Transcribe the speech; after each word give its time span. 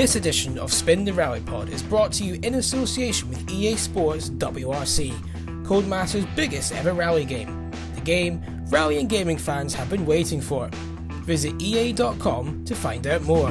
This 0.00 0.16
edition 0.16 0.58
of 0.58 0.72
Spin 0.72 1.04
the 1.04 1.12
Rally 1.12 1.42
Pod 1.42 1.68
is 1.68 1.82
brought 1.82 2.10
to 2.12 2.24
you 2.24 2.40
in 2.42 2.54
association 2.54 3.28
with 3.28 3.50
EA 3.50 3.76
Sports 3.76 4.30
WRC, 4.30 5.12
Codemasters' 5.62 6.24
biggest 6.34 6.72
ever 6.72 6.94
rally 6.94 7.26
game. 7.26 7.70
The 7.96 8.00
game 8.00 8.42
rally 8.70 8.98
and 8.98 9.10
gaming 9.10 9.36
fans 9.36 9.74
have 9.74 9.90
been 9.90 10.06
waiting 10.06 10.40
for. 10.40 10.70
Visit 11.26 11.60
EA.com 11.60 12.64
to 12.64 12.74
find 12.74 13.06
out 13.06 13.20
more. 13.24 13.50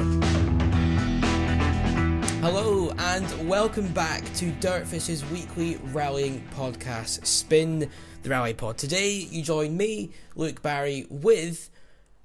Hello 2.40 2.90
and 2.98 3.48
welcome 3.48 3.86
back 3.92 4.24
to 4.34 4.50
Dirtfish's 4.54 5.24
weekly 5.30 5.78
rallying 5.92 6.44
podcast, 6.56 7.24
Spin 7.24 7.88
the 8.24 8.28
Rally 8.28 8.54
Pod. 8.54 8.76
Today 8.76 9.28
you 9.30 9.44
join 9.44 9.76
me, 9.76 10.10
Luke 10.34 10.62
Barry, 10.62 11.06
with 11.10 11.69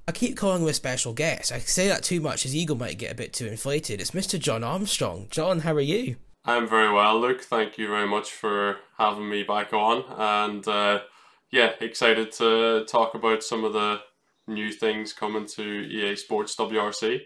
I 0.08 0.12
keep 0.12 0.38
calling 0.38 0.62
him 0.62 0.68
a 0.68 0.74
special 0.74 1.14
guest. 1.14 1.52
I 1.52 1.58
say 1.60 1.88
that 1.88 2.04
too 2.04 2.22
much, 2.22 2.44
his 2.44 2.56
ego 2.56 2.76
might 2.76 3.00
get 3.00 3.12
a 3.12 3.16
bit 3.16 3.34
too 3.34 3.48
inflated. 3.48 4.00
It's 4.00 4.12
Mr. 4.12 4.40
Jon 4.40 4.64
Armstrong. 4.64 5.28
Jon, 5.32 5.62
how 5.62 5.74
are 5.74 5.82
you? 5.82 6.18
I'm 6.46 6.70
very 6.70 6.94
well, 6.94 7.20
Luke. 7.20 7.42
Thank 7.42 7.80
you 7.80 7.88
very 7.88 8.08
much 8.08 8.30
for 8.30 8.78
having 9.00 9.28
me 9.28 9.42
back 9.42 9.74
on. 9.74 10.04
And 10.16 10.68
uh, 10.68 11.00
yeah, 11.52 11.72
excited 11.82 12.32
to 12.34 12.86
talk 12.88 13.16
about 13.16 13.42
some 13.42 13.64
of 13.64 13.74
the 13.74 14.02
new 14.48 14.72
things 14.72 15.12
coming 15.12 15.48
to 15.56 15.64
EA 15.64 16.16
Sports 16.16 16.56
WRC. 16.56 17.22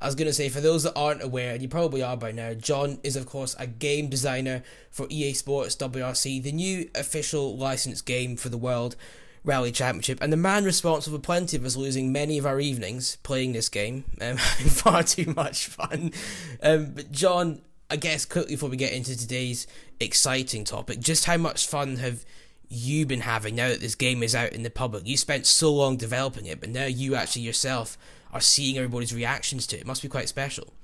I 0.00 0.06
was 0.06 0.14
going 0.14 0.28
to 0.28 0.32
say, 0.32 0.48
for 0.48 0.60
those 0.62 0.84
that 0.84 0.96
aren't 0.96 1.22
aware, 1.22 1.52
and 1.52 1.60
you 1.60 1.68
probably 1.68 2.02
are 2.02 2.16
by 2.16 2.30
now, 2.30 2.54
Jon 2.54 3.00
is, 3.02 3.16
of 3.16 3.26
course, 3.26 3.54
a 3.58 3.66
game 3.66 4.08
designer 4.08 4.62
for 4.90 5.08
EA 5.10 5.34
Sports 5.34 5.76
WRC, 5.76 6.42
the 6.42 6.52
new 6.52 6.88
official 6.94 7.54
licensed 7.58 8.06
game 8.06 8.36
for 8.36 8.48
the 8.48 8.56
world 8.56 8.96
Rally 9.44 9.72
Championship, 9.72 10.18
and 10.20 10.32
the 10.32 10.36
man 10.36 10.64
responsible 10.64 11.18
for 11.18 11.22
plenty 11.22 11.56
of 11.56 11.64
us 11.64 11.76
losing 11.76 12.12
many 12.12 12.38
of 12.38 12.46
our 12.46 12.60
evenings 12.60 13.16
playing 13.22 13.52
this 13.52 13.68
game, 13.68 14.04
um, 14.20 14.36
having 14.36 14.68
far 14.68 15.02
too 15.02 15.32
much 15.34 15.66
fun. 15.66 16.12
Um, 16.62 16.92
but 16.94 17.10
Jon, 17.10 17.62
I 17.90 17.96
guess 17.96 18.24
quickly 18.24 18.54
before 18.54 18.68
we 18.68 18.76
get 18.76 18.92
into 18.92 19.16
today's 19.16 19.66
exciting 20.00 20.64
topic, 20.64 21.00
just 21.00 21.24
how 21.24 21.36
much 21.36 21.66
fun 21.66 21.96
have 21.96 22.24
you 22.68 23.06
been 23.06 23.20
having 23.20 23.54
now 23.54 23.68
that 23.68 23.80
this 23.80 23.94
game 23.94 24.22
is 24.22 24.34
out 24.34 24.52
in 24.52 24.62
the 24.62 24.70
public? 24.70 25.06
You 25.06 25.16
spent 25.16 25.46
so 25.46 25.72
long 25.72 25.96
developing 25.96 26.46
it, 26.46 26.60
but 26.60 26.68
now 26.68 26.84
you 26.84 27.14
actually 27.14 27.42
yourself 27.42 27.96
are 28.32 28.40
seeing 28.40 28.76
everybody's 28.76 29.14
reactions 29.14 29.66
to 29.68 29.76
it. 29.76 29.80
It 29.80 29.86
must 29.86 30.02
be 30.02 30.08
quite 30.08 30.28
special. 30.28 30.74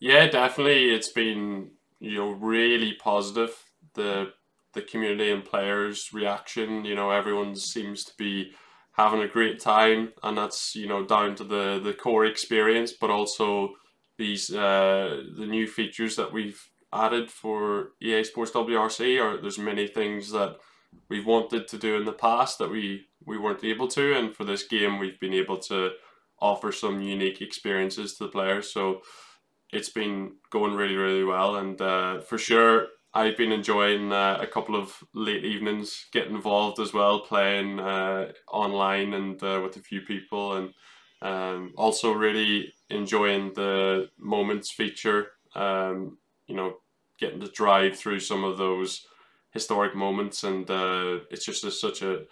Yeah, 0.00 0.26
definitely. 0.28 0.94
It's 0.94 1.08
been 1.08 1.72
you 2.00 2.16
know 2.16 2.30
really 2.30 2.94
positive. 2.94 3.50
The 3.94 4.32
the 4.78 4.86
community 4.86 5.30
and 5.30 5.44
players' 5.44 6.12
reaction. 6.12 6.84
You 6.84 6.94
know, 6.94 7.10
everyone 7.10 7.56
seems 7.56 8.04
to 8.04 8.12
be 8.16 8.52
having 8.92 9.20
a 9.20 9.28
great 9.28 9.60
time, 9.60 10.12
and 10.22 10.38
that's 10.38 10.74
you 10.76 10.86
know 10.86 11.04
down 11.04 11.34
to 11.36 11.44
the 11.44 11.80
the 11.82 11.92
core 11.92 12.24
experience, 12.24 12.92
but 12.92 13.10
also 13.10 13.74
these 14.18 14.54
uh, 14.54 15.22
the 15.36 15.46
new 15.46 15.66
features 15.66 16.16
that 16.16 16.32
we've 16.32 16.68
added 16.92 17.30
for 17.30 17.90
EA 18.00 18.24
Sports 18.24 18.52
WRC. 18.52 19.20
Or 19.22 19.40
there's 19.40 19.58
many 19.58 19.88
things 19.88 20.30
that 20.30 20.56
we've 21.08 21.26
wanted 21.26 21.66
to 21.68 21.78
do 21.78 21.96
in 21.96 22.04
the 22.04 22.12
past 22.12 22.58
that 22.58 22.70
we 22.70 23.06
we 23.26 23.36
weren't 23.36 23.64
able 23.64 23.88
to, 23.88 24.16
and 24.16 24.34
for 24.34 24.44
this 24.44 24.62
game 24.62 24.98
we've 24.98 25.20
been 25.20 25.34
able 25.34 25.58
to 25.58 25.90
offer 26.40 26.70
some 26.70 27.02
unique 27.02 27.40
experiences 27.40 28.14
to 28.14 28.24
the 28.24 28.30
players. 28.30 28.72
So 28.72 29.00
it's 29.72 29.90
been 29.90 30.36
going 30.50 30.74
really 30.74 30.96
really 30.96 31.24
well, 31.24 31.56
and 31.56 31.80
uh, 31.80 32.20
for 32.20 32.38
sure 32.38 32.86
I've 33.14 33.36
been 33.36 33.52
enjoying 33.52 34.12
uh, 34.12 34.38
a 34.40 34.46
couple 34.46 34.76
of 34.76 35.02
late 35.14 35.44
evenings, 35.44 36.06
getting 36.12 36.34
involved 36.34 36.78
as 36.78 36.92
well, 36.92 37.20
playing 37.20 37.80
uh, 37.80 38.32
online 38.48 39.14
and 39.14 39.42
uh, 39.42 39.60
with 39.62 39.76
a 39.76 39.80
few 39.80 40.02
people, 40.02 40.56
and 40.56 40.74
um, 41.22 41.72
also 41.76 42.12
really 42.12 42.72
enjoying 42.90 43.54
the 43.54 44.10
moments 44.18 44.70
feature. 44.70 45.32
Um, 45.54 46.18
you 46.46 46.54
know, 46.54 46.76
getting 47.18 47.40
to 47.40 47.50
drive 47.50 47.96
through 47.96 48.20
some 48.20 48.44
of 48.44 48.58
those 48.58 49.06
historic 49.52 49.94
moments, 49.94 50.44
and 50.44 50.70
uh, 50.70 51.20
it's 51.30 51.44
just 51.46 51.64
a, 51.64 51.70
such 51.70 52.02
a 52.02 52.26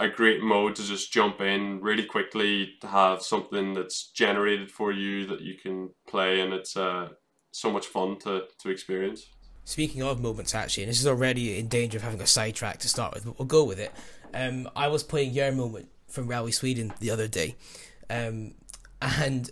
a 0.00 0.08
great 0.08 0.42
mode 0.42 0.76
to 0.76 0.84
just 0.84 1.12
jump 1.12 1.40
in 1.40 1.80
really 1.80 2.04
quickly 2.06 2.74
to 2.80 2.86
have 2.88 3.22
something 3.22 3.74
that's 3.74 4.10
generated 4.12 4.70
for 4.70 4.92
you 4.92 5.26
that 5.26 5.40
you 5.42 5.56
can 5.56 5.90
play, 6.08 6.40
and 6.40 6.54
it's 6.54 6.76
uh, 6.76 7.10
so 7.52 7.72
much 7.72 7.86
fun 7.86 8.18
to 8.20 8.46
to 8.60 8.70
experience. 8.70 9.33
Speaking 9.64 10.02
of 10.02 10.20
moments, 10.20 10.54
actually, 10.54 10.84
and 10.84 10.90
this 10.90 11.00
is 11.00 11.06
already 11.06 11.58
in 11.58 11.68
danger 11.68 11.96
of 11.96 12.04
having 12.04 12.20
a 12.20 12.26
sidetrack 12.26 12.78
to 12.80 12.88
start 12.88 13.14
with, 13.14 13.24
but 13.24 13.38
we'll 13.38 13.46
go 13.46 13.64
with 13.64 13.78
it. 13.78 13.92
Um, 14.34 14.68
I 14.76 14.88
was 14.88 15.02
playing 15.02 15.32
your 15.32 15.52
moment 15.52 15.88
from 16.08 16.28
Rally 16.28 16.52
Sweden 16.52 16.92
the 17.00 17.10
other 17.10 17.28
day, 17.28 17.56
um, 18.10 18.54
and 19.00 19.50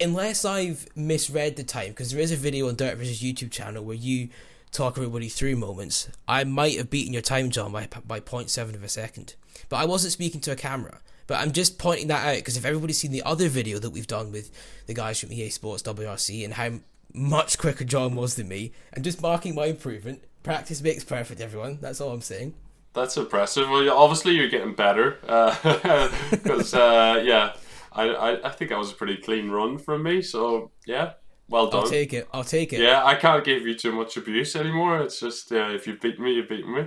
unless 0.00 0.44
I've 0.44 0.86
misread 0.96 1.56
the 1.56 1.64
time, 1.64 1.88
because 1.88 2.10
there 2.10 2.20
is 2.20 2.32
a 2.32 2.36
video 2.36 2.68
on 2.68 2.76
Dirtfish's 2.76 3.22
YouTube 3.22 3.50
channel 3.50 3.84
where 3.84 3.96
you 3.96 4.30
talk 4.70 4.96
everybody 4.96 5.28
through 5.28 5.56
moments, 5.56 6.08
I 6.26 6.44
might 6.44 6.76
have 6.76 6.90
beaten 6.90 7.12
your 7.12 7.22
time, 7.22 7.50
Jon, 7.50 7.72
by 7.72 7.88
by 8.06 8.20
0.7 8.20 8.74
of 8.74 8.82
a 8.82 8.88
second. 8.88 9.34
But 9.68 9.76
I 9.76 9.84
wasn't 9.84 10.12
speaking 10.12 10.40
to 10.42 10.52
a 10.52 10.56
camera. 10.56 11.00
But 11.28 11.40
I'm 11.40 11.52
just 11.52 11.78
pointing 11.78 12.08
that 12.08 12.26
out 12.26 12.36
because 12.36 12.56
if 12.56 12.64
everybody's 12.64 12.96
seen 12.96 13.12
the 13.12 13.22
other 13.22 13.48
video 13.48 13.78
that 13.78 13.90
we've 13.90 14.06
done 14.06 14.32
with 14.32 14.50
the 14.86 14.94
guys 14.94 15.20
from 15.20 15.30
EA 15.30 15.50
Sports 15.50 15.82
WRC 15.82 16.42
and 16.42 16.54
how 16.54 16.70
much 17.12 17.58
quicker 17.58 17.84
Jon 17.84 18.14
was 18.14 18.36
than 18.36 18.48
me, 18.48 18.72
and 18.92 19.04
just 19.04 19.22
marking 19.22 19.54
my 19.54 19.66
improvement. 19.66 20.22
Practice 20.42 20.82
makes 20.82 21.04
perfect, 21.04 21.40
everyone. 21.40 21.78
That's 21.80 22.00
all 22.00 22.12
I'm 22.12 22.20
saying. 22.20 22.54
That's 22.94 23.16
impressive. 23.16 23.68
Well, 23.68 23.88
obviously 23.90 24.32
you're 24.32 24.48
getting 24.48 24.74
better, 24.74 25.18
because 25.20 26.74
uh, 26.74 26.78
uh, 27.18 27.22
yeah, 27.22 27.54
I, 27.92 28.08
I 28.08 28.48
I 28.48 28.50
think 28.50 28.70
that 28.70 28.78
was 28.78 28.92
a 28.92 28.94
pretty 28.94 29.16
clean 29.18 29.50
run 29.50 29.78
from 29.78 30.02
me. 30.02 30.22
So 30.22 30.70
yeah, 30.86 31.12
well 31.48 31.68
done. 31.68 31.84
I'll 31.84 31.90
take 31.90 32.12
it. 32.12 32.28
I'll 32.32 32.44
take 32.44 32.72
it. 32.72 32.80
Yeah, 32.80 33.04
I 33.04 33.14
can't 33.14 33.44
give 33.44 33.66
you 33.66 33.74
too 33.74 33.92
much 33.92 34.16
abuse 34.16 34.56
anymore. 34.56 35.00
It's 35.00 35.20
just 35.20 35.52
uh, 35.52 35.70
if 35.70 35.86
you 35.86 35.96
beat 35.98 36.18
me, 36.18 36.34
you 36.34 36.44
beat 36.46 36.66
me. 36.66 36.86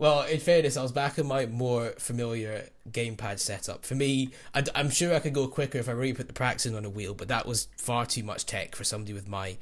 Well, 0.00 0.22
in 0.22 0.40
fairness, 0.40 0.78
I 0.78 0.82
was 0.82 0.92
back 0.92 1.18
in 1.18 1.26
my 1.26 1.44
more 1.44 1.90
familiar 1.98 2.70
gamepad 2.90 3.38
setup. 3.38 3.84
For 3.84 3.94
me, 3.94 4.30
i 4.54 4.64
am 4.74 4.88
sure 4.88 5.14
I 5.14 5.18
could 5.18 5.34
go 5.34 5.46
quicker 5.46 5.76
if 5.76 5.90
I 5.90 5.92
really 5.92 6.14
put 6.14 6.26
the 6.26 6.32
practice 6.32 6.64
in 6.64 6.74
on 6.74 6.86
a 6.86 6.88
wheel, 6.88 7.12
but 7.12 7.28
that 7.28 7.44
was 7.44 7.68
far 7.76 8.06
too 8.06 8.22
much 8.22 8.46
tech 8.46 8.74
for 8.74 8.82
somebody 8.82 9.12
with 9.12 9.28
my 9.28 9.58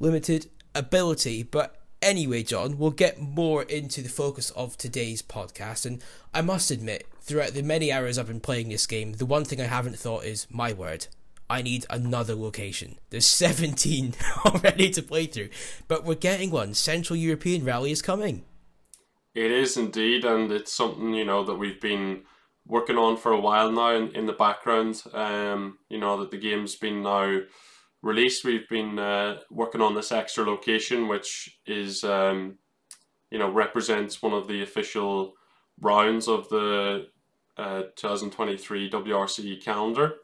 limited 0.00 0.50
ability. 0.74 1.44
But 1.44 1.76
anyway, 2.02 2.42
Jon, 2.42 2.78
we'll 2.78 2.90
get 2.90 3.20
more 3.20 3.62
into 3.62 4.02
the 4.02 4.08
focus 4.08 4.50
of 4.50 4.76
today's 4.76 5.22
podcast. 5.22 5.86
And 5.86 6.02
I 6.34 6.40
must 6.40 6.72
admit, 6.72 7.06
throughout 7.20 7.52
the 7.52 7.62
many 7.62 7.92
hours 7.92 8.18
I've 8.18 8.26
been 8.26 8.40
playing 8.40 8.70
this 8.70 8.88
game, 8.88 9.12
the 9.12 9.24
one 9.24 9.44
thing 9.44 9.60
I 9.60 9.66
haven't 9.66 10.00
thought 10.00 10.24
is, 10.24 10.48
my 10.50 10.72
word, 10.72 11.06
I 11.48 11.62
need 11.62 11.86
another 11.88 12.34
location. 12.34 12.98
There's 13.10 13.26
17 13.28 14.14
already 14.46 14.90
to 14.90 15.00
play 15.00 15.26
through, 15.26 15.50
but 15.86 16.04
we're 16.04 16.16
getting 16.16 16.50
one. 16.50 16.74
Central 16.74 17.16
European 17.16 17.64
Rally 17.64 17.92
is 17.92 18.02
coming. 18.02 18.42
It 19.34 19.50
is 19.50 19.76
indeed, 19.76 20.24
and 20.24 20.50
it's 20.50 20.72
something 20.72 21.14
you 21.14 21.24
know 21.24 21.44
that 21.44 21.54
we've 21.54 21.80
been 21.80 22.22
working 22.66 22.96
on 22.96 23.16
for 23.16 23.32
a 23.32 23.40
while 23.40 23.70
now 23.70 23.94
in, 23.94 24.14
in 24.14 24.26
the 24.26 24.32
background. 24.32 25.02
Um, 25.12 25.78
you 25.88 25.98
know 25.98 26.18
that 26.20 26.30
the 26.30 26.38
game's 26.38 26.76
been 26.76 27.02
now 27.02 27.40
released. 28.02 28.44
We've 28.44 28.68
been 28.68 28.98
uh, 28.98 29.40
working 29.50 29.80
on 29.80 29.94
this 29.94 30.12
extra 30.12 30.44
location, 30.44 31.06
which 31.06 31.58
is 31.66 32.02
um, 32.02 32.58
you 33.30 33.38
know 33.38 33.50
represents 33.50 34.20
one 34.20 34.32
of 34.32 34.48
the 34.48 34.62
official 34.62 35.34
rounds 35.80 36.26
of 36.28 36.48
the 36.48 37.06
uh, 37.56 37.82
2023 37.96 38.90
WRC 38.90 39.62
calendar. 39.62 40.14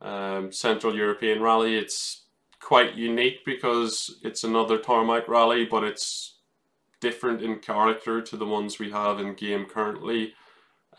Um, 0.00 0.52
Central 0.52 0.94
European 0.94 1.42
Rally. 1.42 1.76
It's 1.76 2.24
quite 2.60 2.94
unique 2.94 3.44
because 3.44 4.18
it's 4.22 4.44
another 4.44 4.78
tarmac 4.78 5.28
rally, 5.28 5.64
but 5.64 5.84
it's 5.84 6.37
different 7.00 7.42
in 7.42 7.58
character 7.58 8.20
to 8.20 8.36
the 8.36 8.46
ones 8.46 8.78
we 8.78 8.90
have 8.90 9.20
in 9.20 9.34
game 9.34 9.66
currently. 9.66 10.34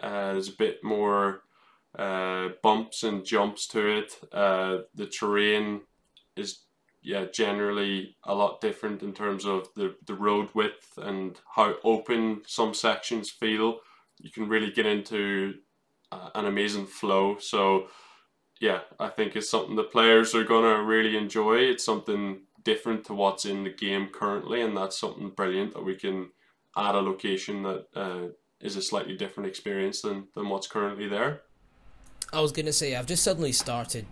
Uh, 0.02 0.34
there's 0.34 0.50
a 0.50 0.54
bit 0.58 0.84
more 0.84 1.42
uh, 1.98 2.50
bumps 2.64 3.04
and 3.04 3.26
jumps 3.26 3.68
to 3.68 3.86
it. 3.88 4.20
Uh, 4.32 4.80
the 4.96 5.08
terrain 5.08 5.82
is 6.36 6.62
yeah, 7.02 7.26
generally 7.34 8.18
a 8.26 8.34
lot 8.34 8.62
different 8.62 9.02
in 9.04 9.14
terms 9.14 9.46
of 9.46 9.70
the, 9.76 9.96
the 10.06 10.14
road 10.14 10.50
width 10.54 10.98
and 10.98 11.40
how 11.56 11.76
open 11.84 12.42
some 12.46 12.74
sections 12.74 13.30
feel. 13.30 13.80
You 14.20 14.32
can 14.32 14.50
really 14.50 14.72
get 14.72 14.86
into 14.86 15.56
uh, 16.12 16.30
an 16.36 16.46
amazing 16.46 16.88
flow. 16.88 17.38
So, 17.40 17.88
yeah, 18.60 18.82
I 19.00 19.08
think 19.08 19.36
it's 19.36 19.50
something 19.50 19.76
the 19.76 19.84
players 19.84 20.36
are 20.36 20.44
to 20.44 20.84
really 20.84 21.16
enjoy. 21.16 21.58
It's 21.58 21.86
something 21.86 22.42
different 22.64 23.06
to 23.06 23.14
what's 23.14 23.46
in 23.46 23.64
the 23.64 23.70
game 23.70 24.10
currently, 24.12 24.62
and 24.62 24.76
that's 24.76 25.00
something 25.00 25.30
brilliant 25.30 25.74
that 25.74 25.86
we 25.86 25.96
can 25.96 26.30
add 26.78 26.96
a 26.96 27.00
location 27.00 27.64
that 27.64 27.86
uh, 27.96 28.28
is 28.62 28.76
a 28.76 28.82
slightly 28.82 29.16
different 29.16 29.48
experience 29.50 30.02
than, 30.02 30.28
than 30.36 30.50
what's 30.50 30.68
currently 30.68 31.08
there. 31.08 31.42
I 32.32 32.42
was 32.42 32.52
going 32.52 32.66
to 32.66 32.74
say, 32.74 32.96
I've 32.96 33.08
just 33.08 33.24
suddenly 33.24 33.52
started 33.52 34.06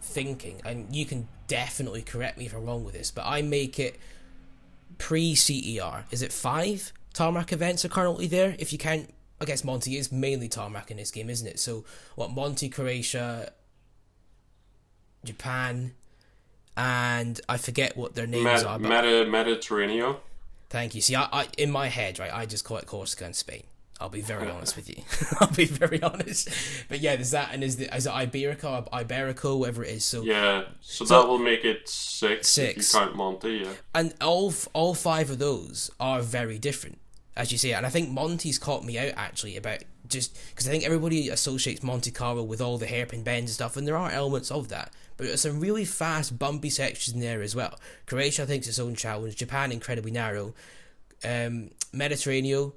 thinking, 0.00 0.60
and 0.64 0.94
you 0.94 1.06
can 1.06 1.28
definitely 1.48 2.02
correct 2.02 2.38
me 2.38 2.46
if 2.46 2.54
I'm 2.54 2.64
wrong 2.64 2.84
with 2.84 2.94
this, 2.94 3.10
but 3.10 3.24
I 3.26 3.42
make 3.42 3.78
it 3.78 3.98
pre 4.98 5.34
CER. 5.34 6.04
Is 6.10 6.22
it 6.22 6.32
five 6.32 6.92
tarmac 7.12 7.52
events 7.52 7.84
are 7.84 7.88
currently 7.88 8.26
there? 8.26 8.54
If 8.58 8.72
you 8.72 8.78
count, 8.78 9.12
I 9.40 9.44
guess 9.44 9.64
Monty 9.64 9.96
is 9.96 10.12
mainly 10.12 10.48
tarmac 10.48 10.90
in 10.90 10.98
this 10.98 11.10
game, 11.10 11.28
isn't 11.28 11.46
it? 11.46 11.58
So, 11.58 11.84
what, 12.14 12.30
Monty, 12.30 12.68
Croatia, 12.68 13.52
Japan, 15.24 15.94
and 16.76 17.40
I 17.48 17.56
forget 17.56 17.96
what 17.96 18.14
their 18.14 18.26
names 18.26 18.44
Med- 18.44 18.64
are. 18.64 18.78
But 18.78 18.88
Meta 19.04 19.30
Mediterranean. 19.30 20.16
Thank 20.70 20.94
you. 20.94 21.00
See, 21.00 21.14
I, 21.14 21.28
I 21.32 21.46
in 21.56 21.70
my 21.70 21.88
head, 21.88 22.18
right, 22.18 22.32
I 22.34 22.46
just 22.46 22.64
call 22.64 22.78
it 22.78 22.86
Corsica 22.86 23.24
and 23.24 23.36
Spain. 23.36 23.64
I'll 24.00 24.08
be 24.08 24.22
very 24.22 24.50
honest 24.50 24.74
with 24.74 24.88
you. 24.88 25.04
I'll 25.40 25.52
be 25.52 25.66
very 25.66 26.02
honest. 26.02 26.48
But 26.88 26.98
yeah, 27.00 27.14
there's 27.14 27.30
that, 27.30 27.50
and 27.52 27.62
is 27.62 27.76
the 27.76 27.94
is 27.96 28.06
it 28.06 28.12
Iberica 28.12 28.64
or 28.64 28.82
Iberico, 29.04 29.56
whatever 29.56 29.84
it 29.84 29.90
is. 29.90 30.04
So 30.04 30.22
Yeah, 30.22 30.64
so, 30.80 31.04
So- 31.04 31.22
that 31.22 31.28
will 31.28 31.38
make 31.38 31.64
it 31.64 31.88
six, 31.88 32.48
Six. 32.50 32.92
you 32.92 32.98
count 33.00 33.14
Monty. 33.16 33.58
Yeah, 33.64 33.72
and 33.94 34.12
all 34.20 34.52
all 34.72 34.94
five 34.94 35.30
of 35.30 35.38
those 35.38 35.90
are 36.00 36.20
very 36.22 36.58
different, 36.58 36.98
as 37.36 37.52
you 37.52 37.58
say. 37.58 37.72
And 37.72 37.86
I 37.86 37.88
think 37.88 38.10
Monty's 38.10 38.58
caught 38.58 38.84
me 38.84 38.98
out 38.98 39.12
actually 39.16 39.56
about 39.56 39.84
just 40.08 40.36
because 40.50 40.66
I 40.68 40.72
think 40.72 40.84
everybody 40.84 41.28
associates 41.28 41.82
Monte 41.82 42.10
Carlo 42.10 42.42
with 42.42 42.60
all 42.60 42.78
the 42.78 42.86
hairpin 42.86 43.22
bends 43.22 43.52
and 43.52 43.54
stuff, 43.54 43.76
and 43.76 43.86
there 43.86 43.96
are 43.96 44.10
elements 44.10 44.50
of 44.50 44.68
that. 44.70 44.92
But 45.16 45.26
there's 45.26 45.40
some 45.42 45.60
really 45.60 45.84
fast, 45.84 46.38
bumpy 46.38 46.70
sections 46.70 47.14
in 47.14 47.20
there 47.20 47.42
as 47.42 47.54
well. 47.54 47.78
Croatia, 48.06 48.42
I 48.42 48.46
think, 48.46 48.62
is 48.62 48.68
its 48.68 48.78
own 48.78 48.94
challenge. 48.94 49.36
Japan, 49.36 49.70
incredibly 49.72 50.10
narrow. 50.10 50.54
Um, 51.24 51.70
Mediterranean, 51.92 52.72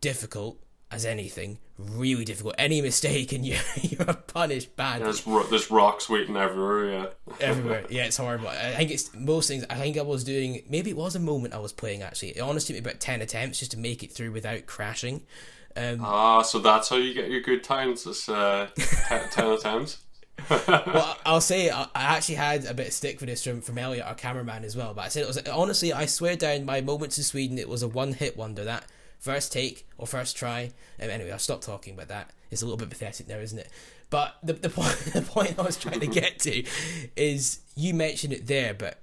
difficult 0.00 0.58
as 0.90 1.04
anything. 1.04 1.58
Really 1.78 2.24
difficult. 2.24 2.54
Any 2.58 2.80
mistake 2.80 3.32
and 3.32 3.46
you're, 3.46 3.60
you're 3.82 4.14
punished 4.14 4.74
badly 4.76 5.04
there's 5.04 5.26
ro- 5.26 5.44
there's 5.44 5.70
rocks 5.70 6.08
waiting 6.08 6.36
everywhere. 6.36 6.90
Yeah, 6.90 7.06
everywhere. 7.40 7.84
Yeah, 7.90 8.04
it's 8.04 8.16
horrible. 8.16 8.48
I 8.48 8.74
think 8.74 8.90
it's 8.90 9.14
most 9.14 9.48
things. 9.48 9.64
I 9.70 9.76
think 9.76 9.96
I 9.96 10.02
was 10.02 10.24
doing. 10.24 10.64
Maybe 10.68 10.90
it 10.90 10.96
was 10.96 11.14
a 11.14 11.20
moment 11.20 11.54
I 11.54 11.58
was 11.58 11.72
playing. 11.72 12.02
Actually, 12.02 12.30
it 12.30 12.40
honestly 12.40 12.74
took 12.74 12.84
me 12.84 12.90
about 12.90 13.00
ten 13.00 13.22
attempts 13.22 13.60
just 13.60 13.70
to 13.72 13.78
make 13.78 14.02
it 14.02 14.12
through 14.12 14.32
without 14.32 14.66
crashing. 14.66 15.22
Um, 15.76 16.00
ah, 16.02 16.42
so 16.42 16.58
that's 16.58 16.88
how 16.88 16.96
you 16.96 17.14
get 17.14 17.30
your 17.30 17.42
good 17.42 17.62
times. 17.62 18.04
It's 18.04 18.28
uh, 18.28 18.68
ten, 18.76 19.28
ten 19.30 19.46
attempts. 19.52 19.98
well, 20.68 21.16
I'll 21.26 21.40
say 21.40 21.70
I, 21.70 21.86
actually 21.94 22.36
had 22.36 22.64
a 22.64 22.74
bit 22.74 22.88
of 22.88 22.92
stick 22.92 23.18
for 23.18 23.26
this 23.26 23.42
from 23.42 23.60
from 23.60 23.78
Elliot, 23.78 24.06
our 24.06 24.14
cameraman, 24.14 24.64
as 24.64 24.76
well. 24.76 24.94
But 24.94 25.06
I 25.06 25.08
said 25.08 25.22
it 25.22 25.26
was 25.26 25.38
honestly. 25.48 25.92
I 25.92 26.06
swear 26.06 26.36
down 26.36 26.64
my 26.64 26.80
moments 26.80 27.18
in 27.18 27.24
Sweden, 27.24 27.58
it 27.58 27.68
was 27.68 27.82
a 27.82 27.88
one 27.88 28.12
hit 28.12 28.36
wonder. 28.36 28.64
That 28.64 28.84
first 29.18 29.52
take 29.52 29.86
or 29.98 30.06
first 30.06 30.36
try. 30.36 30.72
Um, 31.00 31.10
anyway, 31.10 31.32
I'll 31.32 31.38
stop 31.38 31.60
talking 31.60 31.94
about 31.94 32.08
that. 32.08 32.30
It's 32.50 32.62
a 32.62 32.64
little 32.64 32.78
bit 32.78 32.90
pathetic 32.90 33.28
now, 33.28 33.38
isn't 33.38 33.58
it? 33.58 33.68
But 34.10 34.36
the 34.42 34.54
the 34.54 34.70
point 34.70 34.96
the 35.12 35.22
point 35.22 35.58
I 35.58 35.62
was 35.62 35.76
trying 35.76 36.00
to 36.00 36.06
get 36.06 36.38
to 36.40 36.64
is 37.16 37.60
you 37.74 37.94
mentioned 37.94 38.32
it 38.32 38.46
there, 38.46 38.74
but 38.74 38.98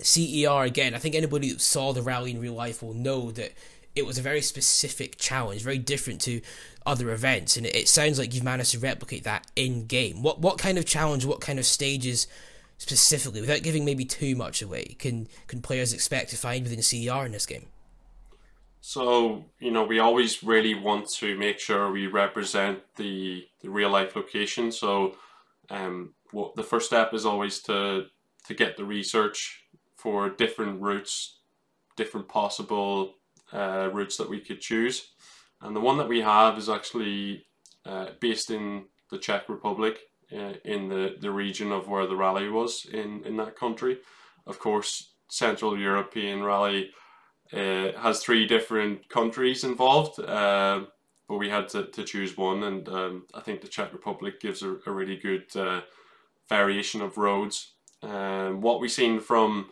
CER 0.00 0.62
again. 0.62 0.94
I 0.94 0.98
think 0.98 1.14
anybody 1.14 1.50
that 1.52 1.60
saw 1.60 1.92
the 1.92 2.02
rally 2.02 2.30
in 2.30 2.40
real 2.40 2.54
life 2.54 2.82
will 2.82 2.94
know 2.94 3.30
that 3.32 3.52
it 3.94 4.04
was 4.04 4.18
a 4.18 4.22
very 4.22 4.42
specific 4.42 5.18
challenge, 5.18 5.62
very 5.62 5.78
different 5.78 6.20
to 6.22 6.40
other 6.86 7.10
events, 7.10 7.56
and 7.56 7.66
it, 7.66 7.88
sounds 7.88 8.18
like 8.18 8.34
you've 8.34 8.44
managed 8.44 8.72
to 8.72 8.78
replicate 8.78 9.24
that 9.24 9.46
in 9.56 9.86
game. 9.86 10.22
What 10.22 10.40
what 10.40 10.58
kind 10.58 10.78
of 10.78 10.84
challenge, 10.84 11.24
what 11.24 11.40
kind 11.40 11.58
of 11.58 11.66
stages 11.66 12.26
specifically, 12.78 13.40
without 13.40 13.62
giving 13.62 13.84
maybe 13.84 14.04
too 14.04 14.36
much 14.36 14.60
away, 14.60 14.96
can 14.98 15.28
can 15.46 15.62
players 15.62 15.92
expect 15.92 16.30
to 16.30 16.36
find 16.36 16.64
within 16.64 16.82
CER 16.82 17.24
in 17.24 17.32
this 17.32 17.46
game? 17.46 17.66
So 18.80 19.44
you 19.60 19.70
know, 19.70 19.84
we 19.84 19.98
always 19.98 20.42
really 20.42 20.74
want 20.74 21.08
to 21.14 21.38
make 21.38 21.58
sure 21.58 21.90
we 21.90 22.06
represent 22.06 22.80
the 22.96 23.46
the 23.62 23.70
real 23.70 23.90
life 23.90 24.14
location. 24.14 24.70
So, 24.70 25.16
um, 25.70 26.14
what 26.32 26.54
the 26.54 26.62
first 26.62 26.86
step 26.86 27.14
is 27.14 27.24
always 27.24 27.60
to 27.60 28.06
to 28.46 28.54
get 28.54 28.76
the 28.76 28.84
research 28.84 29.64
for 29.96 30.28
different 30.28 30.82
routes, 30.82 31.38
different 31.96 32.28
possible 32.28 33.14
uh, 33.54 33.88
routes 33.90 34.18
that 34.18 34.28
we 34.28 34.38
could 34.38 34.60
choose, 34.60 35.13
and 35.64 35.74
the 35.74 35.80
one 35.80 35.98
that 35.98 36.08
we 36.08 36.20
have 36.20 36.58
is 36.58 36.68
actually 36.68 37.46
uh, 37.86 38.06
based 38.20 38.50
in 38.50 38.84
the 39.10 39.18
Czech 39.18 39.48
Republic, 39.48 39.98
uh, 40.32 40.54
in 40.64 40.88
the 40.88 41.16
the 41.20 41.30
region 41.30 41.72
of 41.72 41.88
where 41.88 42.06
the 42.06 42.16
rally 42.16 42.48
was 42.48 42.86
in 42.92 43.24
in 43.24 43.36
that 43.36 43.56
country. 43.56 43.98
Of 44.46 44.58
course, 44.58 45.14
Central 45.28 45.78
European 45.78 46.42
rally 46.42 46.90
uh, 47.52 47.92
has 47.98 48.20
three 48.20 48.46
different 48.46 49.08
countries 49.08 49.64
involved, 49.64 50.20
uh, 50.20 50.84
but 51.28 51.38
we 51.38 51.48
had 51.48 51.68
to, 51.70 51.86
to 51.86 52.04
choose 52.04 52.36
one, 52.36 52.62
and 52.62 52.88
um, 52.88 53.26
I 53.34 53.40
think 53.40 53.60
the 53.60 53.68
Czech 53.68 53.92
Republic 53.92 54.40
gives 54.40 54.62
a, 54.62 54.76
a 54.86 54.92
really 54.92 55.16
good 55.16 55.44
uh, 55.56 55.80
variation 56.48 57.00
of 57.00 57.16
roads. 57.16 57.72
Um, 58.02 58.60
what 58.60 58.80
we 58.80 58.88
seen 58.88 59.20
from 59.20 59.70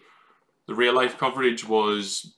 the 0.66 0.74
real 0.74 0.94
life 0.94 1.18
coverage 1.18 1.68
was 1.68 2.36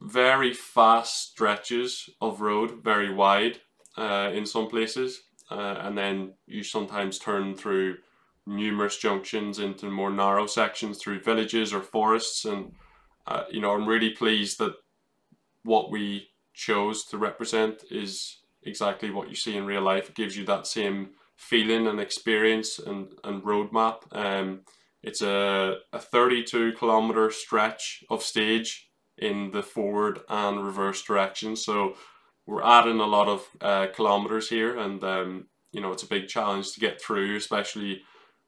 very 0.00 0.52
fast 0.52 1.30
stretches 1.30 2.08
of 2.20 2.40
road, 2.40 2.82
very 2.82 3.12
wide 3.12 3.60
uh, 3.96 4.30
in 4.32 4.46
some 4.46 4.68
places, 4.68 5.22
uh, 5.50 5.76
and 5.80 5.96
then 5.96 6.34
you 6.46 6.62
sometimes 6.62 7.18
turn 7.18 7.54
through 7.54 7.96
numerous 8.46 8.96
junctions 8.96 9.58
into 9.58 9.90
more 9.90 10.10
narrow 10.10 10.46
sections 10.46 10.98
through 10.98 11.20
villages 11.20 11.72
or 11.72 11.82
forests 11.82 12.44
and 12.44 12.72
uh, 13.26 13.44
you 13.50 13.60
know, 13.60 13.72
I'm 13.72 13.86
really 13.86 14.10
pleased 14.10 14.58
that 14.58 14.74
what 15.62 15.90
we 15.90 16.28
chose 16.52 17.04
to 17.06 17.18
represent 17.18 17.84
is 17.90 18.38
exactly 18.62 19.10
what 19.10 19.28
you 19.28 19.34
see 19.34 19.56
in 19.56 19.66
real 19.66 19.82
life. 19.82 20.08
It 20.08 20.16
gives 20.16 20.36
you 20.36 20.44
that 20.46 20.66
same 20.66 21.10
feeling 21.36 21.86
and 21.86 22.00
experience 22.00 22.78
and, 22.78 23.12
and 23.24 23.42
roadmap. 23.42 24.00
Um, 24.12 24.62
it's 25.02 25.22
a, 25.22 25.76
a 25.92 25.98
32 25.98 26.72
kilometer 26.72 27.30
stretch 27.30 28.04
of 28.10 28.22
stage 28.22 28.89
in 29.20 29.50
the 29.50 29.62
forward 29.62 30.20
and 30.28 30.64
reverse 30.64 31.02
direction. 31.02 31.56
So 31.56 31.96
we're 32.46 32.62
adding 32.62 33.00
a 33.00 33.06
lot 33.06 33.28
of 33.28 33.46
uh, 33.60 33.86
kilometers 33.94 34.48
here, 34.48 34.78
and 34.78 35.02
um, 35.04 35.46
you 35.72 35.80
know, 35.80 35.92
it's 35.92 36.02
a 36.02 36.08
big 36.08 36.28
challenge 36.28 36.72
to 36.72 36.80
get 36.80 37.00
through, 37.00 37.36
especially 37.36 38.02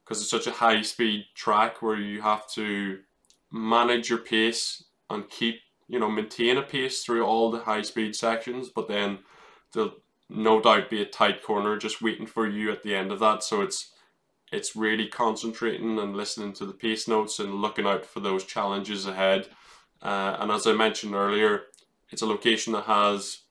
because 0.04 0.20
it's 0.20 0.30
such 0.30 0.46
a 0.46 0.52
high 0.52 0.82
speed 0.82 1.26
track 1.34 1.82
where 1.82 1.96
you 1.96 2.22
have 2.22 2.48
to 2.50 2.98
manage 3.52 4.08
your 4.08 4.18
pace 4.18 4.84
and 5.10 5.28
keep 5.28 5.60
you 5.88 5.98
know 5.98 6.10
maintain 6.10 6.56
a 6.56 6.62
pace 6.62 7.04
through 7.04 7.24
all 7.24 7.50
the 7.50 7.60
high 7.60 7.82
speed 7.82 8.16
sections 8.16 8.70
but 8.74 8.88
then 8.88 9.18
there'll 9.72 9.92
no 10.30 10.60
doubt 10.60 10.88
be 10.88 11.02
a 11.02 11.06
tight 11.06 11.42
corner 11.42 11.76
just 11.76 12.00
waiting 12.00 12.26
for 12.26 12.48
you 12.48 12.72
at 12.72 12.82
the 12.82 12.94
end 12.94 13.12
of 13.12 13.20
that 13.20 13.42
so 13.42 13.60
it's 13.60 13.90
it's 14.50 14.76
really 14.76 15.06
concentrating 15.06 15.98
and 15.98 16.16
listening 16.16 16.52
to 16.52 16.64
the 16.64 16.72
pace 16.72 17.06
notes 17.06 17.38
and 17.38 17.54
looking 17.54 17.86
out 17.86 18.06
for 18.06 18.20
those 18.20 18.44
challenges 18.44 19.06
ahead 19.06 19.48
uh, 20.02 20.36
and 20.40 20.50
as 20.50 20.66
i 20.66 20.72
mentioned 20.72 21.14
earlier 21.14 21.62
it's 22.10 22.22
a 22.22 22.26
location 22.26 22.72
that 22.72 22.84
has 22.84 23.42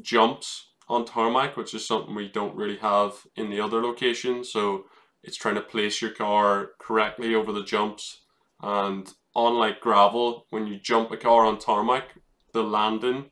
jumps 0.00 0.68
on 0.88 1.04
tarmac 1.04 1.56
which 1.56 1.74
is 1.74 1.86
something 1.86 2.14
we 2.14 2.28
don't 2.28 2.56
really 2.56 2.78
have 2.78 3.26
in 3.36 3.50
the 3.50 3.60
other 3.60 3.82
locations 3.82 4.52
so 4.52 4.84
it's 5.22 5.36
trying 5.36 5.54
to 5.54 5.60
place 5.60 6.00
your 6.00 6.10
car 6.10 6.70
correctly 6.78 7.34
over 7.34 7.52
the 7.52 7.64
jumps 7.64 8.22
and 8.62 9.12
unlike 9.34 9.80
gravel, 9.80 10.46
when 10.50 10.66
you 10.66 10.78
jump 10.78 11.10
a 11.10 11.16
car 11.16 11.46
on 11.46 11.58
tarmac, 11.58 12.14
the 12.52 12.62
landing 12.62 13.30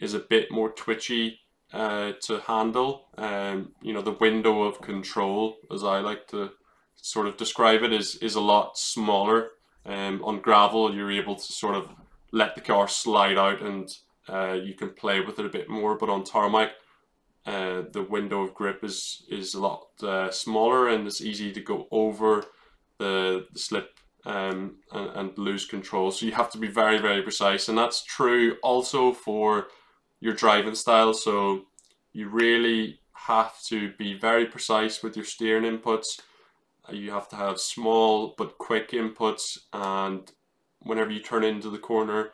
is 0.00 0.14
a 0.14 0.20
bit 0.20 0.50
more 0.50 0.70
twitchy 0.70 1.40
uh, 1.72 2.12
to 2.22 2.40
handle. 2.40 3.08
Um, 3.18 3.72
you 3.82 3.92
know, 3.92 4.02
the 4.02 4.12
window 4.12 4.62
of 4.62 4.80
control, 4.80 5.58
as 5.72 5.84
I 5.84 6.00
like 6.00 6.28
to 6.28 6.50
sort 6.96 7.26
of 7.26 7.36
describe 7.36 7.82
it, 7.82 7.92
is 7.92 8.16
is 8.16 8.34
a 8.34 8.40
lot 8.40 8.78
smaller. 8.78 9.50
Um, 9.84 10.22
on 10.24 10.40
gravel, 10.40 10.94
you're 10.94 11.10
able 11.10 11.36
to 11.36 11.52
sort 11.52 11.74
of 11.74 11.88
let 12.32 12.54
the 12.54 12.60
car 12.60 12.88
slide 12.88 13.38
out 13.38 13.60
and 13.62 13.88
uh, 14.28 14.52
you 14.52 14.74
can 14.74 14.90
play 14.90 15.20
with 15.20 15.38
it 15.38 15.46
a 15.46 15.50
bit 15.50 15.68
more. 15.68 15.96
But 15.96 16.08
on 16.08 16.24
tarmac, 16.24 16.72
uh, 17.46 17.82
the 17.92 18.06
window 18.08 18.42
of 18.42 18.54
grip 18.54 18.84
is 18.84 19.24
is 19.28 19.54
a 19.54 19.60
lot 19.60 19.86
uh, 20.02 20.30
smaller 20.30 20.88
and 20.88 21.06
it's 21.06 21.20
easy 21.20 21.52
to 21.52 21.60
go 21.60 21.88
over 21.90 22.44
the, 22.98 23.46
the 23.52 23.58
slip 23.58 23.98
um, 24.24 24.76
and, 24.92 25.10
and 25.16 25.38
lose 25.38 25.64
control. 25.64 26.10
So 26.10 26.26
you 26.26 26.32
have 26.32 26.50
to 26.52 26.58
be 26.58 26.68
very, 26.68 26.98
very 26.98 27.22
precise. 27.22 27.68
And 27.68 27.76
that's 27.76 28.04
true 28.04 28.56
also 28.62 29.12
for 29.12 29.68
your 30.20 30.34
driving 30.34 30.74
style. 30.74 31.14
So 31.14 31.62
you 32.12 32.28
really 32.28 33.00
have 33.12 33.60
to 33.64 33.92
be 33.98 34.18
very 34.18 34.46
precise 34.46 35.02
with 35.02 35.16
your 35.16 35.24
steering 35.24 35.64
inputs. 35.64 36.20
You 36.90 37.10
have 37.12 37.28
to 37.30 37.36
have 37.36 37.60
small 37.60 38.34
but 38.36 38.58
quick 38.58 38.90
inputs 38.90 39.58
and 39.72 40.30
whenever 40.82 41.10
you 41.10 41.20
turn 41.20 41.44
into 41.44 41.70
the 41.70 41.78
corner, 41.78 42.30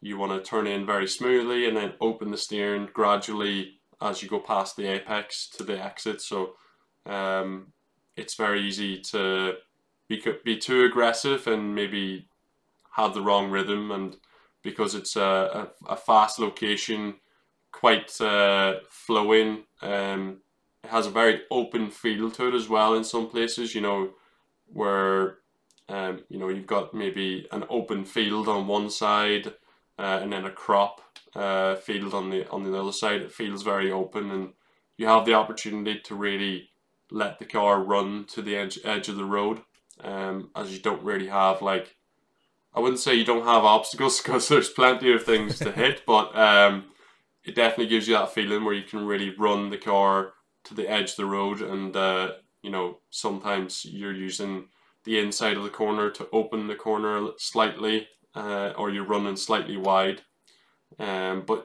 you 0.00 0.16
want 0.16 0.32
to 0.32 0.48
turn 0.48 0.66
in 0.66 0.86
very 0.86 1.08
smoothly 1.08 1.66
and 1.66 1.76
then 1.76 1.92
open 2.00 2.30
the 2.30 2.36
steering 2.36 2.88
gradually 2.92 3.80
as 4.00 4.22
you 4.22 4.28
go 4.28 4.38
past 4.38 4.76
the 4.76 4.86
apex 4.86 5.48
to 5.48 5.64
the 5.64 5.82
exit. 5.82 6.20
So 6.20 6.54
um, 7.06 7.72
it's 8.16 8.34
very 8.34 8.62
easy 8.62 9.00
to 9.00 9.54
be, 10.08 10.22
be 10.44 10.56
too 10.56 10.84
aggressive 10.84 11.46
and 11.46 11.74
maybe 11.74 12.28
have 12.92 13.14
the 13.14 13.22
wrong 13.22 13.50
rhythm. 13.50 13.90
And 13.90 14.16
because 14.62 14.94
it's 14.94 15.16
a, 15.16 15.70
a, 15.88 15.92
a 15.94 15.96
fast 15.96 16.38
location, 16.38 17.16
quite 17.72 18.20
uh, 18.20 18.76
flowing, 18.88 19.64
um, 19.82 20.38
it 20.84 20.90
has 20.90 21.06
a 21.06 21.10
very 21.10 21.42
open 21.50 21.90
feel 21.90 22.30
to 22.30 22.48
it 22.48 22.54
as 22.54 22.68
well 22.68 22.94
in 22.94 23.04
some 23.04 23.28
places, 23.28 23.74
you 23.74 23.80
know, 23.80 24.10
where 24.72 25.38
um, 25.88 26.24
you 26.28 26.38
know 26.38 26.48
you've 26.48 26.66
got 26.66 26.94
maybe 26.94 27.46
an 27.52 27.64
open 27.68 28.04
field 28.04 28.48
on 28.48 28.66
one 28.66 28.90
side 28.90 29.54
uh, 29.98 30.20
and 30.22 30.32
then 30.32 30.44
a 30.44 30.50
crop 30.50 31.00
uh, 31.34 31.76
field 31.76 32.14
on 32.14 32.30
the 32.30 32.48
on 32.50 32.64
the 32.64 32.78
other 32.78 32.92
side. 32.92 33.22
It 33.22 33.32
feels 33.32 33.62
very 33.62 33.90
open, 33.90 34.30
and 34.30 34.52
you 34.96 35.06
have 35.06 35.24
the 35.24 35.34
opportunity 35.34 36.00
to 36.00 36.14
really 36.14 36.70
let 37.10 37.38
the 37.38 37.44
car 37.44 37.82
run 37.82 38.24
to 38.26 38.42
the 38.42 38.56
edge 38.56 38.78
edge 38.84 39.08
of 39.08 39.16
the 39.16 39.24
road, 39.24 39.62
um, 40.02 40.50
as 40.54 40.72
you 40.72 40.78
don't 40.78 41.02
really 41.02 41.28
have 41.28 41.62
like. 41.62 41.96
I 42.74 42.80
wouldn't 42.80 43.00
say 43.00 43.14
you 43.14 43.24
don't 43.24 43.46
have 43.46 43.64
obstacles 43.64 44.20
because 44.22 44.48
there's 44.48 44.70
plenty 44.70 45.12
of 45.12 45.24
things 45.24 45.58
to 45.58 45.72
hit, 45.72 46.02
but 46.06 46.36
um, 46.36 46.86
it 47.44 47.54
definitely 47.54 47.88
gives 47.88 48.06
you 48.06 48.14
that 48.14 48.32
feeling 48.32 48.64
where 48.64 48.74
you 48.74 48.84
can 48.84 49.06
really 49.06 49.34
run 49.36 49.70
the 49.70 49.78
car 49.78 50.34
to 50.64 50.74
the 50.74 50.88
edge 50.88 51.10
of 51.10 51.16
the 51.16 51.26
road, 51.26 51.60
and 51.60 51.96
uh, 51.96 52.32
you 52.62 52.70
know 52.70 52.98
sometimes 53.10 53.84
you're 53.84 54.14
using 54.14 54.66
the 55.08 55.18
inside 55.18 55.56
of 55.56 55.62
the 55.62 55.70
corner 55.70 56.10
to 56.10 56.28
open 56.34 56.66
the 56.66 56.74
corner 56.74 57.30
slightly, 57.38 58.06
uh, 58.34 58.74
or 58.76 58.90
you're 58.90 59.06
running 59.06 59.36
slightly 59.36 59.78
wide. 59.78 60.20
Um, 60.98 61.44
but 61.46 61.64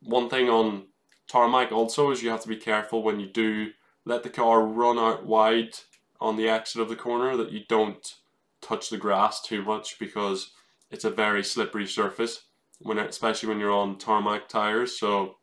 one 0.00 0.30
thing 0.30 0.48
on 0.48 0.86
tarmac 1.26 1.72
also 1.72 2.12
is 2.12 2.22
you 2.22 2.30
have 2.30 2.42
to 2.42 2.48
be 2.48 2.56
careful 2.56 3.02
when 3.02 3.18
you 3.18 3.26
do 3.26 3.72
let 4.04 4.22
the 4.22 4.30
car 4.30 4.64
run 4.64 4.96
out 4.96 5.26
wide 5.26 5.74
on 6.20 6.36
the 6.36 6.48
exit 6.48 6.80
of 6.80 6.88
the 6.88 6.94
corner 6.94 7.36
that 7.36 7.50
you 7.50 7.62
don't 7.68 8.14
touch 8.60 8.90
the 8.90 8.96
grass 8.96 9.42
too 9.42 9.62
much 9.64 9.98
because 9.98 10.52
it's 10.92 11.04
a 11.04 11.10
very 11.10 11.42
slippery 11.42 11.88
surface 11.88 12.44
when 12.78 12.98
especially 12.98 13.48
when 13.48 13.58
you're 13.58 13.72
on 13.72 13.98
tarmac 13.98 14.48
tires 14.48 14.96
so 14.96 15.36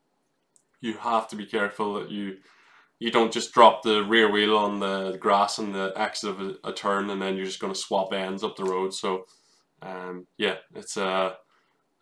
you 0.79 0.93
have 0.93 1.27
to 1.27 1.35
be 1.35 1.45
careful 1.45 1.95
that 1.95 2.09
you 2.09 2.37
you 3.01 3.09
don't 3.09 3.33
just 3.33 3.51
drop 3.51 3.81
the 3.81 4.03
rear 4.03 4.29
wheel 4.29 4.55
on 4.55 4.79
the 4.79 5.17
grass 5.19 5.57
and 5.57 5.73
the 5.73 5.91
exit 5.95 6.29
of 6.29 6.39
a, 6.39 6.55
a 6.63 6.71
turn 6.71 7.09
and 7.09 7.19
then 7.19 7.35
you're 7.35 7.47
just 7.47 7.59
going 7.59 7.73
to 7.73 7.79
swap 7.79 8.13
ends 8.13 8.43
up 8.43 8.55
the 8.55 8.63
road. 8.63 8.93
So 8.93 9.25
um, 9.81 10.27
yeah 10.37 10.57
it's 10.75 10.97
a 10.97 11.05
uh, 11.05 11.33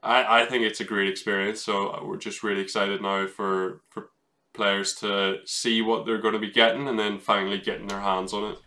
I, 0.04 0.42
I 0.42 0.46
think 0.46 0.64
it's 0.64 0.82
a 0.82 0.86
great 0.86 1.10
experience. 1.10 1.62
So 1.62 2.04
we're 2.06 2.18
just 2.18 2.44
really 2.44 2.62
excited 2.62 3.02
now 3.02 3.28
for 3.28 3.82
for 3.88 4.10
players 4.54 4.94
to 4.96 5.38
see 5.46 5.82
what 5.82 6.06
they're 6.06 6.22
going 6.22 6.34
to 6.34 6.40
be 6.40 6.52
getting 6.52 6.90
and 6.90 7.00
then 7.00 7.18
finally 7.18 7.60
getting 7.60 7.88
their 7.88 8.02
hands 8.02 8.34
on 8.34 8.52
it. 8.52 8.58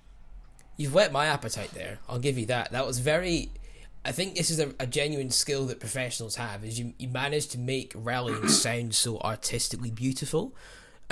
You've 0.79 0.95
whet 0.95 1.13
my 1.13 1.27
appetite 1.27 1.73
there 1.75 1.99
i'll 2.09 2.19
give 2.19 2.39
you 2.39 2.47
that. 2.47 2.73
That 2.73 2.87
was 2.87 2.99
very 2.99 3.51
I 4.07 4.13
think 4.13 4.37
this 4.37 4.49
is 4.49 4.59
a, 4.59 4.73
a, 4.81 4.87
genuine 4.87 5.31
skill 5.31 5.67
that 5.67 5.81
professionals 5.81 6.37
have 6.37 6.65
is 6.65 6.79
you, 6.79 6.95
you 6.99 7.09
manage 7.09 7.49
to 7.49 7.59
make 7.59 7.93
rallying 7.95 8.49
sound 8.65 8.95
so 8.95 9.19
artistically 9.19 9.91
beautiful 9.91 10.55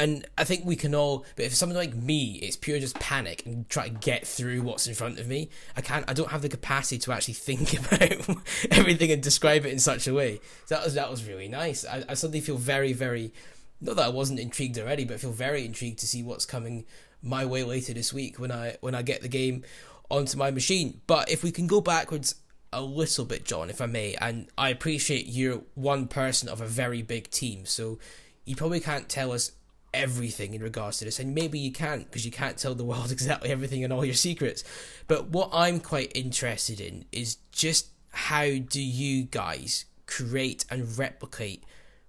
and 0.00 0.26
I 0.38 0.45
think 0.45 0.64
we 0.64 0.76
can 0.76 0.95
all, 0.95 1.26
but 1.37 1.45
if 1.45 1.54
someone 1.54 1.76
like 1.76 1.95
me, 1.95 2.38
it's 2.42 2.57
pure 2.57 2.78
just 2.80 2.99
panic 2.99 3.45
and 3.45 3.69
try 3.69 3.88
to 3.88 3.95
get 3.95 4.26
through 4.26 4.62
what's 4.62 4.87
in 4.87 4.95
front 4.95 5.19
of 5.19 5.28
me. 5.28 5.50
I 5.76 5.83
can't. 5.83 6.09
I 6.09 6.14
don't 6.14 6.30
have 6.30 6.40
the 6.40 6.49
capacity 6.49 6.99
to 7.00 7.12
actually 7.12 7.35
think 7.35 7.75
about 7.78 8.38
everything 8.71 9.12
and 9.12 9.23
describe 9.23 9.66
it 9.66 9.73
in 9.73 9.78
such 9.78 10.09
a 10.09 10.14
way. 10.14 10.40
So 10.64 10.75
that 10.75 10.85
was 10.85 10.95
that 10.95 11.11
was 11.11 11.28
really 11.28 11.49
nice. 11.49 11.85
I, 11.85 12.02
I 12.09 12.14
suddenly 12.14 12.40
feel 12.40 12.57
very 12.57 12.95
very, 12.95 13.35
not 13.83 13.97
that 13.97 14.07
I 14.07 14.09
wasn't 14.09 14.40
intrigued 14.40 14.78
already, 14.78 15.04
but 15.04 15.14
I 15.14 15.19
feel 15.19 15.33
very 15.33 15.66
intrigued 15.66 15.99
to 15.99 16.07
see 16.07 16.23
what's 16.23 16.47
coming 16.47 16.87
my 17.23 17.45
way 17.45 17.62
later 17.62 17.92
this 17.92 18.11
week 18.11 18.38
when 18.38 18.50
I 18.50 18.78
when 18.80 18.95
I 18.95 19.02
get 19.02 19.21
the 19.21 19.28
game 19.28 19.64
onto 20.11 20.38
my 20.38 20.50
machine. 20.50 21.02
But 21.07 21.30
if 21.30 21.42
we 21.42 21.52
can 21.52 21.66
go 21.66 21.83
backwards 21.83 22.37
a 22.73 22.80
little 22.80 23.26
bit, 23.26 23.45
Jon, 23.45 23.69
if 23.69 23.83
I 23.83 23.87
may, 23.87 24.14
and 24.14 24.49
I 24.57 24.71
appreciate 24.71 25.26
you're 25.26 25.61
one 25.75 26.09
person 26.09 26.49
of 26.49 26.62
a 26.62 26.66
very 26.66 27.02
big 27.02 27.30
team, 27.30 27.66
so 27.66 27.99
you 28.47 28.57
probably 28.57 28.80
can't 28.80 29.07
tell 29.07 29.33
us 29.33 29.52
everything 29.93 30.55
in 30.55 30.63
regards 30.63 30.99
to 30.99 31.05
this, 31.05 31.19
and 31.19 31.35
maybe 31.35 31.59
you 31.59 31.73
can't 31.73 32.05
because 32.05 32.25
you 32.25 32.31
can't 32.31 32.57
tell 32.57 32.75
the 32.75 32.85
world 32.85 33.11
exactly 33.13 33.51
everything 33.51 33.85
and 33.85 33.93
all 33.93 34.05
your 34.05 34.15
secrets. 34.15 34.65
But 35.09 35.29
what 35.29 35.51
I'm 35.53 35.81
quite 35.81 36.13
interested 36.15 36.81
in 36.81 37.05
is 37.13 37.37
just 37.53 37.89
how 38.13 38.45
do 38.45 38.83
you 38.83 39.25
guys 39.25 39.85
create 40.07 40.65
and 40.71 40.99
replicate 40.99 41.65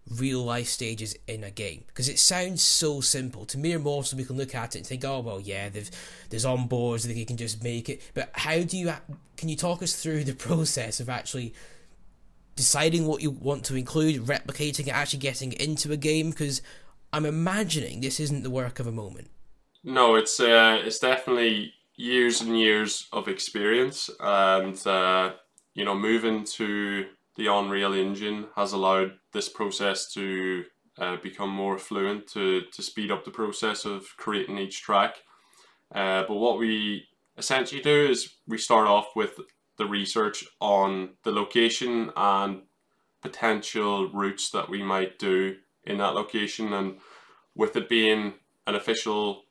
real 0.09 0.43
life 0.43 0.67
stages 0.67 1.15
in 1.27 1.43
a 1.43 1.51
game? 1.51 1.83
Because 1.87 2.09
it 2.09 2.19
sounds 2.19 2.61
so 2.61 3.01
simple. 3.01 3.45
To 3.45 3.57
mere 3.57 3.79
mortals 3.79 4.15
we 4.15 4.23
can 4.23 4.37
look 4.37 4.55
at 4.55 4.75
it 4.75 4.79
and 4.79 4.87
think 4.87 5.05
oh 5.05 5.19
well 5.19 5.39
yeah 5.39 5.69
there's 6.29 6.45
on 6.45 6.67
boards 6.67 7.03
that 7.07 7.15
you 7.15 7.25
can 7.25 7.37
just 7.37 7.63
make 7.63 7.89
it. 7.89 8.01
But 8.13 8.31
how 8.33 8.61
do 8.61 8.77
you 8.77 8.93
can 9.37 9.49
you 9.49 9.55
talk 9.55 9.81
us 9.81 9.93
through 9.93 10.23
the 10.23 10.33
process 10.49 10.99
of 10.99 11.09
actually 11.09 11.53
deciding 12.55 13.07
what 13.07 13.21
you 13.21 13.31
want 13.31 13.63
to 13.65 13.75
include 13.75 14.21
replicating 14.25 14.87
it 14.87 14.93
actually 14.95 15.19
getting 15.19 15.53
into 15.53 15.91
a 15.91 15.97
game? 15.97 16.31
Because 16.31 16.61
I'm 17.13 17.25
imagining 17.25 18.01
this 18.01 18.19
isn't 18.19 18.43
the 18.43 18.49
work 18.49 18.79
of 18.79 18.87
a 18.87 18.91
moment. 18.91 19.29
No, 19.83 20.15
it's 20.15 20.39
uh, 20.39 20.81
it's 20.83 20.99
definitely 20.99 21.73
years 21.95 22.41
and 22.41 22.59
years 22.59 23.07
of 23.11 23.27
experience, 23.27 24.09
and 24.19 24.75
uh, 24.87 25.33
you 25.73 25.85
know, 25.85 25.95
moving 25.95 26.43
to 26.43 27.05
the 27.35 27.47
Unreal 27.47 27.93
Engine 27.93 28.47
has 28.55 28.73
allowed 28.73 29.13
this 29.33 29.49
process 29.49 30.11
to 30.13 30.65
uh, 30.97 31.17
become 31.17 31.49
more 31.49 31.77
fluent 31.77 32.27
to 32.27 32.61
to 32.71 32.81
speed 32.81 33.11
up 33.11 33.25
the 33.25 33.31
process 33.31 33.85
of 33.85 34.05
creating 34.17 34.57
each 34.57 34.81
track. 34.81 35.15
Uh, 35.93 36.23
but 36.27 36.35
what 36.35 36.59
we 36.59 37.07
essentially 37.37 37.81
do 37.81 38.07
is 38.07 38.35
we 38.47 38.57
start 38.57 38.87
off 38.87 39.07
with 39.15 39.39
the 39.77 39.85
research 39.85 40.45
on 40.59 41.09
the 41.23 41.31
location 41.31 42.11
and 42.15 42.61
potential 43.21 44.09
routes 44.11 44.49
that 44.51 44.69
we 44.69 44.83
might 44.83 45.17
do 45.19 45.55
in 45.85 45.97
that 45.97 46.15
location. 46.15 46.73
And 46.73 46.97
with 47.55 47.75
it 47.75 47.89
being 47.89 48.33
an 48.67 48.75
official 48.75 49.43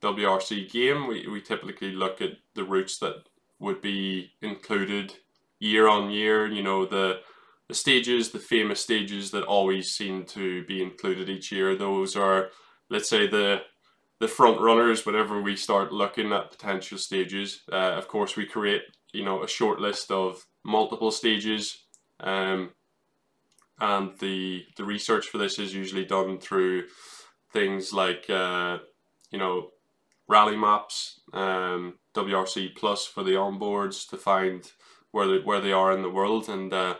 WRC 0.00 0.70
game, 0.70 1.06
we, 1.06 1.26
we 1.28 1.40
typically 1.40 1.92
look 1.92 2.20
at 2.20 2.32
the 2.54 2.64
routes 2.64 2.98
that 2.98 3.24
would 3.58 3.80
be 3.80 4.32
included 4.42 5.14
year 5.58 5.88
on 5.88 6.10
year. 6.10 6.46
You 6.46 6.62
know, 6.62 6.84
the 6.86 7.20
the 7.68 7.74
stages, 7.74 8.30
the 8.30 8.38
famous 8.38 8.80
stages 8.80 9.30
that 9.30 9.44
always 9.44 9.90
seem 9.90 10.24
to 10.26 10.64
be 10.64 10.82
included 10.82 11.30
each 11.30 11.50
year. 11.50 11.74
Those 11.74 12.14
are, 12.14 12.50
let's 12.90 13.08
say, 13.08 13.26
the 13.26 13.62
the 14.20 14.28
front 14.28 14.60
runners. 14.60 15.06
Whenever 15.06 15.40
we 15.40 15.56
start 15.56 15.92
looking 15.92 16.32
at 16.32 16.50
potential 16.50 16.98
stages, 16.98 17.62
uh, 17.72 17.94
of 17.96 18.08
course, 18.08 18.36
we 18.36 18.46
create 18.46 18.82
you 19.12 19.24
know 19.24 19.42
a 19.42 19.48
short 19.48 19.80
list 19.80 20.10
of 20.10 20.44
multiple 20.64 21.10
stages. 21.10 21.84
Um, 22.20 22.70
and 23.80 24.18
the 24.18 24.64
the 24.76 24.84
research 24.84 25.28
for 25.28 25.38
this 25.38 25.58
is 25.58 25.74
usually 25.74 26.04
done 26.04 26.38
through 26.38 26.84
things 27.52 27.92
like 27.92 28.28
uh, 28.30 28.78
you 29.30 29.38
know 29.38 29.70
rally 30.28 30.56
maps, 30.56 31.20
um, 31.32 31.94
WRC 32.14 32.74
Plus 32.74 33.06
for 33.06 33.22
the 33.22 33.32
onboards 33.32 34.08
to 34.08 34.16
find 34.16 34.72
where 35.10 35.26
they, 35.26 35.38
where 35.38 35.60
they 35.60 35.72
are 35.72 35.92
in 35.92 36.02
the 36.02 36.10
world, 36.10 36.48
and 36.48 36.72
uh, 36.72 36.94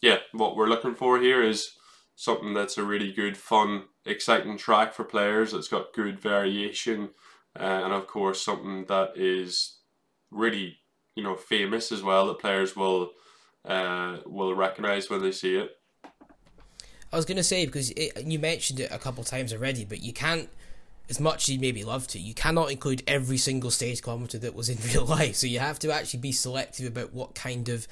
yeah, 0.00 0.18
what 0.32 0.56
we're 0.56 0.68
looking 0.68 0.94
for 0.94 1.20
here 1.20 1.42
is 1.42 1.72
something 2.14 2.54
that's 2.54 2.78
a 2.78 2.84
really 2.84 3.12
good, 3.12 3.36
fun, 3.36 3.84
exciting 4.04 4.56
track 4.56 4.94
for 4.94 5.04
players. 5.04 5.52
That's 5.52 5.68
got 5.68 5.92
good 5.92 6.18
variation, 6.20 7.10
uh, 7.58 7.82
and 7.84 7.92
of 7.92 8.06
course 8.06 8.42
something 8.42 8.84
that 8.86 9.12
is 9.16 9.78
really 10.30 10.78
you 11.14 11.22
know 11.22 11.34
famous 11.34 11.90
as 11.90 12.02
well 12.02 12.26
that 12.28 12.38
players 12.38 12.76
will 12.76 13.12
uh, 13.64 14.18
will 14.26 14.54
recognize 14.54 15.10
when 15.10 15.22
they 15.22 15.32
see 15.32 15.56
it. 15.56 15.77
I 17.12 17.16
was 17.16 17.24
going 17.24 17.36
to 17.36 17.44
say 17.44 17.64
because 17.64 17.90
it, 17.90 18.24
you 18.24 18.38
mentioned 18.38 18.80
it 18.80 18.90
a 18.90 18.98
couple 18.98 19.24
times 19.24 19.52
already, 19.52 19.84
but 19.84 20.02
you 20.02 20.12
can't, 20.12 20.48
as 21.08 21.18
much 21.18 21.44
as 21.44 21.54
you 21.54 21.58
maybe 21.58 21.84
love 21.84 22.06
to, 22.08 22.18
you 22.18 22.34
cannot 22.34 22.70
include 22.70 23.02
every 23.06 23.38
single 23.38 23.70
stage 23.70 24.02
kilometer 24.02 24.38
that 24.38 24.54
was 24.54 24.68
in 24.68 24.78
real 24.92 25.06
life. 25.06 25.36
So 25.36 25.46
you 25.46 25.58
have 25.58 25.78
to 25.80 25.92
actually 25.92 26.20
be 26.20 26.32
selective 26.32 26.86
about 26.86 27.12
what 27.12 27.34
kind 27.34 27.68
of 27.68 27.88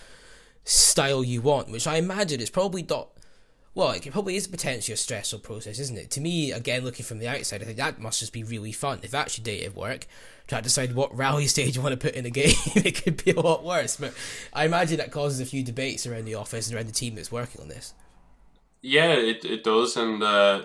style 0.64 1.24
you 1.24 1.40
want, 1.40 1.70
which 1.70 1.86
I 1.86 1.96
imagine 1.96 2.40
is 2.40 2.50
probably 2.50 2.84
not. 2.88 3.08
Well, 3.74 3.90
it 3.90 4.10
probably 4.10 4.36
is 4.36 4.46
potentially 4.46 4.94
a 4.94 4.96
stressful 4.96 5.40
process, 5.40 5.78
isn't 5.78 5.98
it? 5.98 6.10
To 6.12 6.20
me, 6.22 6.50
again, 6.50 6.82
looking 6.82 7.04
from 7.04 7.18
the 7.18 7.28
outside, 7.28 7.60
I 7.60 7.66
think 7.66 7.76
that 7.76 8.00
must 8.00 8.20
just 8.20 8.32
be 8.32 8.42
really 8.42 8.72
fun. 8.72 9.00
If 9.02 9.10
that's 9.10 9.36
your 9.36 9.44
day 9.44 9.66
of 9.66 9.76
work, 9.76 10.06
try 10.46 10.60
to 10.60 10.64
decide 10.64 10.94
what 10.94 11.14
rally 11.14 11.46
stage 11.46 11.76
you 11.76 11.82
want 11.82 11.92
to 11.92 11.98
put 11.98 12.14
in 12.14 12.24
a 12.24 12.30
game, 12.30 12.54
it 12.74 13.02
could 13.02 13.22
be 13.22 13.32
a 13.32 13.40
lot 13.40 13.64
worse. 13.64 13.96
But 13.96 14.14
I 14.52 14.64
imagine 14.64 14.96
that 14.96 15.10
causes 15.10 15.40
a 15.40 15.46
few 15.46 15.62
debates 15.62 16.06
around 16.06 16.24
the 16.24 16.36
office 16.36 16.68
and 16.68 16.76
around 16.76 16.86
the 16.86 16.92
team 16.92 17.16
that's 17.16 17.30
working 17.30 17.60
on 17.60 17.68
this. 17.68 17.92
Yeah, 18.88 19.14
it, 19.14 19.44
it 19.44 19.64
does, 19.64 19.96
and 19.96 20.22
uh, 20.22 20.62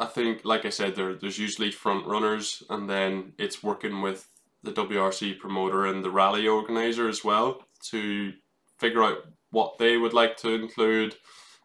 I 0.00 0.06
think, 0.06 0.44
like 0.44 0.64
I 0.64 0.70
said, 0.70 0.96
there 0.96 1.14
there's 1.14 1.38
usually 1.38 1.70
front 1.70 2.04
runners, 2.04 2.64
and 2.68 2.90
then 2.90 3.34
it's 3.38 3.62
working 3.62 4.02
with 4.02 4.28
the 4.64 4.72
WRC 4.72 5.38
promoter 5.38 5.86
and 5.86 6.04
the 6.04 6.10
rally 6.10 6.48
organizer 6.48 7.08
as 7.08 7.22
well 7.22 7.62
to 7.90 8.32
figure 8.80 9.04
out 9.04 9.18
what 9.50 9.78
they 9.78 9.96
would 9.96 10.12
like 10.12 10.36
to 10.38 10.54
include. 10.54 11.14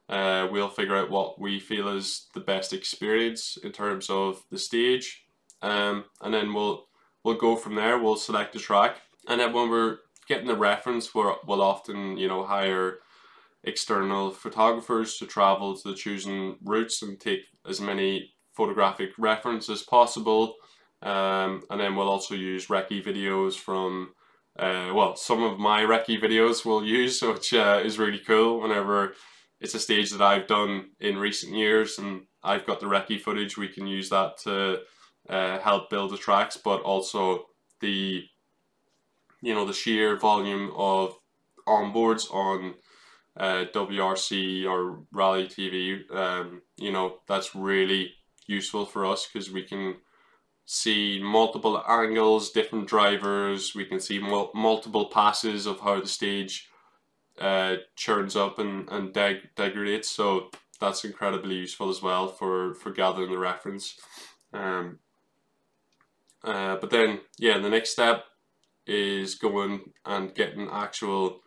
Uh, 0.08 0.48
we'll 0.52 0.70
figure 0.70 0.96
out 0.96 1.10
what 1.10 1.42
we 1.42 1.60
feel 1.60 1.88
is 1.88 2.28
the 2.36 2.42
best 2.42 2.74
experience 2.74 3.58
in 3.64 3.72
terms 3.72 4.08
of 4.08 4.44
the 4.52 4.60
stage, 4.60 5.26
um, 5.64 6.06
and 6.22 6.32
then 6.32 6.54
we'll 6.54 6.86
we'll 7.24 7.38
go 7.38 7.56
from 7.56 7.74
there. 7.74 7.98
We'll 7.98 8.18
select 8.18 8.56
a 8.56 8.60
track, 8.60 8.98
and 9.28 9.42
then 9.42 9.52
when 9.52 9.72
we're 9.72 9.98
getting 10.28 10.48
the 10.48 10.56
reference, 10.56 11.16
we're, 11.16 11.34
we'll 11.48 11.64
often 11.64 12.18
you 12.18 12.28
know 12.28 12.44
hire 12.44 13.00
external 13.64 14.32
photographers 14.32 15.18
to 15.18 15.26
travel 15.26 15.76
to 15.76 15.90
the 15.90 15.96
chosen 15.96 16.56
routes 16.64 17.02
and 17.02 17.20
take 17.20 17.42
as 17.68 17.80
many 17.80 18.34
photographic 18.54 19.12
reference 19.18 19.70
as 19.70 19.84
possible. 19.84 20.56
Um, 21.02 21.64
and 21.70 21.80
then 21.80 21.96
we'll 21.96 22.10
also 22.10 22.36
use 22.36 22.68
recce 22.68 23.04
videos 23.04 23.56
from, 23.56 24.14
uh, 24.58 24.92
well, 24.94 25.16
some 25.16 25.44
of 25.44 25.60
my 25.60 25.82
recce 25.82 26.22
videos 26.22 26.66
we'll 26.66 26.84
use, 26.84 27.22
which 27.22 27.54
uh, 27.54 27.82
is 27.84 28.00
really 28.00 28.20
cool 28.20 28.62
whenever 28.62 29.14
it's 29.60 29.76
a 29.76 29.80
stage 29.80 30.10
that 30.12 30.22
I've 30.22 30.48
done 30.48 30.90
in 31.00 31.18
recent 31.18 31.56
years 31.56 32.00
and 32.00 32.24
I've 32.44 32.66
got 32.66 32.80
the 32.80 32.88
recce 32.88 33.22
footage, 33.22 33.58
we 33.58 33.68
can 33.68 33.86
use 33.86 34.10
that 34.10 34.38
to 34.40 34.80
uh, 35.30 35.60
help 35.60 35.92
build 35.92 36.12
the 36.12 36.18
tracks, 36.18 36.58
but 36.58 36.82
also 36.82 37.46
the, 37.80 38.24
you 39.42 39.54
know, 39.54 39.66
the 39.66 39.74
sheer 39.74 40.18
volume 40.18 40.72
of 40.76 41.16
onboards 41.68 42.32
on 42.34 42.74
uh, 43.38 43.66
WRC 43.74 44.66
or 44.66 45.04
Rally 45.12 45.48
TV, 45.48 46.10
um, 46.14 46.62
you 46.78 46.92
know, 46.92 47.20
that's 47.28 47.56
really 47.56 48.14
useful 48.48 48.86
for 48.86 49.06
us 49.06 49.28
because 49.32 49.52
we 49.52 49.64
can 49.64 49.96
see 50.66 51.20
multiple 51.22 51.84
angles, 51.88 52.52
different 52.52 52.88
drivers. 52.88 53.74
We 53.76 53.86
can 53.86 54.00
see 54.00 54.20
mul- 54.20 54.52
multiple 54.54 55.06
passes 55.06 55.66
of 55.66 55.80
how 55.80 56.02
the 56.02 56.08
stage 56.08 56.70
uh, 57.40 57.78
churns 57.96 58.36
up 58.36 58.60
and, 58.60 58.90
and 58.90 59.14
deg- 59.14 59.56
degradates. 59.56 60.10
So 60.10 60.50
that's 60.80 61.06
incredibly 61.06 61.56
useful 61.56 61.90
as 61.90 62.02
well 62.02 62.28
for, 62.28 62.74
for 62.76 62.92
gathering 62.92 63.32
the 63.32 63.38
reference. 63.38 64.00
Um, 64.54 65.00
uh, 66.44 66.76
but 66.78 66.90
then, 66.90 67.22
yeah, 67.38 67.58
the 67.60 67.70
next 67.70 67.92
step 67.92 68.26
is 68.88 69.36
going 69.36 69.92
and 70.06 70.34
getting 70.34 70.70
actual 70.72 71.41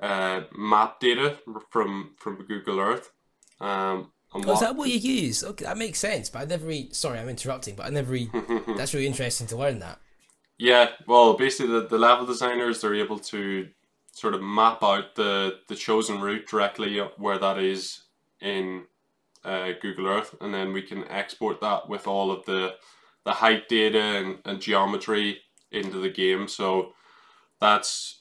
uh, 0.00 0.42
map 0.56 1.00
data 1.00 1.38
from 1.70 2.14
from 2.16 2.44
Google 2.46 2.80
Earth. 2.80 3.10
Um, 3.60 4.12
oh, 4.34 4.52
is 4.52 4.60
that 4.60 4.76
what 4.76 4.90
you 4.90 4.98
use? 4.98 5.42
Okay, 5.42 5.64
that 5.64 5.78
makes 5.78 5.98
sense. 5.98 6.28
But 6.28 6.42
I 6.42 6.44
never. 6.44 6.66
Really, 6.66 6.90
sorry, 6.92 7.18
I'm 7.18 7.28
interrupting. 7.28 7.76
But 7.76 7.86
I 7.86 7.90
never. 7.90 8.12
Really, 8.12 8.30
that's 8.76 8.94
really 8.94 9.06
interesting 9.06 9.46
to 9.48 9.56
learn 9.56 9.78
that. 9.80 9.98
Yeah, 10.58 10.90
well, 11.06 11.34
basically, 11.34 11.72
the, 11.72 11.86
the 11.86 11.98
level 11.98 12.26
designers 12.26 12.80
they're 12.80 12.94
able 12.94 13.18
to 13.18 13.68
sort 14.12 14.34
of 14.34 14.42
map 14.42 14.82
out 14.82 15.14
the 15.14 15.58
the 15.68 15.74
chosen 15.74 16.20
route 16.20 16.46
directly 16.48 16.98
where 17.18 17.38
that 17.38 17.58
is 17.58 18.04
in 18.40 18.84
uh, 19.44 19.72
Google 19.80 20.06
Earth, 20.06 20.34
and 20.40 20.52
then 20.52 20.72
we 20.72 20.82
can 20.82 21.04
export 21.08 21.60
that 21.60 21.88
with 21.88 22.06
all 22.06 22.30
of 22.30 22.44
the 22.46 22.74
the 23.24 23.32
height 23.32 23.68
data 23.68 24.00
and, 24.00 24.38
and 24.44 24.60
geometry 24.60 25.40
into 25.72 25.98
the 25.98 26.08
game. 26.08 26.46
So 26.48 26.92
that's 27.60 28.15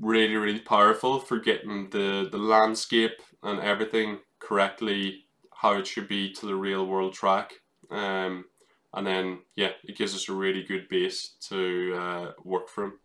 really 0.00 0.36
really 0.36 0.60
powerful 0.60 1.20
for 1.20 1.38
getting 1.38 1.90
the 1.90 2.28
the 2.30 2.38
landscape 2.38 3.20
and 3.42 3.60
everything 3.60 4.18
correctly 4.38 5.24
how 5.54 5.74
it 5.74 5.86
should 5.86 6.08
be 6.08 6.32
to 6.32 6.46
the 6.46 6.54
real 6.54 6.86
world 6.86 7.12
track. 7.12 7.52
Um, 7.90 8.46
and 8.94 9.06
then 9.06 9.40
yeah 9.56 9.70
it 9.84 9.96
gives 9.96 10.14
us 10.14 10.28
a 10.28 10.32
really 10.32 10.62
good 10.62 10.88
base 10.88 11.34
to 11.48 11.94
uh, 11.96 12.32
work 12.44 12.68
from. 12.68 12.98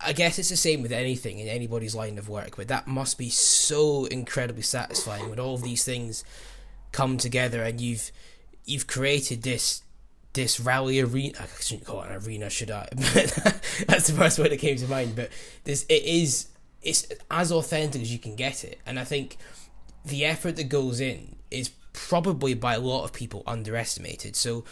I 0.00 0.12
guess 0.12 0.38
it's 0.38 0.50
the 0.50 0.56
same 0.56 0.82
with 0.82 0.92
anything 0.92 1.40
in 1.40 1.48
anybody's 1.48 1.96
line 1.96 2.16
of 2.16 2.28
work, 2.28 2.56
but 2.56 2.68
that 2.68 2.86
must 2.86 3.18
be 3.18 3.28
so 3.28 4.04
incredibly 4.04 4.62
satisfying 4.62 5.28
when 5.28 5.40
all 5.40 5.54
of 5.54 5.62
these 5.62 5.82
things 5.82 6.22
come 6.92 7.16
together 7.16 7.62
and 7.62 7.80
you've 7.80 8.12
you've 8.64 8.86
created 8.86 9.42
this 9.42 9.82
this 10.34 10.60
rally 10.60 11.00
arena. 11.00 11.38
I 11.40 11.46
shouldn't 11.60 11.86
call 11.86 12.02
it 12.02 12.10
an 12.10 12.24
arena, 12.24 12.50
should 12.50 12.70
I? 12.70 12.88
that's 12.92 14.08
the 14.08 14.14
first 14.16 14.38
word 14.38 14.50
that 14.50 14.58
came 14.58 14.76
to 14.76 14.88
mind. 14.88 15.16
But 15.16 15.30
this, 15.64 15.84
it 15.88 16.04
is, 16.04 16.48
it's 16.82 17.06
as 17.30 17.50
authentic 17.50 18.02
as 18.02 18.12
you 18.12 18.18
can 18.18 18.36
get 18.36 18.64
it, 18.64 18.78
and 18.84 18.98
I 19.00 19.04
think 19.04 19.38
the 20.04 20.24
effort 20.24 20.56
that 20.56 20.68
goes 20.68 21.00
in 21.00 21.36
is 21.50 21.70
probably 21.92 22.54
by 22.54 22.74
a 22.74 22.80
lot 22.80 23.04
of 23.04 23.12
people 23.12 23.42
underestimated. 23.46 24.36
So 24.36 24.64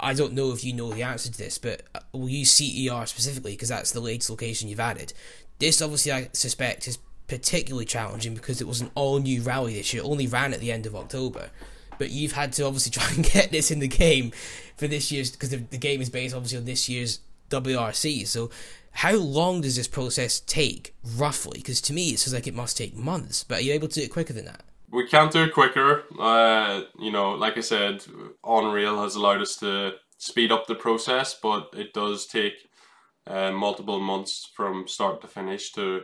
I 0.00 0.14
don't 0.14 0.32
know 0.32 0.52
if 0.52 0.64
you 0.64 0.72
know 0.72 0.90
the 0.90 1.02
answer 1.02 1.30
to 1.30 1.38
this, 1.38 1.58
but 1.58 1.82
uh, 1.94 2.00
we'll 2.12 2.28
use 2.28 2.50
CER 2.50 3.06
specifically 3.06 3.52
because 3.52 3.68
that's 3.68 3.92
the 3.92 4.00
latest 4.00 4.30
location 4.30 4.68
you've 4.68 4.80
added. 4.80 5.12
This 5.58 5.80
obviously, 5.82 6.12
I 6.12 6.30
suspect, 6.32 6.88
is 6.88 6.98
particularly 7.28 7.84
challenging 7.84 8.34
because 8.34 8.60
it 8.60 8.66
was 8.66 8.80
an 8.80 8.90
all 8.94 9.20
new 9.20 9.42
rally 9.42 9.74
this 9.74 9.92
year. 9.92 10.02
Only 10.02 10.26
ran 10.26 10.52
at 10.52 10.60
the 10.60 10.72
end 10.72 10.86
of 10.86 10.96
October 10.96 11.50
but 12.00 12.10
you've 12.10 12.32
had 12.32 12.50
to 12.54 12.64
obviously 12.64 12.90
try 12.98 13.08
and 13.14 13.22
get 13.22 13.52
this 13.52 13.70
in 13.70 13.78
the 13.78 13.86
game 13.86 14.32
for 14.76 14.88
this 14.88 15.12
year's 15.12 15.30
because 15.30 15.50
the, 15.50 15.58
the 15.58 15.78
game 15.78 16.00
is 16.00 16.08
based 16.08 16.34
obviously 16.34 16.58
on 16.58 16.64
this 16.64 16.88
year's 16.88 17.20
WRC. 17.50 18.26
So 18.26 18.50
how 18.92 19.14
long 19.14 19.60
does 19.60 19.76
this 19.76 19.86
process 19.86 20.40
take 20.40 20.94
roughly? 21.16 21.58
Because 21.58 21.80
to 21.82 21.92
me 21.92 22.08
it 22.08 22.18
sounds 22.18 22.34
like 22.34 22.46
it 22.46 22.54
must 22.54 22.76
take 22.76 22.96
months, 22.96 23.44
but 23.44 23.58
are 23.58 23.62
you 23.62 23.74
able 23.74 23.86
to 23.88 24.00
do 24.00 24.04
it 24.04 24.10
quicker 24.10 24.32
than 24.32 24.46
that? 24.46 24.62
We 24.90 25.06
can't 25.06 25.30
do 25.30 25.44
it 25.44 25.54
quicker. 25.54 26.04
Uh, 26.18 26.82
you 26.98 27.12
know, 27.12 27.32
like 27.32 27.56
I 27.56 27.60
said, 27.60 28.02
Unreal 28.42 29.00
has 29.02 29.14
allowed 29.14 29.42
us 29.42 29.56
to 29.56 29.92
speed 30.16 30.50
up 30.50 30.66
the 30.66 30.74
process, 30.74 31.38
but 31.40 31.68
it 31.76 31.92
does 31.92 32.26
take 32.26 32.54
uh, 33.26 33.52
multiple 33.52 34.00
months 34.00 34.50
from 34.56 34.88
start 34.88 35.20
to 35.20 35.28
finish 35.28 35.70
to 35.72 36.02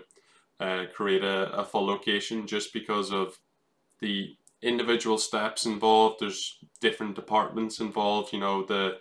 uh, 0.60 0.84
create 0.94 1.24
a, 1.24 1.50
a 1.52 1.64
full 1.64 1.86
location 1.86 2.46
just 2.46 2.72
because 2.72 3.12
of 3.12 3.38
the 4.00 4.36
individual 4.66 5.18
steps 5.18 5.66
involved. 5.66 6.16
There's 6.20 6.58
different 6.80 7.14
departments 7.14 7.80
involved. 7.80 8.32
You 8.32 8.40
know, 8.40 8.64
the 8.64 8.98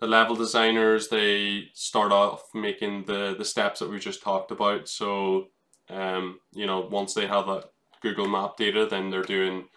the 0.00 0.06
level 0.06 0.34
designers 0.34 1.08
they 1.08 1.68
start 1.72 2.12
off 2.12 2.42
making 2.54 3.04
the 3.04 3.34
the 3.38 3.44
steps 3.44 3.80
that 3.80 3.90
we 3.90 3.98
just 3.98 4.22
talked 4.22 4.50
about. 4.50 4.88
So, 4.88 5.48
um, 5.88 6.40
you 6.52 6.66
know, 6.66 6.80
once 6.80 7.14
they 7.14 7.26
have 7.26 7.46
that 7.46 7.70
Google 8.00 8.28
Map 8.28 8.56
data, 8.56 8.86
then 8.86 9.10
they're 9.10 9.22
doing, 9.22 9.68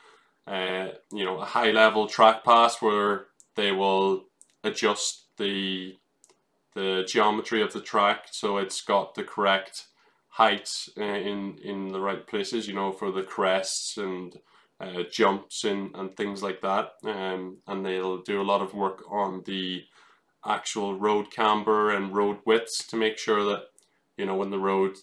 uh, 0.48 0.90
you 1.12 1.26
know, 1.26 1.40
a 1.40 1.46
high 1.46 1.72
level 1.72 2.08
track 2.08 2.44
pass 2.44 2.82
where 2.82 3.28
they 3.56 3.72
will 3.72 4.26
adjust 4.64 5.26
the 5.38 5.98
the 6.74 7.04
geometry 7.08 7.62
of 7.62 7.74
the 7.74 7.82
track 7.82 8.28
so 8.30 8.58
it's 8.58 8.82
got 8.82 9.16
the 9.16 9.24
correct 9.24 9.88
heights 10.30 10.92
uh, 10.98 11.04
in 11.04 11.58
in 11.64 11.88
the 11.90 12.00
right 12.00 12.26
places. 12.28 12.68
You 12.68 12.76
know, 12.76 12.92
for 12.92 13.12
the 13.12 13.24
crests 13.24 13.98
and 13.98 14.38
uh, 14.80 15.04
jumps 15.12 15.64
and, 15.64 15.96
and 15.96 16.16
things 16.16 16.44
like 16.44 16.62
that. 16.62 16.94
Um, 17.04 17.58
and 17.68 17.86
they'll 17.86 18.22
do 18.22 18.42
a 18.42 18.44
lot 18.44 18.62
of 18.62 18.74
work 18.74 19.04
on 19.10 19.44
the 19.46 19.84
actual 20.46 20.98
road 20.98 21.32
camber 21.32 21.92
and 21.92 22.16
road 22.16 22.38
widths 22.46 22.86
to 22.88 22.96
make 22.96 23.18
sure 23.18 23.44
that, 23.46 23.64
you 24.18 24.26
know, 24.26 24.36
when 24.36 24.52
the 24.52 24.60
road 24.60 24.98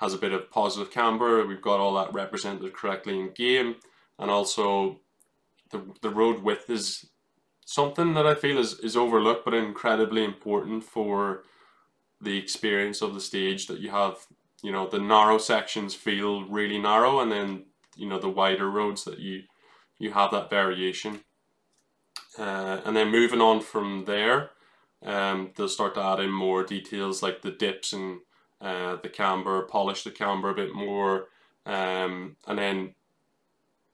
has 0.00 0.14
a 0.14 0.18
bit 0.18 0.32
of 0.32 0.50
positive 0.50 0.92
camber, 0.92 1.44
we've 1.46 1.62
got 1.62 1.80
all 1.80 1.94
that 1.94 2.12
represented 2.12 2.72
correctly 2.72 3.18
in 3.18 3.30
game. 3.32 3.76
And 4.18 4.30
also, 4.30 5.00
the, 5.70 5.82
the 6.00 6.10
road 6.10 6.42
width 6.42 6.70
is 6.70 7.06
something 7.64 8.14
that 8.14 8.26
I 8.26 8.34
feel 8.34 8.58
is, 8.58 8.78
is 8.80 8.96
overlooked 8.96 9.44
but 9.44 9.54
incredibly 9.54 10.24
important 10.24 10.84
for 10.84 11.42
the 12.20 12.38
experience 12.38 13.02
of 13.02 13.14
the 13.14 13.20
stage 13.20 13.66
that 13.66 13.80
you 13.80 13.90
have 13.90 14.26
you 14.62 14.72
know 14.72 14.88
the 14.88 14.98
narrow 14.98 15.38
sections 15.38 15.94
feel 15.94 16.44
really 16.48 16.78
narrow 16.78 17.20
and 17.20 17.30
then 17.30 17.64
you 17.98 18.08
know 18.08 18.18
the 18.18 18.28
wider 18.28 18.70
roads 18.70 19.04
that 19.04 19.18
you 19.18 19.42
you 19.98 20.12
have 20.12 20.30
that 20.30 20.50
variation. 20.50 21.20
Uh, 22.38 22.80
and 22.84 22.96
then 22.96 23.10
moving 23.10 23.40
on 23.40 23.60
from 23.60 24.04
there, 24.04 24.50
um, 25.04 25.50
they'll 25.56 25.68
start 25.68 25.94
to 25.94 26.02
add 26.02 26.20
in 26.20 26.30
more 26.30 26.62
details 26.62 27.22
like 27.22 27.42
the 27.42 27.50
dips 27.50 27.92
and 27.92 28.20
uh, 28.60 28.96
the 29.02 29.08
camber, 29.08 29.62
polish 29.62 30.04
the 30.04 30.10
camber 30.10 30.50
a 30.50 30.54
bit 30.54 30.72
more, 30.72 31.26
um, 31.66 32.36
and 32.46 32.58
then 32.58 32.94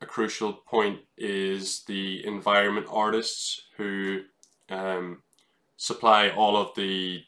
a 0.00 0.06
crucial 0.06 0.52
point 0.52 1.00
is 1.16 1.84
the 1.84 2.24
environment 2.26 2.86
artists 2.90 3.62
who 3.76 4.20
um, 4.68 5.22
supply 5.76 6.30
all 6.30 6.56
of 6.56 6.74
the 6.76 7.22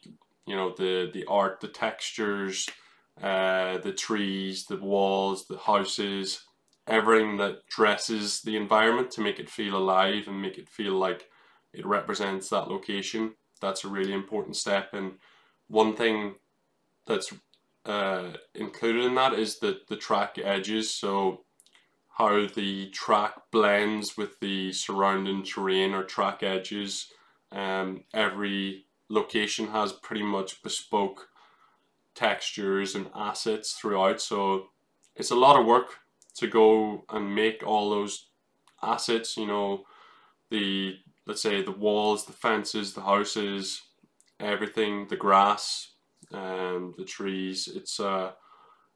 you 0.45 0.55
know 0.55 0.73
the 0.77 1.09
the 1.13 1.25
art, 1.25 1.59
the 1.59 1.67
textures, 1.67 2.69
uh, 3.21 3.77
the 3.79 3.93
trees, 3.93 4.65
the 4.65 4.77
walls, 4.77 5.47
the 5.47 5.57
houses, 5.57 6.43
everything 6.87 7.37
that 7.37 7.67
dresses 7.67 8.41
the 8.41 8.55
environment 8.55 9.11
to 9.11 9.21
make 9.21 9.39
it 9.39 9.49
feel 9.49 9.75
alive 9.75 10.27
and 10.27 10.41
make 10.41 10.57
it 10.57 10.69
feel 10.69 10.93
like 10.93 11.29
it 11.73 11.85
represents 11.85 12.49
that 12.49 12.69
location. 12.69 13.33
That's 13.61 13.83
a 13.83 13.89
really 13.89 14.13
important 14.13 14.55
step. 14.55 14.93
And 14.93 15.13
one 15.67 15.95
thing 15.95 16.35
that's 17.05 17.33
uh, 17.85 18.33
included 18.55 19.05
in 19.05 19.15
that 19.15 19.33
is 19.33 19.59
the, 19.59 19.79
the 19.87 19.95
track 19.95 20.37
edges. 20.41 20.93
So 20.93 21.43
how 22.09 22.47
the 22.47 22.89
track 22.89 23.33
blends 23.51 24.17
with 24.17 24.39
the 24.39 24.71
surrounding 24.71 25.43
terrain 25.43 25.93
or 25.93 26.03
track 26.03 26.41
edges. 26.41 27.11
Um, 27.51 28.03
every 28.13 28.85
location 29.09 29.67
has 29.67 29.93
pretty 29.93 30.23
much 30.23 30.63
bespoke 30.63 31.29
textures 32.15 32.95
and 32.95 33.09
assets 33.15 33.73
throughout. 33.73 34.19
So 34.19 34.69
it's 35.15 35.31
a 35.31 35.35
lot 35.35 35.59
of 35.59 35.65
work 35.65 35.99
to 36.37 36.47
go 36.47 37.05
and 37.09 37.35
make 37.35 37.63
all 37.65 37.89
those 37.89 38.27
assets, 38.81 39.37
you 39.37 39.47
know, 39.47 39.83
the 40.49 40.95
let's 41.25 41.41
say 41.41 41.61
the 41.61 41.71
walls, 41.71 42.25
the 42.25 42.33
fences, 42.33 42.93
the 42.93 43.01
houses, 43.01 43.81
everything, 44.39 45.07
the 45.09 45.15
grass, 45.15 45.91
um, 46.33 46.93
the 46.97 47.03
trees. 47.03 47.67
It's 47.67 47.99
uh, 47.99 48.31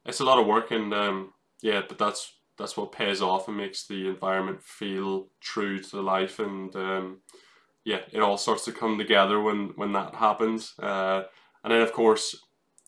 it's 0.05 0.19
a 0.19 0.25
lot 0.25 0.39
of 0.39 0.47
work, 0.47 0.71
and 0.71 0.93
um, 0.93 1.33
yeah, 1.61 1.81
but 1.87 1.97
that's 1.97 2.33
that's 2.57 2.77
what 2.77 2.91
pays 2.91 3.21
off 3.21 3.47
and 3.47 3.57
makes 3.57 3.87
the 3.87 4.07
environment 4.07 4.61
feel 4.61 5.27
true 5.39 5.79
to 5.79 5.91
the 5.95 6.01
life, 6.01 6.39
and 6.39 6.75
um, 6.75 7.17
yeah, 7.83 8.01
it 8.11 8.21
all 8.21 8.37
starts 8.37 8.65
to 8.65 8.71
come 8.71 8.97
together 8.97 9.41
when 9.41 9.69
when 9.75 9.91
that 9.93 10.15
happens. 10.15 10.73
Uh, 10.79 11.23
and 11.63 11.73
then 11.73 11.81
of 11.81 11.93
course, 11.93 12.35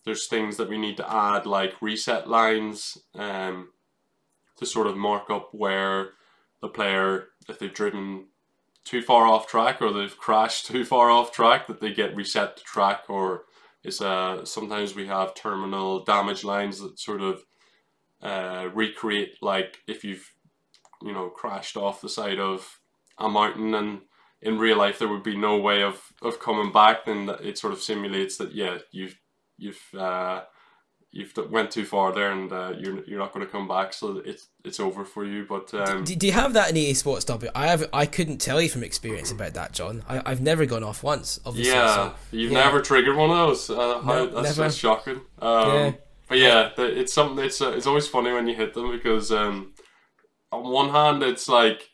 there's 0.06 0.28
things 0.28 0.58
that 0.58 0.70
we 0.70 0.78
need 0.78 0.98
to 0.98 1.14
add 1.14 1.46
like 1.46 1.82
reset 1.82 2.30
lines, 2.30 2.98
um, 3.16 3.70
to 4.64 4.70
sort 4.70 4.88
of 4.88 4.98
mark 4.98 5.30
up 5.30 5.50
where 5.52 6.12
the 6.62 6.70
player, 6.70 7.30
if 7.50 7.60
they've 7.60 7.74
driven 7.74 8.28
too 8.86 9.02
far 9.02 9.26
off 9.26 9.48
track 9.48 9.82
or 9.82 9.92
they've 9.92 10.18
crashed 10.18 10.66
too 10.68 10.86
far 10.86 11.10
off 11.10 11.32
track, 11.32 11.68
that 11.68 11.82
they 11.82 11.94
get 11.94 12.16
reset 12.16 12.58
to 12.58 12.64
track 12.64 13.04
or 13.10 13.44
is 13.84 14.02
uh, 14.02 14.46
sometimes 14.46 14.96
we 14.96 15.08
have 15.08 15.36
terminal 15.36 16.04
damage 16.04 16.44
lines 16.44 16.80
that 16.80 16.98
sort 16.98 17.22
of 17.22 17.44
uh, 18.22 18.70
recreate 18.74 19.36
like 19.42 19.80
if 19.88 20.04
you've 20.04 20.34
you 21.02 21.12
know 21.12 21.28
crashed 21.28 21.76
off 21.76 22.00
the 22.00 22.08
side 22.08 22.40
of 22.40 22.80
a 23.20 23.28
mountain 23.28 23.76
and 23.76 24.00
in 24.42 24.58
real 24.58 24.78
life 24.78 24.98
there 24.98 25.10
would 25.10 25.24
be 25.24 25.36
no 25.36 25.58
way 25.58 25.84
of, 25.84 26.02
of 26.22 26.40
coming 26.40 26.72
back 26.72 27.06
then 27.06 27.30
it 27.42 27.58
sort 27.58 27.74
of 27.74 27.82
simulates 27.82 28.38
that 28.38 28.54
yeah 28.56 28.78
you've 28.92 29.20
you've 29.58 29.94
uh, 29.98 30.44
you've 31.14 31.32
went 31.52 31.70
too 31.70 31.86
far 31.86 32.12
there 32.12 32.32
and 32.32 32.52
uh, 32.52 32.74
you're 32.78 33.04
you're 33.06 33.20
not 33.20 33.32
going 33.32 33.46
to 33.46 33.52
come 33.52 33.68
back 33.68 33.94
so 33.94 34.18
it's 34.26 34.48
it's 34.66 34.80
over 34.80 35.06
for 35.06 35.24
you 35.24 35.46
but 35.48 35.72
um, 35.76 36.04
do, 36.04 36.16
do, 36.16 36.26
you 36.26 36.34
have 36.34 36.54
that 36.54 36.72
in 36.72 36.76
EA 36.76 36.96
Sports 36.96 37.24
W? 37.26 37.52
I 37.54 37.68
have 37.68 37.88
I 37.94 38.08
couldn't 38.08 38.40
tell 38.40 38.60
you 38.60 38.68
from 38.68 38.84
experience 38.84 39.32
about 39.32 39.54
that 39.54 39.72
Jon 39.72 40.04
I, 40.10 40.22
I've 40.26 40.42
never 40.42 40.66
gone 40.66 40.84
off 40.84 41.04
once 41.04 41.40
obviously 41.46 41.72
yeah 41.72 41.96
so, 41.96 42.16
you've 42.32 42.52
yeah. 42.52 42.64
never 42.64 42.82
triggered 42.82 43.16
one 43.16 43.30
of 43.30 43.38
those 43.38 43.70
uh, 43.70 44.02
no, 44.04 44.26
that's, 44.28 44.56
that's 44.56 44.76
shocking 44.76 45.22
um, 45.40 45.70
yeah. 45.70 45.92
but 46.28 46.38
yeah 46.40 46.70
it's 46.78 47.14
something 47.14 47.46
it's 47.46 47.62
uh, 47.62 47.72
it's 47.72 47.88
always 47.88 48.08
funny 48.08 48.32
when 48.34 48.48
you 48.48 48.56
hit 48.56 48.74
them 48.74 48.92
because 48.92 49.32
um, 49.32 49.74
on 50.52 50.64
one 50.64 50.90
hand 50.90 51.22
it's 51.22 51.48
like 51.48 51.92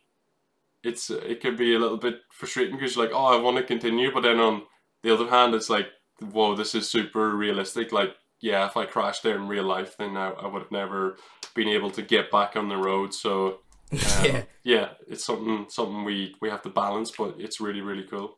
it's 0.82 1.10
it 1.10 1.42
can 1.42 1.58
be 1.58 1.76
a 1.76 1.80
little 1.80 1.98
bit 1.98 2.16
frustrating 2.32 2.76
because 2.76 2.96
you're 2.96 3.06
like 3.06 3.14
oh 3.14 3.38
I 3.38 3.42
want 3.42 3.58
to 3.58 3.64
continue 3.64 4.14
but 4.14 4.22
then 4.22 4.40
on 4.40 4.64
the 5.04 5.14
other 5.14 5.28
hand 5.28 5.54
it's 5.56 5.70
like 5.70 5.88
whoa 6.32 6.56
this 6.56 6.74
is 6.74 6.90
super 6.90 7.36
realistic 7.36 7.92
like 7.92 8.16
yeah, 8.42 8.66
if 8.66 8.78
I 8.78 8.86
crashed 8.86 9.24
there 9.24 9.36
in 9.36 9.48
real 9.48 9.66
life, 9.66 9.96
then 9.98 10.16
I, 10.16 10.30
I 10.30 10.48
would 10.48 10.62
have 10.62 10.72
never 10.72 11.18
been 11.56 11.68
able 11.68 11.92
to 11.92 12.02
get 12.02 12.32
back 12.32 12.56
on 12.56 12.70
the 12.70 12.78
road. 12.78 13.14
So 13.14 13.60
um, 13.92 14.00
yeah, 14.24 14.44
yeah, 14.64 14.90
it's 15.08 15.26
something 15.26 15.66
something 15.70 16.04
we 16.04 16.36
we 16.42 16.50
have 16.50 16.62
to 16.64 16.70
balance, 16.70 17.12
but 17.12 17.36
it's 17.38 17.60
really 17.60 17.82
really 17.82 18.04
cool. 18.04 18.38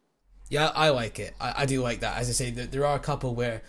Yeah, 0.50 0.72
I 0.76 0.90
like 0.90 1.20
it. 1.20 1.34
I, 1.40 1.54
I 1.60 1.66
do 1.66 1.82
like 1.82 2.02
that. 2.02 2.18
As 2.18 2.30
I 2.30 2.34
say, 2.34 2.52
there 2.52 2.86
are 2.86 2.96
a 2.96 3.00
couple 3.00 3.36
where 3.36 3.62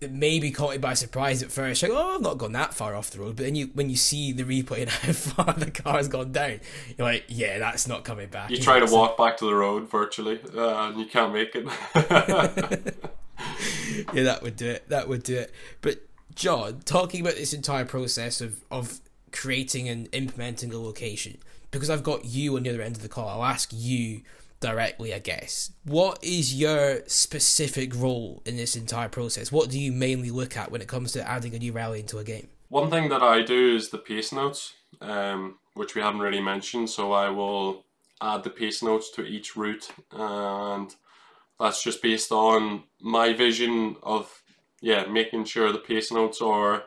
it 0.00 0.12
maybe 0.12 0.50
caught 0.50 0.72
me 0.72 0.78
by 0.78 0.94
surprise 0.94 1.42
at 1.42 1.50
first. 1.50 1.82
Like, 1.82 1.92
oh, 1.92 2.16
I've 2.16 2.20
not 2.20 2.38
gone 2.38 2.52
that 2.52 2.74
far 2.74 2.94
off 2.94 3.10
the 3.10 3.20
road. 3.20 3.36
But 3.36 3.44
then 3.44 3.54
you, 3.54 3.70
when 3.72 3.88
you 3.88 3.96
see 3.96 4.32
the 4.32 4.42
replay 4.42 4.82
and 4.82 4.90
how 4.90 5.12
far 5.12 5.54
the 5.54 5.70
car's 5.70 6.08
gone 6.08 6.32
down, 6.32 6.60
you're 6.98 7.06
like, 7.06 7.24
yeah, 7.28 7.58
that's 7.58 7.86
not 7.86 8.04
coming 8.04 8.28
back. 8.28 8.50
You 8.50 8.58
try 8.58 8.80
to 8.80 8.92
walk 8.92 9.16
back 9.16 9.36
to 9.38 9.46
the 9.46 9.54
road 9.54 9.88
virtually, 9.88 10.40
uh, 10.56 10.88
and 10.88 10.98
you 10.98 11.06
can't 11.06 11.32
make 11.32 11.54
it. 11.54 13.14
yeah, 14.12 14.22
that 14.22 14.42
would 14.42 14.56
do 14.56 14.68
it. 14.68 14.88
That 14.88 15.08
would 15.08 15.22
do 15.22 15.36
it. 15.38 15.52
But 15.80 16.02
Jon, 16.34 16.80
talking 16.84 17.20
about 17.20 17.34
this 17.34 17.52
entire 17.52 17.84
process 17.84 18.40
of 18.40 18.64
of 18.70 19.00
creating 19.32 19.88
and 19.88 20.08
implementing 20.12 20.72
a 20.72 20.78
location, 20.78 21.38
because 21.70 21.90
I've 21.90 22.02
got 22.02 22.24
you 22.24 22.56
on 22.56 22.64
the 22.64 22.70
other 22.70 22.82
end 22.82 22.96
of 22.96 23.02
the 23.02 23.08
call, 23.08 23.28
I'll 23.28 23.44
ask 23.44 23.70
you 23.72 24.22
directly, 24.60 25.12
I 25.12 25.18
guess. 25.18 25.72
What 25.84 26.22
is 26.22 26.54
your 26.54 27.00
specific 27.06 27.94
role 27.94 28.42
in 28.44 28.56
this 28.56 28.76
entire 28.76 29.08
process? 29.08 29.52
What 29.52 29.70
do 29.70 29.78
you 29.78 29.92
mainly 29.92 30.30
look 30.30 30.56
at 30.56 30.70
when 30.70 30.80
it 30.80 30.88
comes 30.88 31.12
to 31.12 31.28
adding 31.28 31.54
a 31.54 31.58
new 31.58 31.72
rally 31.72 32.00
into 32.00 32.18
a 32.18 32.24
game? 32.24 32.48
One 32.68 32.90
thing 32.90 33.08
that 33.10 33.22
I 33.22 33.42
do 33.42 33.76
is 33.76 33.90
the 33.90 33.98
pace 33.98 34.32
notes, 34.32 34.72
um, 35.00 35.58
which 35.74 35.94
we 35.94 36.02
haven't 36.02 36.20
really 36.20 36.40
mentioned. 36.40 36.90
So 36.90 37.12
I 37.12 37.30
will 37.30 37.84
add 38.20 38.44
the 38.44 38.50
pace 38.50 38.82
notes 38.82 39.10
to 39.12 39.24
each 39.24 39.56
route 39.56 39.88
and 40.10 40.94
that's 41.58 41.82
just 41.82 42.02
based 42.02 42.32
on 42.32 42.84
my 43.00 43.32
vision 43.32 43.96
of 44.02 44.42
yeah 44.80 45.06
making 45.06 45.44
sure 45.44 45.72
the 45.72 45.78
pace 45.78 46.12
notes 46.12 46.40
are 46.40 46.84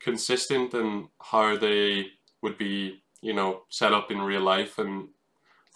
consistent 0.00 0.72
and 0.74 1.08
how 1.20 1.56
they 1.56 2.06
would 2.42 2.56
be 2.56 3.02
you 3.20 3.32
know 3.32 3.62
set 3.68 3.92
up 3.92 4.10
in 4.10 4.20
real 4.20 4.42
life. 4.42 4.78
And 4.78 5.08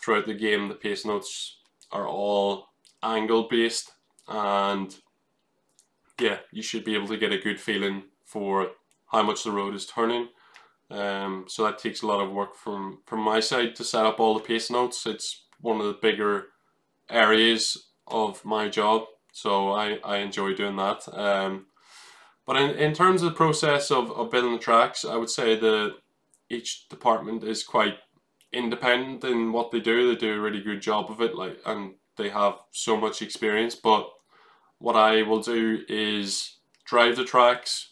throughout 0.00 0.26
the 0.26 0.34
game 0.34 0.68
the 0.68 0.74
pace 0.74 1.04
notes 1.04 1.58
are 1.90 2.08
all 2.08 2.68
angle 3.02 3.48
based. 3.48 3.92
And 4.28 4.94
yeah 6.18 6.38
you 6.50 6.62
should 6.62 6.84
be 6.84 6.94
able 6.94 7.08
to 7.08 7.18
get 7.18 7.32
a 7.32 7.38
good 7.38 7.60
feeling 7.60 8.04
for 8.24 8.70
how 9.10 9.22
much 9.22 9.44
the 9.44 9.50
road 9.50 9.74
is 9.74 9.86
turning. 9.86 10.28
Um, 10.90 11.46
so 11.48 11.64
that 11.64 11.78
takes 11.78 12.02
a 12.02 12.06
lot 12.06 12.22
of 12.22 12.32
work 12.32 12.54
from 12.54 13.00
from 13.06 13.20
my 13.20 13.40
side 13.40 13.74
to 13.76 13.84
set 13.84 14.06
up 14.06 14.20
all 14.20 14.34
the 14.34 14.40
pace 14.40 14.70
notes. 14.70 15.06
It's 15.06 15.44
one 15.60 15.80
of 15.80 15.86
the 15.86 15.98
bigger 16.00 16.46
areas 17.10 17.91
of 18.12 18.44
my 18.44 18.68
job, 18.68 19.06
so 19.32 19.72
I, 19.72 19.98
I 20.04 20.18
enjoy 20.18 20.54
doing 20.54 20.76
that. 20.76 21.08
Um, 21.12 21.66
but 22.46 22.56
in, 22.56 22.70
in 22.70 22.92
terms 22.92 23.22
of 23.22 23.30
the 23.30 23.36
process 23.36 23.90
of, 23.90 24.10
of 24.12 24.30
building 24.30 24.52
the 24.52 24.58
tracks, 24.58 25.04
I 25.04 25.16
would 25.16 25.30
say 25.30 25.58
that 25.58 25.94
each 26.50 26.88
department 26.88 27.42
is 27.44 27.62
quite 27.64 27.98
independent 28.52 29.24
in 29.24 29.52
what 29.52 29.70
they 29.70 29.80
do. 29.80 30.08
They 30.08 30.20
do 30.20 30.34
a 30.34 30.40
really 30.40 30.60
good 30.60 30.82
job 30.82 31.10
of 31.10 31.20
it, 31.20 31.34
like, 31.34 31.58
and 31.64 31.94
they 32.16 32.28
have 32.28 32.54
so 32.70 32.96
much 32.96 33.22
experience. 33.22 33.74
But 33.74 34.08
what 34.78 34.96
I 34.96 35.22
will 35.22 35.40
do 35.40 35.84
is 35.88 36.58
drive 36.84 37.16
the 37.16 37.24
tracks. 37.24 37.90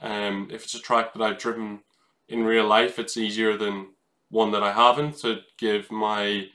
Um, 0.00 0.48
if 0.50 0.64
it's 0.64 0.74
a 0.74 0.80
track 0.80 1.12
that 1.12 1.22
I've 1.22 1.38
driven 1.38 1.80
in 2.28 2.44
real 2.44 2.66
life, 2.66 2.98
it's 2.98 3.16
easier 3.16 3.56
than 3.56 3.88
one 4.30 4.52
that 4.52 4.62
I 4.62 4.72
haven't 4.72 5.18
to 5.18 5.40
give 5.58 5.90
my 5.90 6.46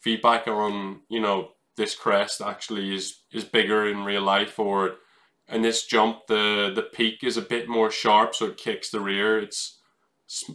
feedback 0.00 0.48
on, 0.48 1.00
you 1.08 1.20
know, 1.20 1.52
this 1.78 1.94
crest 1.94 2.42
actually 2.42 2.94
is 2.94 3.22
is 3.32 3.44
bigger 3.44 3.88
in 3.88 4.04
real 4.04 4.20
life 4.22 4.58
or 4.58 4.96
in 5.48 5.62
this 5.62 5.86
jump 5.86 6.26
the 6.26 6.70
the 6.74 6.82
peak 6.82 7.24
is 7.24 7.38
a 7.38 7.42
bit 7.42 7.68
more 7.68 7.90
sharp 7.90 8.34
so 8.34 8.46
it 8.46 8.58
kicks 8.58 8.90
the 8.90 9.00
rear. 9.00 9.38
It's 9.38 9.78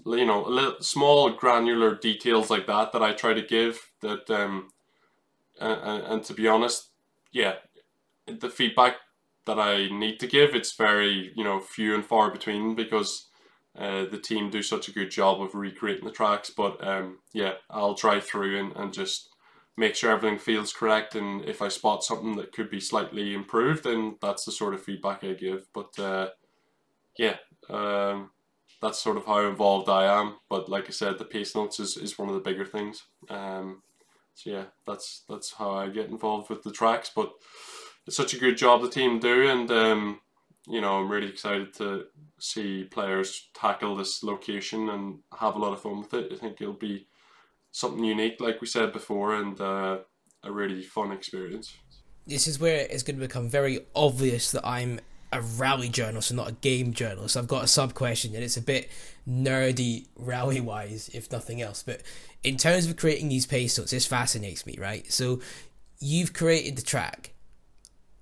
you 0.06 0.26
know 0.26 0.44
little 0.44 0.82
small 0.82 1.32
granular 1.32 1.96
details 1.96 2.52
like 2.52 2.68
that 2.68 2.92
that 2.92 3.02
I 3.02 3.14
try 3.14 3.34
to 3.34 3.42
give 3.42 3.90
that 4.02 4.30
um 4.30 4.70
and, 5.60 6.04
and 6.04 6.24
to 6.26 6.34
be 6.36 6.48
honest 6.48 6.90
yeah 7.32 7.56
the 8.28 8.50
feedback 8.50 8.98
that 9.48 9.58
I 9.58 9.88
need 9.90 10.20
to 10.20 10.28
give 10.28 10.54
it's 10.54 10.76
very 10.76 11.32
you 11.36 11.44
know 11.44 11.60
few 11.60 11.96
and 11.96 12.06
far 12.06 12.30
between 12.30 12.76
because 12.76 13.30
uh, 13.76 14.06
the 14.06 14.20
team 14.20 14.52
do 14.52 14.62
such 14.62 14.88
a 14.88 14.92
good 14.92 15.10
job 15.10 15.42
of 15.42 15.56
recreating 15.56 16.06
the 16.06 16.12
tracks. 16.12 16.52
But 16.52 16.86
um 16.88 17.20
yeah 17.34 17.54
I'll 17.72 17.96
drive 17.96 18.26
through 18.26 18.60
and, 18.60 18.76
and 18.76 18.94
just 18.94 19.33
make 19.76 19.96
sure 19.96 20.12
everything 20.12 20.38
feels 20.38 20.72
correct 20.72 21.16
and 21.16 21.44
if 21.46 21.62
I 21.62 21.68
spot 21.68 22.04
something 22.04 22.36
that 22.36 22.52
could 22.52 22.70
be 22.70 22.80
slightly 22.80 23.34
improved 23.34 23.84
then 23.84 24.18
that's 24.22 24.46
the 24.46 24.52
sort 24.52 24.74
of 24.74 24.84
feedback 24.84 25.24
I 25.24 25.34
give. 25.34 25.68
But 25.74 25.98
uh, 26.00 26.30
yeah 27.18 27.38
um, 27.70 28.32
that's 28.82 29.02
sort 29.02 29.18
of 29.18 29.26
how 29.26 29.48
involved 29.48 29.90
I 29.90 30.06
am. 30.20 30.36
But 30.50 30.70
like 30.70 30.88
I 30.88 30.92
said 30.92 31.18
the 31.18 31.26
pace 31.26 31.56
notes 31.56 31.80
is, 31.80 31.98
is 31.98 32.20
one 32.20 32.30
of 32.30 32.36
the 32.36 32.42
bigger 32.42 32.66
things. 32.66 33.04
Um, 33.30 33.82
so 34.36 34.50
yeah 34.50 34.66
that's 34.86 35.24
that's 35.28 35.54
how 35.54 35.72
I 35.72 35.90
get 35.90 36.10
involved 36.10 36.50
with 36.50 36.64
the 36.64 36.72
tracks. 36.72 37.12
But 37.14 37.32
it's 38.06 38.18
such 38.18 38.34
a 38.34 38.40
good 38.40 38.58
job 38.58 38.82
the 38.82 38.90
team 38.90 39.20
do 39.20 39.48
and 39.48 39.72
um, 39.72 40.20
you 40.68 40.82
know 40.82 41.00
I'm 41.00 41.10
really 41.10 41.30
excited 41.30 41.74
to 41.76 42.06
see 42.40 42.84
players 42.84 43.50
tackle 43.56 43.96
this 43.96 44.22
location 44.24 44.90
and 44.90 45.20
have 45.40 45.56
a 45.56 45.60
lot 45.60 45.74
of 45.74 45.82
fun 45.82 46.00
with 46.00 46.14
it. 46.14 46.32
I 46.32 46.36
think 46.36 46.62
it'll 46.62 46.74
be 46.74 47.08
something 47.74 48.04
unique, 48.04 48.40
like 48.40 48.62
we 48.62 48.68
said 48.68 48.94
before, 48.94 49.36
and 49.36 49.60
uh, 49.60 49.98
a 50.44 50.52
really 50.52 50.82
fun 50.82 51.12
experience. 51.12 51.76
This 52.26 52.48
is 52.48 52.58
where 52.58 52.88
it's 52.90 53.04
going 53.04 53.18
to 53.18 53.28
become 53.28 53.50
very 53.50 53.82
obvious 53.94 54.52
that 54.52 54.66
I'm 54.66 55.02
a 55.34 55.42
rally 55.42 55.90
journalist 55.90 56.30
and 56.30 56.38
not 56.38 56.50
a 56.50 56.54
game 56.54 56.94
journalist. 56.94 57.36
I've 57.36 57.48
got 57.48 57.64
a 57.64 57.68
sub 57.68 57.96
question, 57.96 58.34
and 58.36 58.44
it's 58.44 58.56
a 58.56 58.62
bit 58.62 58.90
nerdy 59.28 60.08
rally 60.16 60.62
wise, 60.62 61.10
if 61.14 61.32
nothing 61.32 61.62
else. 61.62 61.84
But 61.84 62.02
in 62.44 62.56
terms 62.56 62.86
of 62.86 62.96
creating 62.96 63.30
these 63.30 63.52
notes, 63.52 63.92
this 63.92 64.06
fascinates 64.06 64.66
me, 64.66 64.78
right? 64.80 65.12
So 65.12 65.42
you've 66.00 66.34
created 66.34 66.76
the 66.76 66.82
track 66.84 67.33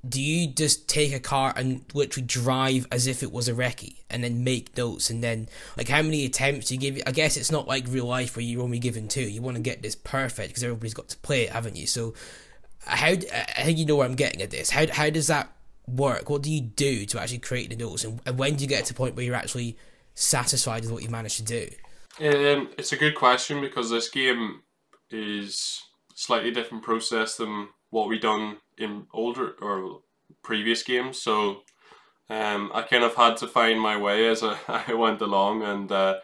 do 0.07 0.21
you 0.21 0.47
just 0.47 0.89
take 0.89 1.13
a 1.13 1.19
car 1.19 1.53
and 1.55 1.85
literally 1.93 2.25
drive 2.25 2.87
as 2.91 3.05
if 3.05 3.21
it 3.21 3.31
was 3.31 3.47
a 3.47 3.53
recce 3.53 3.97
and 4.09 4.23
then 4.23 4.43
make 4.43 4.75
notes 4.75 5.09
and 5.09 5.23
then 5.23 5.47
like 5.77 5.87
how 5.87 6.01
many 6.01 6.25
attempts 6.25 6.67
do 6.67 6.73
you 6.73 6.79
give 6.79 7.01
i 7.05 7.11
guess 7.11 7.37
it's 7.37 7.51
not 7.51 7.67
like 7.67 7.85
real 7.87 8.05
life 8.05 8.35
where 8.35 8.43
you're 8.43 8.63
only 8.63 8.79
given 8.79 9.07
two. 9.07 9.21
You 9.21 9.41
want 9.41 9.57
to 9.57 9.63
get 9.63 9.81
this 9.81 9.95
perfect 9.95 10.49
because 10.49 10.63
everybody's 10.63 10.95
got 10.95 11.09
to 11.09 11.17
play 11.17 11.43
it 11.43 11.51
haven't 11.51 11.75
you? 11.75 11.85
So 11.85 12.13
how 12.85 13.09
i 13.09 13.63
think 13.63 13.77
you 13.77 13.85
know 13.85 13.95
where 13.95 14.07
i'm 14.07 14.15
getting 14.15 14.41
at 14.41 14.49
this. 14.49 14.71
How, 14.71 14.87
how 14.91 15.09
does 15.09 15.27
that 15.27 15.51
work? 15.87 16.29
What 16.29 16.41
do 16.41 16.51
you 16.51 16.61
do 16.61 17.05
to 17.05 17.21
actually 17.21 17.39
create 17.39 17.69
the 17.69 17.75
notes 17.75 18.03
and, 18.03 18.19
and 18.25 18.39
when 18.39 18.55
do 18.55 18.63
you 18.63 18.67
get 18.67 18.85
to 18.85 18.93
the 18.93 18.97
point 18.97 19.15
where 19.15 19.23
you're 19.23 19.35
actually 19.35 19.77
satisfied 20.15 20.81
with 20.83 20.91
what 20.91 21.03
you 21.03 21.09
managed 21.09 21.37
to 21.37 21.43
do? 21.43 21.69
Um, 22.19 22.69
it's 22.77 22.91
a 22.91 22.97
good 22.97 23.15
question 23.15 23.61
because 23.61 23.89
this 23.89 24.09
game 24.09 24.61
is 25.11 25.81
slightly 26.15 26.51
different 26.51 26.83
process 26.83 27.35
than 27.35 27.69
what 27.89 28.07
we 28.07 28.19
done 28.19 28.57
in 28.81 29.07
older 29.13 29.55
or 29.61 30.01
previous 30.43 30.83
games. 30.83 31.21
So 31.21 31.61
um, 32.29 32.71
I 32.73 32.83
kind 32.83 33.03
of 33.03 33.15
had 33.15 33.37
to 33.37 33.47
find 33.47 33.79
my 33.79 33.97
way 33.97 34.27
as 34.27 34.43
I, 34.43 34.57
I 34.87 34.93
went 34.93 35.21
along, 35.21 35.63
and 35.63 35.91
uh, 35.91 36.15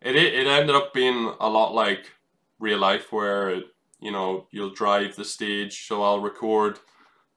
it 0.00 0.16
it 0.16 0.46
ended 0.46 0.76
up 0.76 0.92
being 0.92 1.32
a 1.40 1.48
lot 1.48 1.74
like 1.74 2.12
real 2.58 2.78
life, 2.78 3.12
where 3.12 3.62
you 4.00 4.12
know 4.12 4.46
you'll 4.50 4.74
drive 4.74 5.16
the 5.16 5.24
stage. 5.24 5.86
So 5.86 6.02
I'll 6.02 6.20
record 6.20 6.78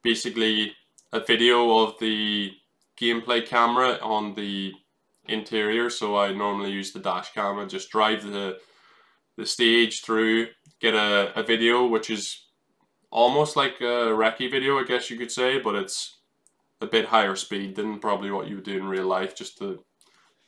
basically 0.02 0.74
a 1.12 1.20
video 1.20 1.78
of 1.78 1.98
the 1.98 2.52
gameplay 3.00 3.46
camera 3.46 3.98
on 4.02 4.34
the 4.34 4.72
interior. 5.26 5.88
So 5.90 6.16
I 6.18 6.32
normally 6.32 6.70
use 6.70 6.92
the 6.92 7.00
dash 7.00 7.32
camera, 7.32 7.66
just 7.66 7.90
drive 7.90 8.22
the 8.24 8.58
the 9.36 9.46
stage 9.46 10.02
through, 10.02 10.48
get 10.80 10.94
a, 10.94 11.32
a 11.38 11.44
video 11.44 11.86
which 11.86 12.10
is 12.10 12.47
almost 13.10 13.56
like 13.56 13.80
a 13.80 14.12
recce 14.12 14.50
video, 14.50 14.78
I 14.78 14.84
guess 14.84 15.10
you 15.10 15.18
could 15.18 15.32
say, 15.32 15.58
but 15.58 15.74
it's 15.74 16.18
a 16.80 16.86
bit 16.86 17.06
higher 17.06 17.36
speed 17.36 17.76
than 17.76 17.98
probably 17.98 18.30
what 18.30 18.48
you 18.48 18.56
would 18.56 18.64
do 18.64 18.76
in 18.76 18.86
real 18.86 19.06
life, 19.06 19.34
just 19.34 19.58
to 19.58 19.82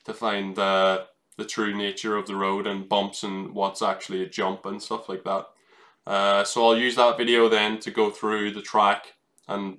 to 0.04 0.14
find 0.14 0.56
the 0.56 1.06
the 1.36 1.44
true 1.44 1.74
nature 1.74 2.16
of 2.16 2.26
the 2.26 2.36
road 2.36 2.66
and 2.66 2.88
bumps 2.88 3.22
and 3.22 3.54
what's 3.54 3.82
actually 3.82 4.22
a 4.22 4.28
jump 4.28 4.66
and 4.66 4.82
stuff 4.82 5.08
like 5.08 5.24
that. 5.24 5.46
Uh, 6.06 6.44
so 6.44 6.66
I'll 6.66 6.76
use 6.76 6.96
that 6.96 7.16
video 7.16 7.48
then 7.48 7.78
to 7.80 7.90
go 7.90 8.10
through 8.10 8.52
the 8.52 8.62
track 8.62 9.14
and 9.48 9.78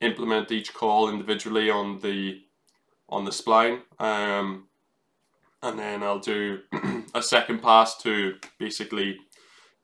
implement 0.00 0.50
each 0.50 0.72
call 0.72 1.10
individually 1.10 1.70
on 1.70 2.00
the 2.00 2.42
on 3.08 3.24
the 3.24 3.30
spline. 3.30 3.80
Um, 3.98 4.68
and 5.62 5.78
then 5.78 6.02
I'll 6.02 6.20
do 6.20 6.60
a 7.14 7.22
second 7.22 7.62
pass 7.62 7.96
to 8.02 8.36
basically 8.58 9.18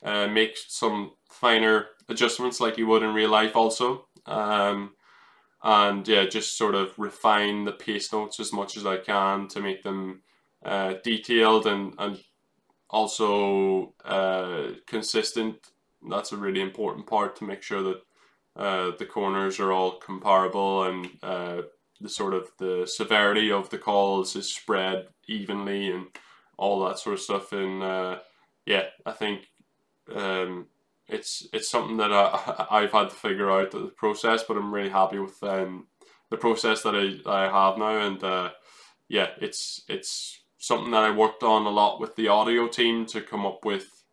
uh, 0.02 0.28
make 0.28 0.56
some 0.56 1.12
finer 1.30 1.86
adjustments 2.08 2.60
like 2.60 2.78
you 2.78 2.86
would 2.86 3.02
in 3.02 3.14
real 3.14 3.30
life 3.30 3.56
also. 3.56 4.06
Um, 4.26 4.94
and 5.62 6.06
yeah, 6.06 6.26
just 6.26 6.58
sort 6.58 6.74
of 6.74 6.98
refine 6.98 7.64
the 7.64 7.72
pace 7.72 8.12
notes 8.12 8.38
as 8.38 8.52
much 8.52 8.76
as 8.76 8.84
I 8.84 8.98
can 8.98 9.48
to 9.48 9.60
make 9.60 9.82
them 9.82 10.22
uh, 10.64 10.94
detailed 11.02 11.66
and, 11.66 11.94
and 11.98 12.18
also 12.90 13.94
uh, 14.04 14.72
consistent. 14.86 15.56
That's 16.08 16.32
a 16.32 16.36
really 16.36 16.60
important 16.60 17.06
part 17.06 17.36
to 17.36 17.44
make 17.44 17.62
sure 17.62 17.82
that 17.82 18.02
uh, 18.56 18.92
the 18.98 19.06
corners 19.06 19.58
are 19.58 19.72
all 19.72 19.98
comparable 19.98 20.84
and 20.84 21.08
uh, 21.22 21.62
the 22.00 22.08
sort 22.08 22.34
of 22.34 22.50
the 22.58 22.86
severity 22.86 23.50
of 23.50 23.70
the 23.70 23.78
calls 23.78 24.36
is 24.36 24.54
spread 24.54 25.08
evenly 25.26 25.90
and 25.90 26.06
all 26.58 26.84
that 26.84 26.98
sort 26.98 27.14
of 27.14 27.20
stuff. 27.20 27.52
And 27.52 27.82
uh, 27.82 28.18
yeah, 28.66 28.84
I 29.06 29.12
think 29.12 29.48
um, 30.14 30.66
it's 31.08 31.46
it's 31.52 31.70
something 31.70 31.96
that 31.98 32.12
I 32.12 32.66
I've 32.70 32.92
had 32.92 33.10
to 33.10 33.16
figure 33.16 33.50
out 33.50 33.70
the 33.70 33.86
process, 33.96 34.42
but 34.46 34.56
I'm 34.56 34.74
really 34.74 34.90
happy 34.90 35.18
with 35.18 35.42
um, 35.42 35.86
the 36.30 36.36
process 36.36 36.82
that 36.82 36.94
I, 36.94 37.30
I 37.30 37.42
have 37.44 37.78
now, 37.78 38.06
and 38.06 38.22
uh, 38.22 38.50
yeah, 39.08 39.28
it's 39.40 39.82
it's 39.88 40.40
something 40.58 40.92
that 40.92 41.04
I 41.04 41.10
worked 41.10 41.42
on 41.42 41.66
a 41.66 41.70
lot 41.70 42.00
with 42.00 42.16
the 42.16 42.28
audio 42.28 42.68
team 42.68 43.04
to 43.06 43.20
come 43.20 43.44
up 43.44 43.64
with 43.64 44.04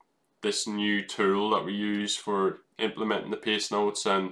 this 0.41 0.67
new 0.67 1.05
tool 1.05 1.51
that 1.51 1.63
we 1.63 1.73
use 1.73 2.15
for 2.15 2.59
implementing 2.77 3.31
the 3.31 3.37
pace 3.37 3.71
notes 3.71 4.05
and 4.05 4.31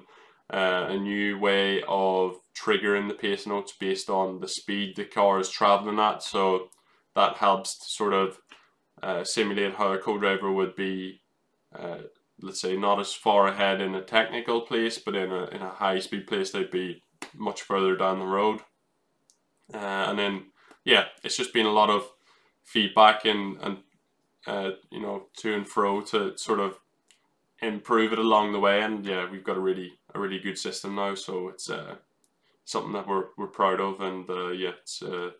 uh, 0.51 0.87
a 0.89 0.97
new 0.97 1.37
way 1.37 1.83
of 1.87 2.35
triggering 2.55 3.07
the 3.07 3.13
pace 3.13 3.45
notes 3.45 3.73
based 3.79 4.09
on 4.09 4.39
the 4.39 4.47
speed 4.47 4.95
the 4.95 5.05
car 5.05 5.39
is 5.39 5.49
traveling 5.49 5.99
at. 5.99 6.23
So 6.23 6.69
that 7.15 7.37
helps 7.37 7.77
to 7.77 7.85
sort 7.85 8.13
of 8.13 8.39
uh, 9.01 9.23
simulate 9.23 9.75
how 9.75 9.93
a 9.93 9.97
co-driver 9.97 10.51
would 10.51 10.75
be 10.75 11.21
uh, 11.73 11.99
let's 12.41 12.61
say 12.61 12.75
not 12.77 12.99
as 12.99 13.13
far 13.13 13.47
ahead 13.47 13.81
in 13.81 13.95
a 13.95 14.01
technical 14.01 14.61
place, 14.61 14.97
but 14.97 15.15
in 15.15 15.31
a 15.31 15.45
in 15.45 15.61
a 15.61 15.69
high 15.69 15.99
speed 15.99 16.27
place 16.27 16.51
they'd 16.51 16.71
be 16.71 17.03
much 17.35 17.61
further 17.61 17.95
down 17.95 18.19
the 18.19 18.25
road. 18.25 18.61
Uh, 19.73 20.05
and 20.07 20.19
then 20.19 20.45
yeah, 20.85 21.05
it's 21.23 21.37
just 21.37 21.53
been 21.53 21.65
a 21.65 21.71
lot 21.71 21.89
of 21.89 22.03
feedback 22.63 23.25
and 23.25 23.57
and 23.61 23.77
uh, 24.47 24.71
you 24.91 25.01
know 25.01 25.27
to 25.37 25.53
and 25.53 25.67
fro 25.67 26.01
to 26.01 26.37
sort 26.37 26.59
of 26.59 26.79
improve 27.61 28.13
it 28.13 28.19
along 28.19 28.51
the 28.51 28.59
way. 28.59 28.81
And 28.81 29.05
yeah, 29.05 29.29
we've 29.29 29.43
got 29.43 29.57
a 29.57 29.61
really 29.61 29.99
a 30.13 30.19
really 30.19 30.39
good 30.39 30.57
system 30.57 30.95
now, 30.95 31.15
so 31.15 31.49
it's 31.49 31.69
uh, 31.69 31.95
something 32.65 32.93
that 32.93 33.07
we're 33.07 33.25
we're 33.37 33.47
proud 33.47 33.79
of. 33.79 34.01
And 34.01 34.29
uh, 34.29 34.49
yeah, 34.49 34.71
it's 34.81 35.01
uh, 35.01 35.31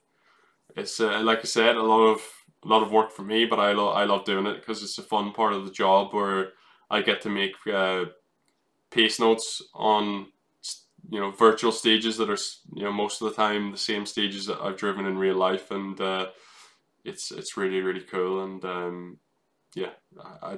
it's 0.76 1.00
uh, 1.00 1.22
like 1.22 1.40
I 1.40 1.44
said, 1.44 1.76
a 1.76 1.84
lot 1.84 2.06
of 2.08 2.22
a 2.64 2.68
lot 2.68 2.84
of 2.84 2.92
work 2.92 3.12
for 3.12 3.24
me, 3.24 3.46
but 3.46 3.60
I 3.60 3.72
love 3.72 3.96
I 3.96 4.04
love 4.04 4.26
doing 4.26 4.46
it 4.46 4.60
because 4.60 4.84
it's 4.84 4.98
a 4.98 5.04
fun 5.04 5.32
part 5.32 5.54
of 5.54 5.66
the 5.66 5.72
job 5.72 6.14
where 6.14 6.54
I 6.90 7.02
get 7.02 7.22
to 7.22 7.30
make 7.30 7.56
uh, 7.72 8.06
pace 8.92 9.20
notes 9.20 9.62
on 9.74 10.28
you 11.10 11.20
know 11.20 11.32
virtual 11.32 11.72
stages 11.72 12.18
that 12.18 12.30
are 12.30 12.38
you 12.76 12.84
know 12.84 12.92
most 12.92 13.22
of 13.22 13.30
the 13.30 13.36
time 13.36 13.72
the 13.72 13.78
same 13.78 14.06
stages 14.06 14.46
that 14.48 14.60
I've 14.62 14.78
driven 14.78 15.06
in 15.06 15.18
real 15.18 15.36
life, 15.36 15.72
and 15.72 16.00
uh, 16.00 16.28
it's 17.04 17.32
it's 17.32 17.58
really 17.58 17.82
really 17.82 18.02
cool 18.02 18.44
and 18.44 18.64
um, 18.66 19.18
yeah, 19.76 19.92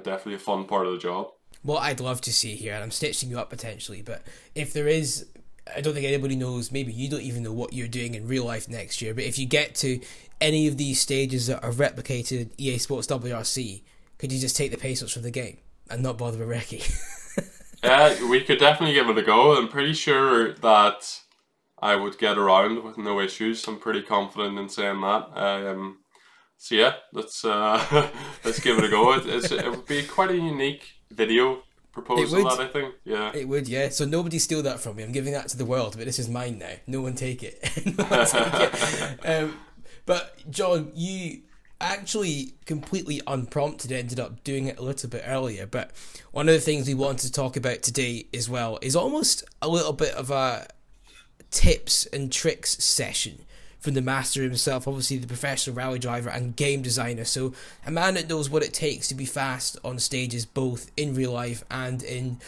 definitely 0.02 0.34
a 0.34 0.38
fun 0.38 0.64
part 0.64 0.86
of 0.86 0.92
the 0.92 0.98
job. 0.98 1.28
What 1.62 1.82
I'd 1.82 2.00
love 2.00 2.20
to 2.22 2.32
see 2.32 2.54
here, 2.54 2.74
and 2.74 2.82
I'm 2.82 2.90
stitching 2.90 3.30
you 3.30 3.38
up 3.38 3.50
potentially, 3.50 4.02
but 4.02 4.22
if 4.54 4.72
there 4.72 4.88
is 4.88 5.26
I 5.74 5.80
don't 5.80 5.94
think 5.94 6.06
anybody 6.06 6.36
knows. 6.36 6.72
Maybe 6.72 6.92
you 6.92 7.08
don't 7.08 7.22
even 7.22 7.42
know 7.42 7.52
what 7.52 7.72
you're 7.72 7.88
doing 7.88 8.14
in 8.14 8.26
real 8.26 8.44
life 8.44 8.68
next 8.68 9.00
year. 9.00 9.14
But 9.14 9.24
if 9.24 9.38
you 9.38 9.46
get 9.46 9.74
to 9.76 10.00
any 10.40 10.66
of 10.66 10.76
these 10.76 11.00
stages 11.00 11.46
that 11.46 11.62
are 11.62 11.70
replicated 11.70 12.50
EA 12.58 12.78
Sports 12.78 13.06
WRC, 13.06 13.82
could 14.18 14.32
you 14.32 14.40
just 14.40 14.56
take 14.56 14.70
the 14.70 14.76
pace 14.76 15.00
notes 15.00 15.12
from 15.12 15.22
the 15.22 15.30
game? 15.30 15.58
And 15.90 16.02
not 16.02 16.18
bother 16.18 16.38
with 16.38 16.48
recce. 16.48 17.44
yeah, 17.84 18.28
we 18.28 18.40
could 18.42 18.58
definitely 18.58 18.94
give 18.94 19.08
it 19.08 19.18
a 19.18 19.22
go. 19.22 19.56
I'm 19.56 19.68
pretty 19.68 19.92
sure 19.92 20.54
that 20.54 21.20
I 21.80 21.96
would 21.96 22.18
get 22.18 22.38
around 22.38 22.84
with 22.84 22.96
no 22.96 23.20
issues. 23.20 23.66
I'm 23.66 23.78
pretty 23.78 24.02
confident 24.02 24.58
in 24.58 24.68
saying 24.68 25.00
that. 25.00 25.28
Um, 25.34 25.98
so 26.56 26.76
yeah, 26.76 26.94
let's 27.12 27.44
uh, 27.44 28.10
let's 28.44 28.60
give 28.60 28.78
it 28.78 28.84
a 28.84 28.88
go. 28.88 29.14
It, 29.14 29.26
it 29.26 29.70
would 29.70 29.86
be 29.86 30.04
quite 30.04 30.30
a 30.30 30.36
unique 30.36 30.92
video 31.10 31.62
proposal 31.92 32.44
that 32.44 32.60
I 32.60 32.68
think. 32.68 32.94
Yeah. 33.04 33.32
It 33.34 33.48
would, 33.48 33.68
yeah. 33.68 33.90
So 33.90 34.04
nobody 34.04 34.38
steal 34.38 34.62
that 34.62 34.80
from 34.80 34.96
me. 34.96 35.02
I'm 35.02 35.12
giving 35.12 35.32
that 35.32 35.48
to 35.48 35.56
the 35.56 35.64
world, 35.64 35.94
but 35.96 36.06
this 36.06 36.18
is 36.18 36.28
mine 36.28 36.58
now. 36.58 36.74
No 36.86 37.00
one 37.00 37.14
take 37.14 37.42
it. 37.42 37.58
no 37.98 38.04
one 38.04 38.26
take 38.26 38.52
it. 38.54 39.26
Um, 39.26 39.58
but 40.06 40.34
Jon, 40.50 40.92
you 40.94 41.42
actually 41.82 42.54
completely 42.64 43.20
unprompted 43.26 43.92
ended 43.92 44.20
up 44.20 44.42
doing 44.44 44.66
it 44.66 44.78
a 44.78 44.82
little 44.82 45.10
bit 45.10 45.22
earlier 45.26 45.66
but 45.66 45.90
one 46.30 46.48
of 46.48 46.54
the 46.54 46.60
things 46.60 46.86
we 46.86 46.94
wanted 46.94 47.26
to 47.26 47.32
talk 47.32 47.56
about 47.56 47.82
today 47.82 48.24
as 48.32 48.48
well 48.48 48.78
is 48.80 48.96
almost 48.96 49.44
a 49.60 49.68
little 49.68 49.92
bit 49.92 50.14
of 50.14 50.30
a 50.30 50.66
tips 51.50 52.06
and 52.06 52.32
tricks 52.32 52.82
session 52.82 53.44
from 53.80 53.94
the 53.94 54.00
master 54.00 54.42
himself 54.42 54.86
obviously 54.86 55.18
the 55.18 55.26
professional 55.26 55.74
rally 55.76 55.98
driver 55.98 56.30
and 56.30 56.56
game 56.56 56.82
designer 56.82 57.24
so 57.24 57.52
a 57.84 57.90
man 57.90 58.14
that 58.14 58.28
knows 58.28 58.48
what 58.48 58.62
it 58.62 58.72
takes 58.72 59.08
to 59.08 59.14
be 59.14 59.26
fast 59.26 59.76
on 59.84 59.98
stages 59.98 60.46
both 60.46 60.90
in 60.96 61.14
real 61.14 61.32
life 61.32 61.64
and 61.70 62.02
in 62.02 62.38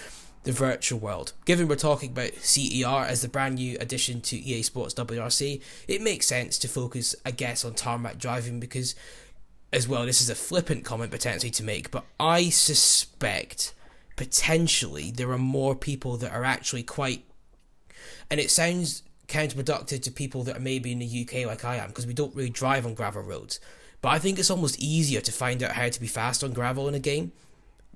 the 0.45 0.53
virtual 0.53 0.99
world. 0.99 1.33
Given 1.47 1.69
we're 1.69 1.77
talking 1.77 2.11
about 2.11 2.35
CER 2.35 3.07
as 3.09 3.23
the 3.23 3.29
brand 3.29 3.57
new 3.57 3.77
addition 3.81 4.21
to 4.23 4.37
EA 4.37 4.63
Sports 4.63 4.95
WRC, 4.95 5.61
it 5.89 6.03
makes 6.03 6.27
sense 6.27 6.59
to 6.59 6.69
focus, 6.69 7.17
I 7.25 7.31
guess, 7.31 7.65
on 7.65 7.75
tarmac 7.75 8.19
driving 8.19 8.61
because 8.61 8.95
as 9.75 9.89
well, 9.89 10.07
this 10.07 10.23
is 10.23 10.31
a 10.31 10.35
flippant 10.35 10.85
comment 10.85 11.11
potentially 11.11 11.51
to 11.51 11.65
make, 11.65 11.91
but 11.91 12.05
I 12.21 12.49
suspect 12.51 13.75
potentially 14.17 15.11
there 15.11 15.31
are 15.31 15.39
more 15.39 15.75
people 15.75 16.17
that 16.19 16.33
are 16.33 16.45
actually 16.45 16.85
quite. 16.85 17.25
And 18.31 18.39
it 18.39 18.51
sounds 18.51 19.03
counterproductive 19.27 20.03
to 20.03 20.11
people 20.11 20.45
that 20.45 20.57
are 20.57 20.61
maybe 20.61 20.93
in 20.93 21.01
the 21.01 21.27
UK 21.27 21.47
like 21.47 21.65
I 21.65 21.77
am, 21.77 21.89
because 21.89 22.07
we 22.07 22.15
don't 22.15 22.35
really 22.35 22.51
drive 22.51 22.87
on 22.87 22.95
gravel 22.95 23.23
roads. 23.23 23.59
But 24.01 24.11
I 24.11 24.19
think 24.19 24.39
it's 24.39 24.51
almost 24.51 24.79
easier 24.79 25.21
to 25.21 25.33
find 25.33 25.63
out 25.63 25.73
how 25.73 25.89
to 25.89 26.01
be 26.01 26.07
fast 26.07 26.45
on 26.45 26.53
gravel 26.53 26.89
in 26.89 26.95
a 26.95 27.01
game 27.01 27.33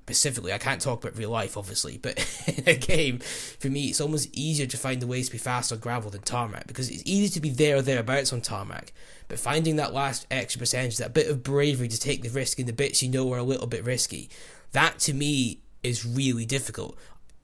specifically. 0.09 0.51
I 0.51 0.57
can't 0.57 0.81
talk 0.81 1.03
about 1.03 1.17
real 1.17 1.29
life, 1.29 1.55
obviously, 1.55 1.97
but 1.97 2.17
in 2.47 2.63
a 2.67 2.75
game, 2.75 3.19
for 3.19 3.67
me, 3.67 3.89
it's 3.89 4.01
almost 4.01 4.29
easier 4.35 4.65
to 4.65 4.77
find 4.77 5.01
the 5.01 5.07
ways 5.07 5.27
to 5.27 5.33
be 5.33 5.37
fast 5.37 5.71
on 5.71 5.79
gravel 5.79 6.09
than 6.09 6.21
tarmac 6.21 6.65
because 6.67 6.89
it's 6.89 7.03
easy 7.05 7.29
to 7.29 7.39
be 7.39 7.49
there 7.49 7.77
or 7.77 7.81
thereabouts 7.81 8.33
on 8.33 8.41
tarmac. 8.41 8.91
But 9.27 9.39
finding 9.39 9.75
that 9.75 9.93
last 9.93 10.25
extra 10.31 10.59
percentage, 10.59 10.97
that 10.97 11.13
bit 11.13 11.29
of 11.29 11.43
bravery 11.43 11.87
to 11.87 11.99
take 11.99 12.23
the 12.23 12.29
risk 12.29 12.59
in 12.59 12.65
the 12.65 12.73
bits 12.73 13.03
you 13.03 13.09
know 13.09 13.31
are 13.31 13.37
a 13.37 13.43
little 13.43 13.67
bit 13.67 13.85
risky, 13.85 14.29
that 14.71 14.99
to 14.99 15.13
me 15.13 15.61
is 15.83 16.05
really 16.05 16.45
difficult. 16.45 16.97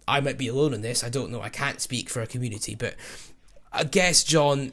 I 0.07 0.19
might 0.19 0.37
be 0.37 0.47
alone 0.47 0.73
in 0.73 0.81
this, 0.81 1.03
I 1.03 1.09
don't 1.09 1.31
know, 1.31 1.41
I 1.41 1.49
can't 1.49 1.81
speak 1.81 2.09
for 2.09 2.21
a 2.21 2.27
community, 2.27 2.75
but 2.75 2.95
I 3.71 3.83
guess, 3.83 4.23
Jon, 4.23 4.71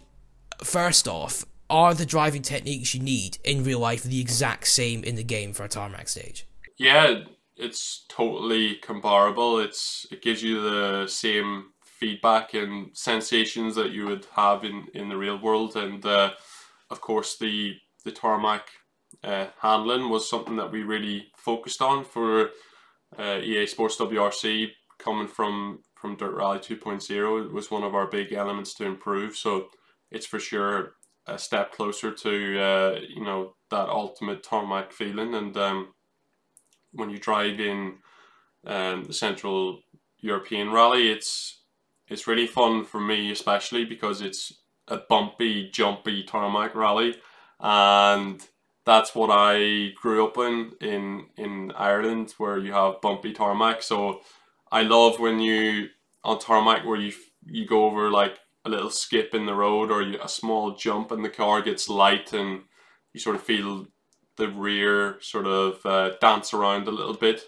first 0.62 1.09
off, 1.09 1.44
are 1.68 1.94
the 1.94 2.05
driving 2.07 2.42
techniques 2.42 2.94
you 2.94 3.00
need 3.00 3.38
in 3.44 3.64
real 3.64 3.78
life 3.78 4.02
the 4.02 4.20
exact 4.20 4.68
same 4.68 5.02
in 5.05 5.16
the 5.16 5.24
game 5.24 5.52
for 5.52 5.64
a 5.64 5.68
tarmac 5.68 6.09
stage? 6.09 6.46
Yeah, 6.78 7.22
it's 7.56 8.04
totally 8.08 8.76
comparable. 8.76 9.58
It's 9.58 10.06
it 10.10 10.22
gives 10.22 10.42
you 10.42 10.60
the 10.62 11.06
same 11.06 11.66
feedback 11.84 12.54
and 12.54 12.96
sensations 12.96 13.74
that 13.76 13.92
you 13.92 14.06
would 14.06 14.26
have 14.34 14.64
in, 14.64 14.86
in 14.94 15.08
the 15.08 15.16
real 15.16 15.40
world, 15.40 15.76
and 15.76 16.04
uh, 16.04 16.30
of 16.90 17.00
course 17.00 17.36
the 17.38 17.74
the 18.04 18.12
tarmac 18.12 18.68
uh, 19.22 19.46
handling 19.60 20.08
was 20.08 20.28
something 20.28 20.56
that 20.56 20.72
we 20.72 20.82
really 20.82 21.26
focused 21.36 21.80
on 21.80 22.04
for 22.04 22.50
uh, 23.18 23.38
EA 23.42 23.66
Sports 23.66 23.96
WRC 23.96 24.68
coming 24.98 25.28
from 25.28 25.80
from 25.94 26.16
Dirt 26.16 26.34
Rally 26.34 26.58
2.0 26.58 27.46
it 27.46 27.52
was 27.52 27.70
one 27.70 27.84
of 27.84 27.94
our 27.94 28.08
big 28.08 28.32
elements 28.32 28.74
to 28.74 28.84
improve. 28.84 29.36
So 29.36 29.68
it's 30.10 30.26
for 30.26 30.40
sure 30.40 30.94
a 31.26 31.38
step 31.38 31.72
closer 31.72 32.10
to 32.10 32.60
uh, 32.60 33.00
you 33.08 33.22
know 33.22 33.54
that 33.70 33.88
ultimate 33.88 34.42
tarmac 34.42 34.92
feeling. 34.92 35.34
And 35.34 35.56
um, 35.56 35.94
when 36.92 37.11
you 37.11 37.18
drive 37.18 37.61
in 37.61 37.94
um, 38.66 39.05
the 39.05 39.12
Central 39.12 39.81
European 40.18 40.70
Rally 40.70 41.11
it's 41.11 41.61
it's 42.09 42.26
really 42.26 42.46
fun 42.46 42.85
for 42.85 43.00
me 43.00 43.31
especially 43.31 43.85
because 43.85 44.20
it's 44.20 44.52
a 44.88 44.98
bumpy 45.09 45.70
jumpy 45.70 46.22
tarmac 46.22 46.74
rally 46.74 47.16
and 47.61 48.46
that's 48.85 49.14
what 49.14 49.31
I 49.31 49.92
grew 50.00 50.26
up 50.26 50.37
in 50.38 50.72
in 50.81 51.26
in 51.37 51.72
Ireland, 51.72 52.35
where 52.38 52.59
you 52.59 52.72
have 52.72 53.00
bumpy 53.00 53.33
tarmac. 53.33 53.83
So 53.83 54.20
I 54.70 54.83
love 54.83 55.20
when 55.20 55.40
you 55.40 55.88
on 56.24 56.38
tarmac 56.38 56.85
where 56.85 57.00
you 57.00 57.12
you 57.46 57.66
go 57.66 57.85
over 57.85 58.11
like 58.11 58.38
a 58.64 58.68
little 58.68 58.90
skip 58.90 59.35
in 59.35 59.46
the 59.46 59.55
road 59.55 59.90
or 59.90 60.02
you, 60.02 60.18
a 60.22 60.28
small 60.28 60.76
jump 60.76 61.11
and 61.11 61.24
the 61.24 61.31
car 61.31 61.62
gets 61.62 61.88
light 61.88 62.33
and 62.33 62.62
you 63.12 63.20
sort 63.20 63.37
of 63.37 63.42
feel 63.42 63.87
the 64.37 64.49
rear 64.49 65.18
sort 65.21 65.47
of 65.47 65.85
uh, 65.85 66.11
dance 66.21 66.55
around 66.55 66.88
a 66.88 66.92
little 66.92 67.14
bit. 67.14 67.42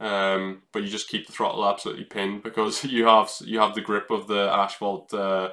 Um, 0.00 0.62
but 0.72 0.84
you 0.84 0.88
just 0.88 1.08
keep 1.08 1.26
the 1.26 1.32
throttle 1.32 1.68
absolutely 1.68 2.04
pinned 2.04 2.42
because 2.42 2.84
you 2.84 3.06
have 3.06 3.30
you 3.40 3.58
have 3.58 3.74
the 3.74 3.80
grip 3.80 4.10
of 4.10 4.28
the 4.28 4.48
asphalt 4.50 5.12
uh, 5.12 5.50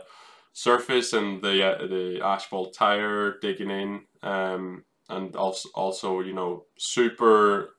surface 0.53 1.13
and 1.13 1.41
the 1.41 1.65
uh, 1.65 1.87
the 1.87 2.21
asphalt 2.23 2.73
tire 2.73 3.37
digging 3.39 3.71
in. 3.71 4.01
Um, 4.21 4.83
and 5.09 5.35
also 5.35 5.69
also 5.75 6.19
you 6.19 6.33
know 6.33 6.65
super 6.77 7.75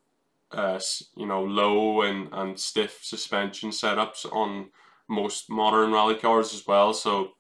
uh, 0.52 0.78
you 1.16 1.26
know 1.26 1.42
low 1.42 2.02
and, 2.02 2.28
and 2.32 2.58
stiff 2.58 3.00
suspension 3.02 3.70
setups 3.70 4.24
on 4.32 4.70
most 5.08 5.50
modern 5.50 5.92
rally 5.92 6.14
cars 6.14 6.54
as 6.54 6.66
well 6.66 6.92
so 6.92 7.32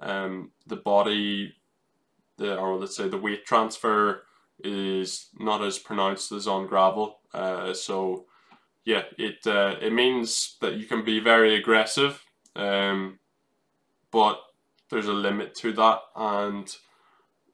um, 0.00 0.50
the 0.66 0.76
body 0.76 1.54
the 2.36 2.56
or 2.56 2.76
let's 2.76 2.96
say 2.96 3.08
the 3.08 3.18
weight 3.18 3.44
transfer 3.44 4.22
is 4.64 5.28
not 5.38 5.62
as 5.62 5.78
pronounced 5.78 6.32
as 6.32 6.46
on 6.46 6.66
gravel 6.66 7.20
uh, 7.34 7.72
so 7.72 8.24
yeah 8.84 9.02
it 9.18 9.46
uh, 9.46 9.76
it 9.80 9.92
means 9.92 10.56
that 10.60 10.74
you 10.74 10.86
can 10.86 11.04
be 11.04 11.20
very 11.20 11.54
aggressive 11.56 12.24
um, 12.56 13.18
but 14.10 14.40
there's 14.90 15.06
a 15.06 15.12
limit 15.12 15.54
to 15.54 15.72
that 15.72 16.00
and 16.16 16.76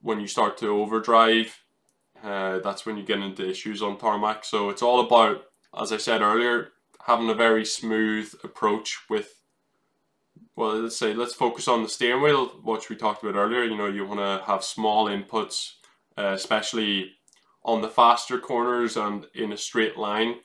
when 0.01 0.21
you 0.21 0.27
start 0.27 0.57
to 0.59 0.69
overdrive 0.69 1.65
uh, 2.25 2.59
that's 2.61 2.87
when 2.87 2.97
you 2.97 3.05
get 3.05 3.21
into 3.21 3.49
issues 3.49 3.83
on 3.83 3.99
tarmac. 3.99 4.45
So 4.45 4.71
it's 4.71 4.83
all 4.83 5.01
about, 5.01 5.43
as 5.79 5.93
I 5.93 5.99
said 5.99 6.23
earlier, 6.23 6.71
having 7.07 7.29
a 7.29 7.35
very 7.35 7.67
smooth 7.67 8.33
approach 8.43 8.99
with. 9.11 9.41
Well, 10.57 10.81
let's 10.81 10.97
say 10.97 11.15
let's 11.15 11.35
focus 11.35 11.69
on 11.69 11.83
the 11.83 11.89
steering 11.89 12.23
wheel, 12.23 12.47
which 12.63 12.89
we 12.89 12.97
talked 12.97 13.23
about 13.23 13.35
earlier. 13.35 13.65
You 13.65 13.77
know, 13.77 13.89
you 13.89 14.07
want 14.07 14.21
to 14.21 14.43
have 14.47 14.65
small 14.65 15.07
inputs, 15.07 15.73
uh, 16.17 16.33
especially 16.35 17.13
on 17.65 17.81
the 17.81 17.89
faster 17.89 18.39
corners 18.39 18.97
and 18.97 19.27
in 19.35 19.53
a 19.53 19.57
straight 19.57 19.97
line. 19.97 20.37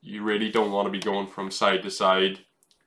You 0.00 0.22
really 0.22 0.50
don't 0.50 0.72
want 0.72 0.86
to 0.86 0.92
be 0.92 1.00
going 1.00 1.26
from 1.26 1.50
side 1.50 1.82
to 1.82 1.90
side 1.90 2.40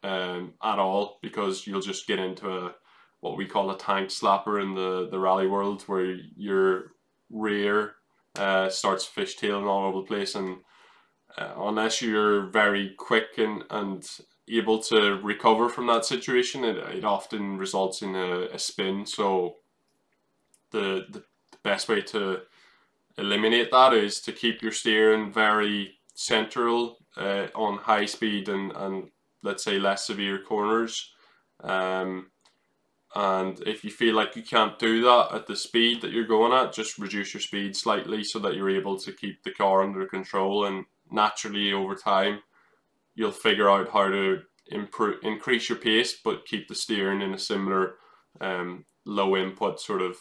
um, 0.04 0.54
at 0.64 0.80
all 0.80 1.20
because 1.22 1.66
you'll 1.66 1.82
just 1.82 2.08
get 2.08 2.20
into 2.20 2.50
a 2.50 2.76
what 3.20 3.36
we 3.36 3.48
call 3.48 3.72
a 3.72 3.78
tank 3.78 4.10
slapper 4.10 4.62
in 4.62 4.76
the 4.76 5.10
the 5.10 5.20
rally 5.20 5.48
world, 5.48 5.84
where 5.88 6.18
your 6.36 6.92
rear 7.30 7.96
uh, 8.36 8.70
starts 8.70 9.10
fishtailing 9.10 9.68
all 9.68 9.88
over 9.88 9.98
the 9.98 10.08
place, 10.08 10.36
and 10.36 10.58
uh, 11.38 11.54
unless 11.58 12.02
you're 12.02 12.48
very 12.48 12.94
quick 12.98 13.38
and, 13.38 13.64
and 13.70 14.08
able 14.50 14.82
to 14.82 15.20
recover 15.24 15.70
from 15.70 15.88
that 15.88 16.06
situation, 16.06 16.64
it, 16.64 16.78
it 16.78 17.04
often 17.04 17.58
results 17.58 18.02
in 18.02 18.16
a, 18.16 18.48
a 18.54 18.60
spin. 18.60 19.06
So 19.06 19.56
the, 20.72 21.06
the 21.10 21.24
best 21.64 21.90
way 21.90 22.02
to 22.02 22.42
eliminate 23.18 23.72
that 23.72 23.94
is 23.94 24.20
to 24.22 24.32
keep 24.32 24.62
your 24.62 24.72
steering 24.72 25.32
very 25.32 25.96
central 26.14 26.98
uh, 27.16 27.48
on 27.56 27.78
high 27.78 28.06
speed 28.06 28.50
and, 28.50 28.72
and 28.74 29.10
let's 29.44 29.64
say 29.64 29.80
less 29.80 30.06
severe 30.06 30.40
corners. 30.40 31.12
Um, 31.64 32.32
and 33.16 33.60
if 33.66 33.84
you 33.84 33.90
feel 33.90 34.16
like 34.16 34.36
you 34.36 34.44
can't 34.44 34.78
do 34.78 35.02
that 35.02 35.30
at 35.34 35.48
the 35.48 35.56
speed 35.56 36.02
that 36.02 36.12
you're 36.12 36.26
going 36.28 36.54
at, 36.54 36.74
just 36.74 37.00
reduce 37.00 37.34
your 37.34 37.42
speed 37.42 37.76
slightly 37.76 38.24
so 38.24 38.38
that 38.40 38.56
you're 38.56 38.70
able 38.70 39.00
to 39.00 39.12
keep 39.12 39.44
the 39.44 39.52
car 39.52 39.82
under 39.82 40.06
control. 40.06 40.66
And 40.66 40.86
naturally, 41.10 41.74
over 41.74 41.96
time, 41.96 42.42
you'll 43.16 43.32
figure 43.32 43.70
out 43.70 43.90
how 43.92 44.10
to 44.10 44.42
improve, 44.68 45.20
increase 45.24 45.70
your 45.70 45.78
pace, 45.78 46.16
but 46.24 46.46
keep 46.46 46.68
the 46.68 46.76
steering 46.76 47.22
in 47.22 47.34
a 47.34 47.40
similar 47.40 47.96
um, 48.42 48.86
low 49.06 49.36
input 49.36 49.80
sort 49.80 50.02
of 50.02 50.18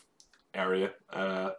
area. 0.57 0.91
Uh, 1.13 1.51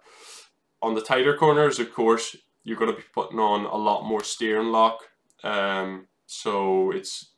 on 0.81 0.95
the 0.95 1.01
tighter 1.01 1.36
corners, 1.36 1.79
of 1.79 1.93
course, 1.93 2.36
you're 2.63 2.77
going 2.77 2.91
to 2.91 2.97
be 2.97 3.05
putting 3.13 3.39
on 3.39 3.65
a 3.65 3.75
lot 3.75 4.05
more 4.05 4.23
steering 4.23 4.67
lock. 4.67 4.99
Um, 5.43 6.07
so 6.25 6.91
it's 6.91 7.31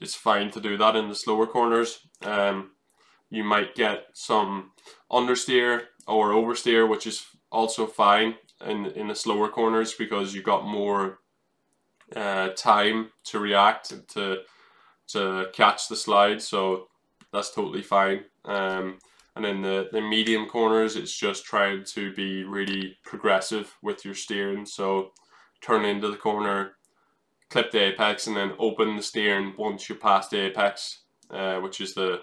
it's 0.00 0.14
fine 0.14 0.50
to 0.50 0.60
do 0.60 0.76
that 0.76 0.96
in 0.96 1.08
the 1.08 1.14
slower 1.14 1.46
corners. 1.46 2.00
Um, 2.22 2.72
you 3.30 3.44
might 3.44 3.74
get 3.74 4.06
some 4.12 4.72
understeer 5.10 5.84
or 6.06 6.30
oversteer, 6.30 6.88
which 6.88 7.06
is 7.06 7.24
also 7.50 7.86
fine 7.86 8.34
in 8.66 8.86
in 8.86 9.08
the 9.08 9.14
slower 9.14 9.48
corners 9.48 9.94
because 9.94 10.34
you 10.34 10.42
got 10.42 10.66
more 10.66 11.20
uh, 12.14 12.48
time 12.50 13.10
to 13.24 13.38
react 13.38 14.08
to 14.08 14.42
to 15.08 15.46
catch 15.52 15.88
the 15.88 15.96
slide. 15.96 16.42
So 16.42 16.88
that's 17.32 17.54
totally 17.54 17.82
fine. 17.82 18.24
Um, 18.44 18.98
and 19.36 19.46
in 19.46 19.62
the, 19.62 19.88
the 19.92 20.00
medium 20.00 20.46
corners, 20.46 20.96
it's 20.96 21.16
just 21.16 21.44
trying 21.44 21.84
to 21.84 22.12
be 22.14 22.44
really 22.44 22.98
progressive 23.04 23.74
with 23.82 24.04
your 24.04 24.14
steering. 24.14 24.66
So 24.66 25.12
turn 25.62 25.84
into 25.84 26.10
the 26.10 26.16
corner, 26.16 26.72
clip 27.48 27.70
the 27.70 27.84
apex, 27.84 28.26
and 28.26 28.36
then 28.36 28.52
open 28.58 28.96
the 28.96 29.02
steering 29.02 29.54
once 29.56 29.88
you 29.88 29.94
pass 29.94 30.28
the 30.28 30.40
apex, 30.40 31.02
uh, 31.30 31.56
which 31.60 31.80
is 31.80 31.94
the 31.94 32.22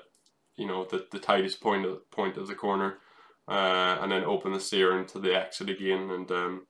you 0.56 0.68
know 0.68 0.86
the, 0.86 1.06
the 1.12 1.20
tightest 1.20 1.62
point 1.62 1.86
of 1.86 2.10
point 2.12 2.38
of 2.38 2.48
the 2.48 2.56
corner, 2.56 3.00
uh, 3.48 3.98
and 4.02 4.12
then 4.12 4.24
open 4.24 4.54
the 4.54 4.60
steering 4.60 5.06
to 5.08 5.20
the 5.20 5.34
exit 5.36 5.70
again. 5.70 6.12
And 6.12 6.32
um, 6.32 6.68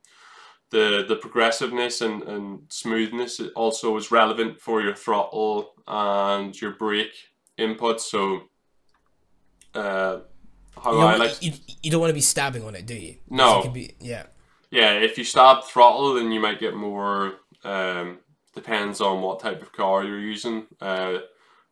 the 0.71 1.03
the 1.07 1.15
progressiveness 1.15 2.01
and, 2.01 2.23
and 2.23 2.61
smoothness 2.69 3.41
also 3.55 3.97
is 3.97 4.11
relevant 4.11 4.61
for 4.61 4.81
your 4.81 4.95
throttle 4.95 5.73
and 5.87 6.59
your 6.61 6.75
brake 6.75 7.15
input. 7.57 7.99
So, 7.99 8.43
uh, 9.73 10.19
how 10.81 10.93
you 10.93 10.99
I 10.99 11.15
like 11.17 11.41
you, 11.41 11.53
you 11.83 11.91
don't 11.91 12.01
want 12.01 12.09
to 12.09 12.15
be 12.15 12.21
stabbing 12.21 12.63
on 12.63 12.75
it, 12.75 12.85
do 12.85 12.95
you? 12.95 13.15
No. 13.29 13.67
Be, 13.69 13.95
yeah. 13.99 14.27
Yeah, 14.71 14.93
if 14.93 15.17
you 15.17 15.23
stab 15.23 15.63
throttle, 15.63 16.13
then 16.13 16.31
you 16.31 16.39
might 16.39 16.59
get 16.59 16.75
more. 16.75 17.33
Um, 17.63 18.19
depends 18.53 19.01
on 19.01 19.21
what 19.21 19.39
type 19.39 19.61
of 19.61 19.71
car 19.71 20.03
you're 20.03 20.19
using. 20.19 20.67
Uh, 20.79 21.19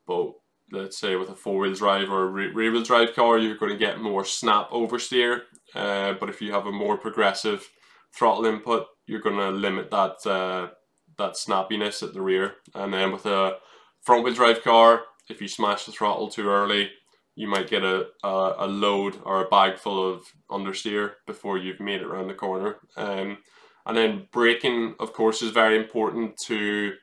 but 0.05 0.33
let's 0.71 0.97
say 0.97 1.15
with 1.15 1.29
a 1.29 1.35
four 1.35 1.59
wheel 1.59 1.73
drive 1.73 2.09
or 2.09 2.23
a 2.23 2.27
rear 2.27 2.71
wheel 2.71 2.83
drive 2.83 3.13
car, 3.15 3.37
you're 3.37 3.57
going 3.57 3.71
to 3.71 3.77
get 3.77 4.01
more 4.01 4.25
snap 4.25 4.69
oversteer. 4.71 5.41
Uh, 5.75 6.13
but 6.19 6.29
if 6.29 6.41
you 6.41 6.51
have 6.51 6.65
a 6.65 6.71
more 6.71 6.97
progressive 6.97 7.69
throttle 8.13 8.45
input, 8.45 8.87
you're 9.05 9.21
going 9.21 9.37
to 9.37 9.49
limit 9.49 9.91
that 9.91 10.25
uh, 10.25 10.69
that 11.17 11.33
snappiness 11.33 12.03
at 12.03 12.13
the 12.13 12.21
rear. 12.21 12.55
And 12.73 12.93
then 12.93 13.11
with 13.11 13.25
a 13.25 13.57
front 14.01 14.23
wheel 14.23 14.33
drive 14.33 14.63
car, 14.63 15.03
if 15.29 15.41
you 15.41 15.47
smash 15.47 15.85
the 15.85 15.91
throttle 15.91 16.29
too 16.29 16.49
early, 16.49 16.89
you 17.37 17.47
might 17.47 17.69
get 17.69 17.83
a, 17.83 18.07
a, 18.23 18.55
a 18.57 18.67
load 18.67 19.19
or 19.23 19.43
a 19.43 19.47
bag 19.47 19.77
full 19.77 20.11
of 20.11 20.25
understeer 20.49 21.11
before 21.27 21.59
you've 21.59 21.79
made 21.79 22.01
it 22.01 22.07
around 22.07 22.27
the 22.27 22.33
corner. 22.33 22.77
Um, 22.97 23.37
and 23.85 23.95
then 23.95 24.27
braking, 24.31 24.95
of 24.99 25.13
course, 25.13 25.43
is 25.43 25.51
very 25.51 25.77
important 25.77 26.35
to 26.47 26.93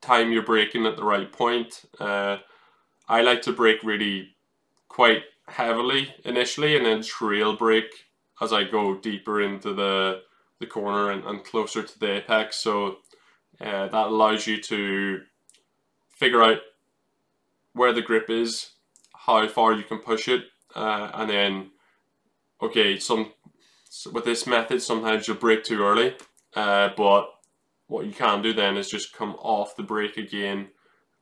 time 0.00 0.30
your 0.30 0.44
braking 0.44 0.86
at 0.86 0.96
the 0.96 1.02
right 1.02 1.30
point. 1.32 1.82
Uh, 1.98 2.36
I 3.08 3.22
like 3.22 3.42
to 3.42 3.52
brake 3.52 3.82
really 3.82 4.36
quite 4.88 5.24
heavily 5.48 6.14
initially 6.24 6.76
and 6.76 6.86
then 6.86 7.02
trail 7.02 7.56
brake 7.56 8.06
as 8.40 8.52
I 8.52 8.62
go 8.62 8.96
deeper 8.96 9.42
into 9.42 9.74
the 9.74 10.22
the 10.60 10.66
corner 10.66 11.10
and, 11.10 11.24
and 11.24 11.44
closer 11.44 11.82
to 11.82 11.98
the 11.98 12.18
apex. 12.18 12.56
So 12.56 12.98
uh, 13.60 13.88
that 13.88 14.06
allows 14.06 14.46
you 14.46 14.62
to 14.62 15.22
figure 16.08 16.42
out 16.42 16.58
where 17.74 17.92
the 17.92 18.02
grip 18.02 18.30
is, 18.30 18.70
how 19.26 19.46
far 19.48 19.72
you 19.72 19.82
can 19.82 19.98
push 19.98 20.28
it, 20.28 20.44
uh, 20.74 21.10
and 21.14 21.30
then 21.30 21.70
okay, 22.62 22.98
some 22.98 23.32
with 24.12 24.24
this 24.24 24.46
method 24.46 24.82
sometimes 24.82 25.26
you'll 25.26 25.36
brake 25.36 25.64
too 25.64 25.82
early, 25.82 26.14
uh, 26.54 26.90
but 26.96 27.28
what 27.88 28.06
you 28.06 28.12
can 28.12 28.42
do 28.42 28.52
then 28.52 28.76
is 28.76 28.90
just 28.90 29.12
come 29.12 29.34
off 29.36 29.76
the 29.76 29.82
brake 29.82 30.16
again 30.16 30.68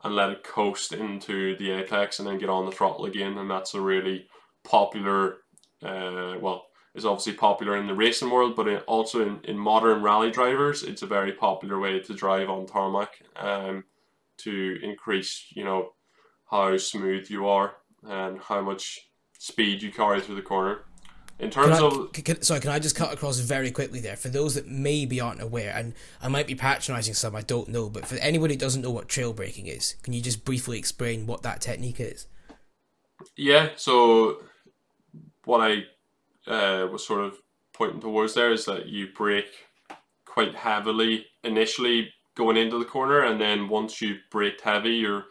and 0.02 0.14
let 0.14 0.30
it 0.30 0.44
coast 0.44 0.92
into 0.92 1.56
the 1.56 1.70
apex 1.70 2.18
and 2.18 2.28
then 2.28 2.38
get 2.38 2.48
on 2.48 2.66
the 2.66 2.72
throttle 2.72 3.04
again 3.04 3.36
and 3.38 3.50
that's 3.50 3.74
a 3.74 3.80
really 3.80 4.26
popular 4.62 5.38
uh, 5.82 6.36
well 6.40 6.66
is 6.94 7.04
obviously 7.04 7.32
popular 7.32 7.76
in 7.76 7.86
the 7.86 7.94
racing 7.94 8.30
world, 8.30 8.54
but 8.54 8.68
in, 8.68 8.78
also 8.80 9.20
in, 9.20 9.40
in 9.44 9.58
modern 9.58 10.00
rally 10.02 10.30
drivers, 10.30 10.82
it's 10.82 11.02
a 11.02 11.06
very 11.06 11.32
popular 11.32 11.78
way 11.80 11.98
to 11.98 12.14
drive 12.14 12.48
on 12.48 12.66
tarmac 12.66 13.20
um, 13.36 13.84
to 14.36 14.78
increase, 14.82 15.46
you 15.50 15.64
know, 15.64 15.92
how 16.50 16.76
smooth 16.76 17.28
you 17.28 17.48
are 17.48 17.74
and 18.08 18.40
how 18.40 18.60
much 18.60 19.08
speed 19.38 19.82
you 19.82 19.92
carry 19.92 20.20
through 20.20 20.36
the 20.36 20.42
corner. 20.42 20.80
In 21.38 21.50
terms 21.50 21.78
can 21.78 21.82
I, 21.82 21.86
of 21.86 22.12
can, 22.12 22.42
sorry, 22.42 22.60
can 22.60 22.70
I 22.70 22.78
just 22.78 22.94
cut 22.94 23.12
across 23.12 23.38
very 23.40 23.72
quickly 23.72 23.98
there 23.98 24.16
for 24.16 24.28
those 24.28 24.54
that 24.54 24.68
maybe 24.68 25.20
aren't 25.20 25.42
aware, 25.42 25.74
and 25.74 25.94
I 26.22 26.28
might 26.28 26.46
be 26.46 26.54
patronising 26.54 27.14
some, 27.14 27.34
I 27.34 27.40
don't 27.40 27.68
know, 27.68 27.90
but 27.90 28.06
for 28.06 28.14
anybody 28.16 28.54
who 28.54 28.58
doesn't 28.58 28.82
know 28.82 28.92
what 28.92 29.08
trail 29.08 29.32
braking 29.32 29.66
is, 29.66 29.96
can 30.02 30.12
you 30.12 30.20
just 30.20 30.44
briefly 30.44 30.78
explain 30.78 31.26
what 31.26 31.42
that 31.42 31.60
technique 31.60 31.98
is? 31.98 32.28
Yeah, 33.36 33.70
so 33.76 34.42
what 35.44 35.60
I 35.60 36.50
uh, 36.50 36.86
was 36.86 37.04
sort 37.04 37.24
of 37.24 37.38
pointing 37.72 38.00
towards 38.00 38.34
there 38.34 38.52
is 38.52 38.64
that 38.66 38.86
you 38.86 39.08
brake 39.14 39.66
quite 40.24 40.54
heavily 40.54 41.26
initially 41.42 42.10
going 42.36 42.56
into 42.56 42.78
the 42.78 42.84
corner, 42.84 43.20
and 43.22 43.40
then 43.40 43.68
once 43.68 44.00
you've 44.00 44.22
braked 44.30 44.60
heavy, 44.60 44.94
you're 44.94 45.24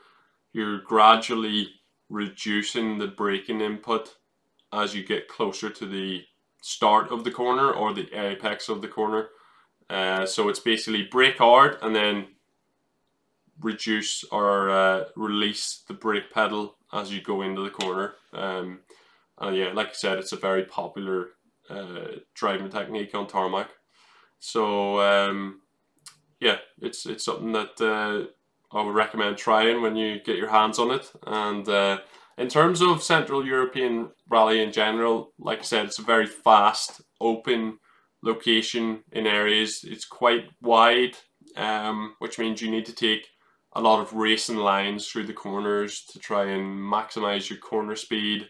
you're 0.51 0.82
gradually 0.82 1.69
reducing 2.14 2.99
the 2.99 3.07
braking 3.07 3.59
input 3.59 4.16
as 4.72 4.93
you 4.93 5.03
get 5.03 5.28
closer 5.28 5.68
to 5.68 5.86
the 5.88 6.24
start 6.61 7.11
of 7.11 7.24
the 7.24 7.32
corner 7.32 7.72
or 7.72 7.91
the 7.91 8.07
apex 8.14 8.70
of 8.70 8.82
the 8.82 8.88
corner. 8.88 9.30
Uh, 9.89 10.24
so 10.26 10.47
it's 10.47 10.59
basically 10.59 11.01
brake 11.03 11.39
hard 11.39 11.78
and 11.82 11.95
then 11.95 12.28
reduce 13.59 14.24
or 14.26 14.70
uh, 14.70 15.05
release 15.16 15.84
the 15.88 15.93
brake 15.93 16.32
pedal 16.32 16.76
as 16.93 17.11
you 17.11 17.20
go 17.20 17.41
into 17.41 17.64
the 17.64 17.70
corner. 17.72 18.14
Um, 18.32 18.82
and 19.39 19.57
yeah, 19.57 19.74
like 19.74 19.89
I 19.89 19.93
said, 19.93 20.20
it's 20.20 20.32
a 20.32 20.38
very 20.38 20.66
popular 20.66 21.30
uh, 21.68 22.20
driving 22.36 22.70
technique 22.70 23.16
on 23.16 23.26
tarmac. 23.26 23.70
So 24.39 24.99
um, 25.01 25.61
yeah, 26.39 26.57
it's 26.80 27.07
it's 27.07 27.26
something 27.26 27.53
that 27.53 27.82
uh, 27.82 28.28
I 28.74 28.82
would 28.82 28.95
recommend 28.95 29.38
trying 29.38 29.82
when 29.82 29.95
you 29.95 30.19
get 30.24 30.38
your 30.38 30.49
hands 30.49 30.80
on 30.80 30.91
it. 30.91 31.11
And 31.28 31.67
uh, 31.69 31.99
in 32.38 32.47
terms 32.47 32.82
of 32.82 33.03
Central 33.03 33.45
European 33.45 34.09
rally 34.30 34.61
in 34.61 34.71
general, 34.71 35.34
like 35.38 35.59
I 35.59 35.63
said, 35.63 35.86
it's 35.86 35.99
a 35.99 36.03
very 36.03 36.26
fast, 36.26 37.01
open 37.21 37.78
location 38.24 39.03
in 39.11 39.28
areas. 39.28 39.82
It's 39.84 40.05
quite 40.05 40.45
wide, 40.61 41.17
um, 41.55 42.15
which 42.19 42.39
means 42.39 42.61
you 42.61 42.71
need 42.71 42.86
to 42.88 42.95
take 42.95 43.28
a 43.76 43.82
lot 43.82 43.99
of 43.99 44.13
racing 44.13 44.57
lines 44.57 45.07
through 45.07 45.26
the 45.26 45.34
corners 45.34 46.03
to 46.11 46.19
try 46.19 46.45
and 46.45 46.80
maximize 46.80 47.49
your 47.49 47.59
corner 47.59 47.95
speed 47.95 48.47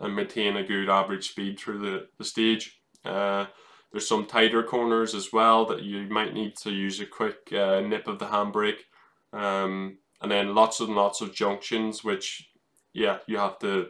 and 0.00 0.14
maintain 0.14 0.56
a 0.56 0.66
good 0.66 0.88
average 0.88 1.28
speed 1.30 1.58
through 1.58 1.78
the, 1.78 2.06
the 2.18 2.24
stage. 2.24 2.80
Uh, 3.04 3.46
there's 3.92 4.08
some 4.08 4.26
tighter 4.26 4.62
corners 4.62 5.14
as 5.14 5.32
well 5.32 5.64
that 5.66 5.82
you 5.82 6.08
might 6.08 6.34
need 6.34 6.56
to 6.56 6.72
use 6.72 6.98
a 7.00 7.06
quick 7.06 7.52
uh, 7.52 7.80
nip 7.80 8.08
of 8.08 8.18
the 8.18 8.26
handbrake. 8.26 8.78
Um, 9.34 9.98
and 10.20 10.30
then 10.30 10.54
lots 10.54 10.80
and 10.80 10.94
lots 10.94 11.20
of 11.20 11.34
junctions, 11.34 12.04
which, 12.04 12.48
yeah, 12.92 13.18
you 13.26 13.36
have 13.38 13.58
to 13.58 13.88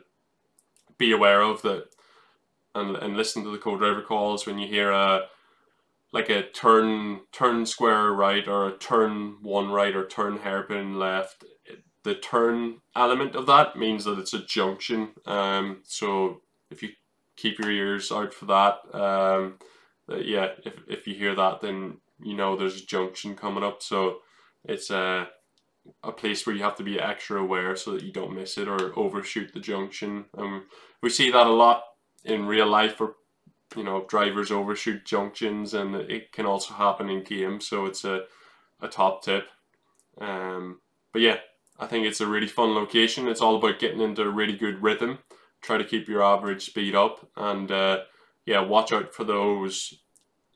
be 0.98 1.12
aware 1.12 1.42
of 1.42 1.62
that 1.62 1.84
and, 2.74 2.96
and 2.96 3.16
listen 3.16 3.44
to 3.44 3.50
the 3.50 3.58
co-driver 3.58 4.02
calls 4.02 4.46
when 4.46 4.58
you 4.58 4.66
hear 4.66 4.90
a 4.90 5.22
like 6.12 6.30
a 6.30 6.48
turn 6.50 7.20
turn 7.32 7.66
square 7.66 8.12
right 8.12 8.46
or 8.46 8.68
a 8.68 8.78
turn 8.78 9.36
one 9.42 9.70
right 9.70 9.96
or 9.96 10.06
turn 10.06 10.38
hairpin 10.38 10.96
left 10.96 11.44
the 12.04 12.14
turn 12.14 12.76
element 12.94 13.34
of 13.34 13.46
that 13.46 13.76
means 13.76 14.04
that 14.04 14.18
it's 14.18 14.34
a 14.34 14.44
junction. 14.44 15.08
Um, 15.26 15.80
so 15.84 16.42
if 16.70 16.82
you 16.82 16.90
keep 17.36 17.58
your 17.58 17.70
ears 17.70 18.12
out 18.12 18.32
for 18.32 18.44
that, 18.44 18.94
um, 18.94 19.58
yeah, 20.08 20.50
if, 20.64 20.74
if 20.86 21.06
you 21.06 21.14
hear 21.14 21.34
that, 21.34 21.62
then 21.62 21.98
you 22.22 22.36
know 22.36 22.56
there's 22.56 22.80
a 22.80 22.86
junction 22.86 23.34
coming 23.34 23.64
up. 23.64 23.82
So 23.82 24.18
it's 24.64 24.90
a 24.90 25.28
a 26.02 26.12
place 26.12 26.46
where 26.46 26.56
you 26.56 26.62
have 26.62 26.76
to 26.76 26.82
be 26.82 26.98
extra 26.98 27.40
aware 27.40 27.76
so 27.76 27.92
that 27.92 28.02
you 28.02 28.12
don't 28.12 28.34
miss 28.34 28.56
it 28.56 28.68
or 28.68 28.98
overshoot 28.98 29.52
the 29.52 29.60
junction. 29.60 30.24
Um, 30.36 30.64
we 31.02 31.10
see 31.10 31.30
that 31.30 31.46
a 31.46 31.50
lot 31.50 31.82
in 32.24 32.46
real 32.46 32.66
life 32.66 32.98
where 32.98 33.10
you 33.76 33.84
know 33.84 34.06
drivers 34.08 34.50
overshoot 34.50 35.04
junctions, 35.04 35.74
and 35.74 35.94
it 35.94 36.32
can 36.32 36.46
also 36.46 36.74
happen 36.74 37.10
in 37.10 37.22
games. 37.22 37.68
So 37.68 37.86
it's 37.86 38.04
a 38.04 38.24
a 38.80 38.88
top 38.88 39.22
tip. 39.22 39.48
Um, 40.20 40.80
but 41.12 41.22
yeah, 41.22 41.38
I 41.78 41.86
think 41.86 42.06
it's 42.06 42.20
a 42.20 42.26
really 42.26 42.46
fun 42.46 42.74
location. 42.74 43.28
It's 43.28 43.40
all 43.40 43.56
about 43.56 43.78
getting 43.78 44.00
into 44.00 44.22
a 44.22 44.30
really 44.30 44.56
good 44.56 44.82
rhythm. 44.82 45.18
Try 45.60 45.78
to 45.78 45.84
keep 45.84 46.08
your 46.08 46.22
average 46.22 46.64
speed 46.64 46.94
up, 46.94 47.28
and 47.36 47.70
uh, 47.70 48.00
yeah, 48.46 48.60
watch 48.60 48.92
out 48.92 49.14
for 49.14 49.24
those 49.24 49.94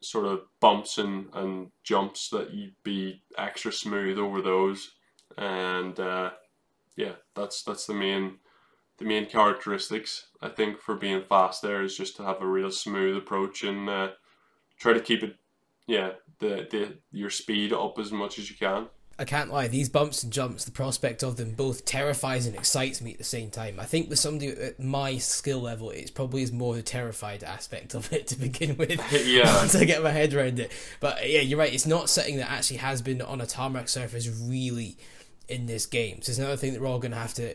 sort 0.00 0.26
of 0.26 0.42
bumps 0.60 0.98
and, 0.98 1.28
and 1.34 1.70
jumps 1.82 2.28
that 2.30 2.52
you'd 2.52 2.74
be 2.82 3.22
extra 3.36 3.72
smooth 3.72 4.18
over 4.18 4.40
those. 4.40 4.92
And 5.36 5.98
uh, 5.98 6.30
yeah, 6.96 7.12
that's 7.34 7.62
that's 7.62 7.86
the 7.86 7.94
main 7.94 8.38
the 8.98 9.04
main 9.04 9.26
characteristics 9.26 10.26
I 10.42 10.48
think 10.48 10.80
for 10.80 10.96
being 10.96 11.22
fast 11.22 11.62
there 11.62 11.82
is 11.82 11.96
just 11.96 12.16
to 12.16 12.24
have 12.24 12.42
a 12.42 12.46
real 12.46 12.70
smooth 12.70 13.16
approach 13.16 13.62
and 13.62 13.88
uh, 13.88 14.08
try 14.78 14.92
to 14.92 15.00
keep 15.00 15.22
it 15.22 15.36
yeah 15.86 16.10
the, 16.40 16.66
the 16.70 16.98
your 17.12 17.30
speed 17.30 17.72
up 17.72 17.98
as 17.98 18.12
much 18.12 18.38
as 18.38 18.50
you 18.50 18.56
can. 18.56 18.88
I 19.20 19.24
can't 19.24 19.50
lie, 19.50 19.66
these 19.66 19.88
bumps 19.88 20.22
and 20.22 20.32
jumps, 20.32 20.64
the 20.64 20.70
prospect 20.70 21.24
of 21.24 21.36
them 21.36 21.50
both 21.50 21.84
terrifies 21.84 22.46
and 22.46 22.54
excites 22.54 23.00
me 23.00 23.12
at 23.12 23.18
the 23.18 23.24
same 23.24 23.50
time. 23.50 23.80
I 23.80 23.84
think 23.84 24.08
with 24.08 24.20
somebody 24.20 24.50
at 24.50 24.78
my 24.78 25.18
skill 25.18 25.60
level, 25.60 25.90
it's 25.90 26.12
probably 26.12 26.42
is 26.42 26.52
more 26.52 26.76
the 26.76 26.82
terrified 26.82 27.42
aspect 27.42 27.94
of 27.94 28.12
it 28.12 28.28
to 28.28 28.38
begin 28.38 28.76
with. 28.76 29.00
yeah. 29.26 29.56
Once 29.56 29.74
I 29.74 29.84
get 29.84 30.04
my 30.04 30.12
head 30.12 30.34
around 30.34 30.60
it. 30.60 30.70
But 31.00 31.28
yeah, 31.28 31.40
you're 31.40 31.58
right, 31.58 31.72
it's 31.72 31.86
not 31.86 32.08
something 32.08 32.36
that 32.36 32.48
actually 32.48 32.76
has 32.76 33.02
been 33.02 33.20
on 33.20 33.40
a 33.40 33.46
tarmac 33.46 33.88
surface 33.88 34.28
really 34.28 34.96
in 35.48 35.66
this 35.66 35.84
game. 35.84 36.22
So 36.22 36.30
it's 36.30 36.38
another 36.38 36.56
thing 36.56 36.72
that 36.74 36.80
we're 36.80 36.88
all 36.88 37.00
going 37.00 37.12
to 37.12 37.18
have 37.18 37.34
to 37.34 37.54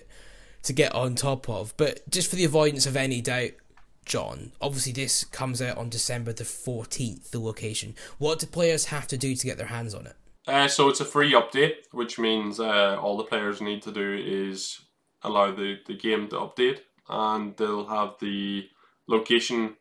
to 0.63 0.73
get 0.73 0.93
on 0.93 1.15
top 1.15 1.49
of. 1.49 1.73
But 1.77 2.09
just 2.09 2.29
for 2.29 2.35
the 2.35 2.45
avoidance 2.45 2.85
of 2.85 2.97
any 2.97 3.21
doubt, 3.21 3.51
Jon, 4.05 4.51
obviously 4.61 4.91
this 4.91 5.23
comes 5.25 5.61
out 5.61 5.77
on 5.77 5.89
December 5.89 6.33
the 6.33 6.43
14th, 6.43 7.31
the 7.31 7.39
location. 7.39 7.95
What 8.17 8.39
do 8.39 8.47
players 8.47 8.85
have 8.85 9.07
to 9.07 9.17
do 9.17 9.35
to 9.35 9.45
get 9.45 9.57
their 9.57 9.67
hands 9.67 9.93
on 9.93 10.07
it? 10.07 10.15
Uh, 10.47 10.67
so 10.67 10.89
it's 10.89 10.99
a 10.99 11.05
free 11.05 11.33
update, 11.33 11.75
which 11.91 12.19
means 12.19 12.59
uh, 12.59 12.97
all 13.01 13.17
the 13.17 13.23
players 13.23 13.61
need 13.61 13.81
to 13.81 13.91
do 13.91 14.19
is 14.25 14.81
allow 15.21 15.51
the, 15.53 15.77
the 15.87 15.95
game 15.95 16.27
to 16.27 16.35
update, 16.35 16.79
and 17.09 17.55
they'll 17.55 17.87
have 17.87 18.15
the 18.19 18.67
location 19.07 19.75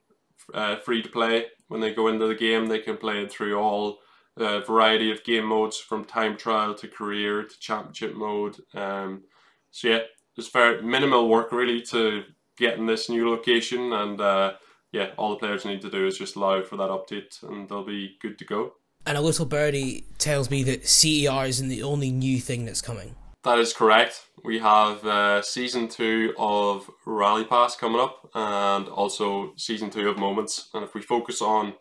uh, 0.55 0.77
free 0.77 1.03
to 1.03 1.09
play. 1.09 1.47
When 1.67 1.81
they 1.81 1.93
go 1.93 2.09
into 2.09 2.27
the 2.27 2.35
game, 2.35 2.67
they 2.67 2.79
can 2.79 2.97
play 2.97 3.23
it 3.23 3.33
through 3.33 3.59
all 3.59 3.99
uh, 4.37 4.61
variety 4.61 5.11
of 5.11 5.25
game 5.25 5.47
modes, 5.47 5.79
from 5.79 6.05
time 6.05 6.37
trial 6.37 6.75
to 6.75 6.89
career 6.89 7.43
to 7.43 7.59
championship 7.59 8.15
mode. 8.15 8.57
Um, 8.73 9.25
so 9.73 9.89
yeah, 9.89 9.99
it's 10.37 10.49
very 10.49 10.81
minimal 10.83 11.29
work 11.29 11.51
really 11.51 11.83
to 11.83 12.23
get 12.57 12.79
in 12.79 12.87
this 12.87 13.09
new 13.09 13.29
location, 13.29 13.93
and 13.93 14.21
uh, 14.21 14.53
yeah, 14.93 15.11
all 15.17 15.31
the 15.31 15.37
players 15.37 15.65
need 15.65 15.83
to 15.83 15.91
do 15.91 16.07
is 16.07 16.19
just 16.19 16.37
allow 16.37 16.63
for 16.63 16.77
that 16.77 16.91
update, 16.91 17.43
and 17.43 17.69
they'll 17.69 17.85
be 17.85 18.17
good 18.21 18.39
to 18.39 18.45
go. 18.45 18.75
And 19.07 19.19
a 19.19 19.21
little 19.21 19.47
birdie 19.47 20.05
tells 20.19 20.51
me 20.51 20.63
that 20.65 20.87
CER 20.87 21.45
isn't 21.47 21.69
the 21.69 21.83
only 21.83 22.11
new 22.11 22.39
thing 22.39 22.65
that's 22.65 22.81
coming. 22.81 23.17
That 23.45 23.59
is 23.59 23.73
correct. 23.73 24.29
We 24.45 24.61
have 24.61 25.05
uh, 25.05 25.43
season 25.43 25.89
two 25.89 26.33
of 26.39 26.89
Rally 27.05 27.45
Pass 27.45 27.75
coming 27.75 28.01
up, 28.01 28.31
and 28.35 28.87
also 28.89 29.55
season 29.57 29.91
two 29.91 30.09
of 30.09 30.17
Moments. 30.17 30.69
And 30.75 30.85
if 30.85 30.95
we 30.95 31.03
focus 31.03 31.43
on 31.43 31.75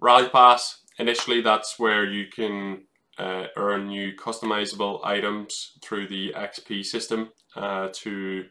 Rally 0.00 0.28
Pass, 0.28 0.82
initially 0.98 1.40
that's 1.40 1.78
where 1.78 2.04
you 2.04 2.26
can 2.28 2.84
uh, 3.18 3.46
earn 3.56 3.88
new 3.88 4.14
customizable 4.14 5.04
items 5.04 5.72
through 5.82 6.06
the 6.06 6.32
XP 6.36 6.84
system 6.84 7.30
uh, 7.56 7.88
to, 7.92 8.44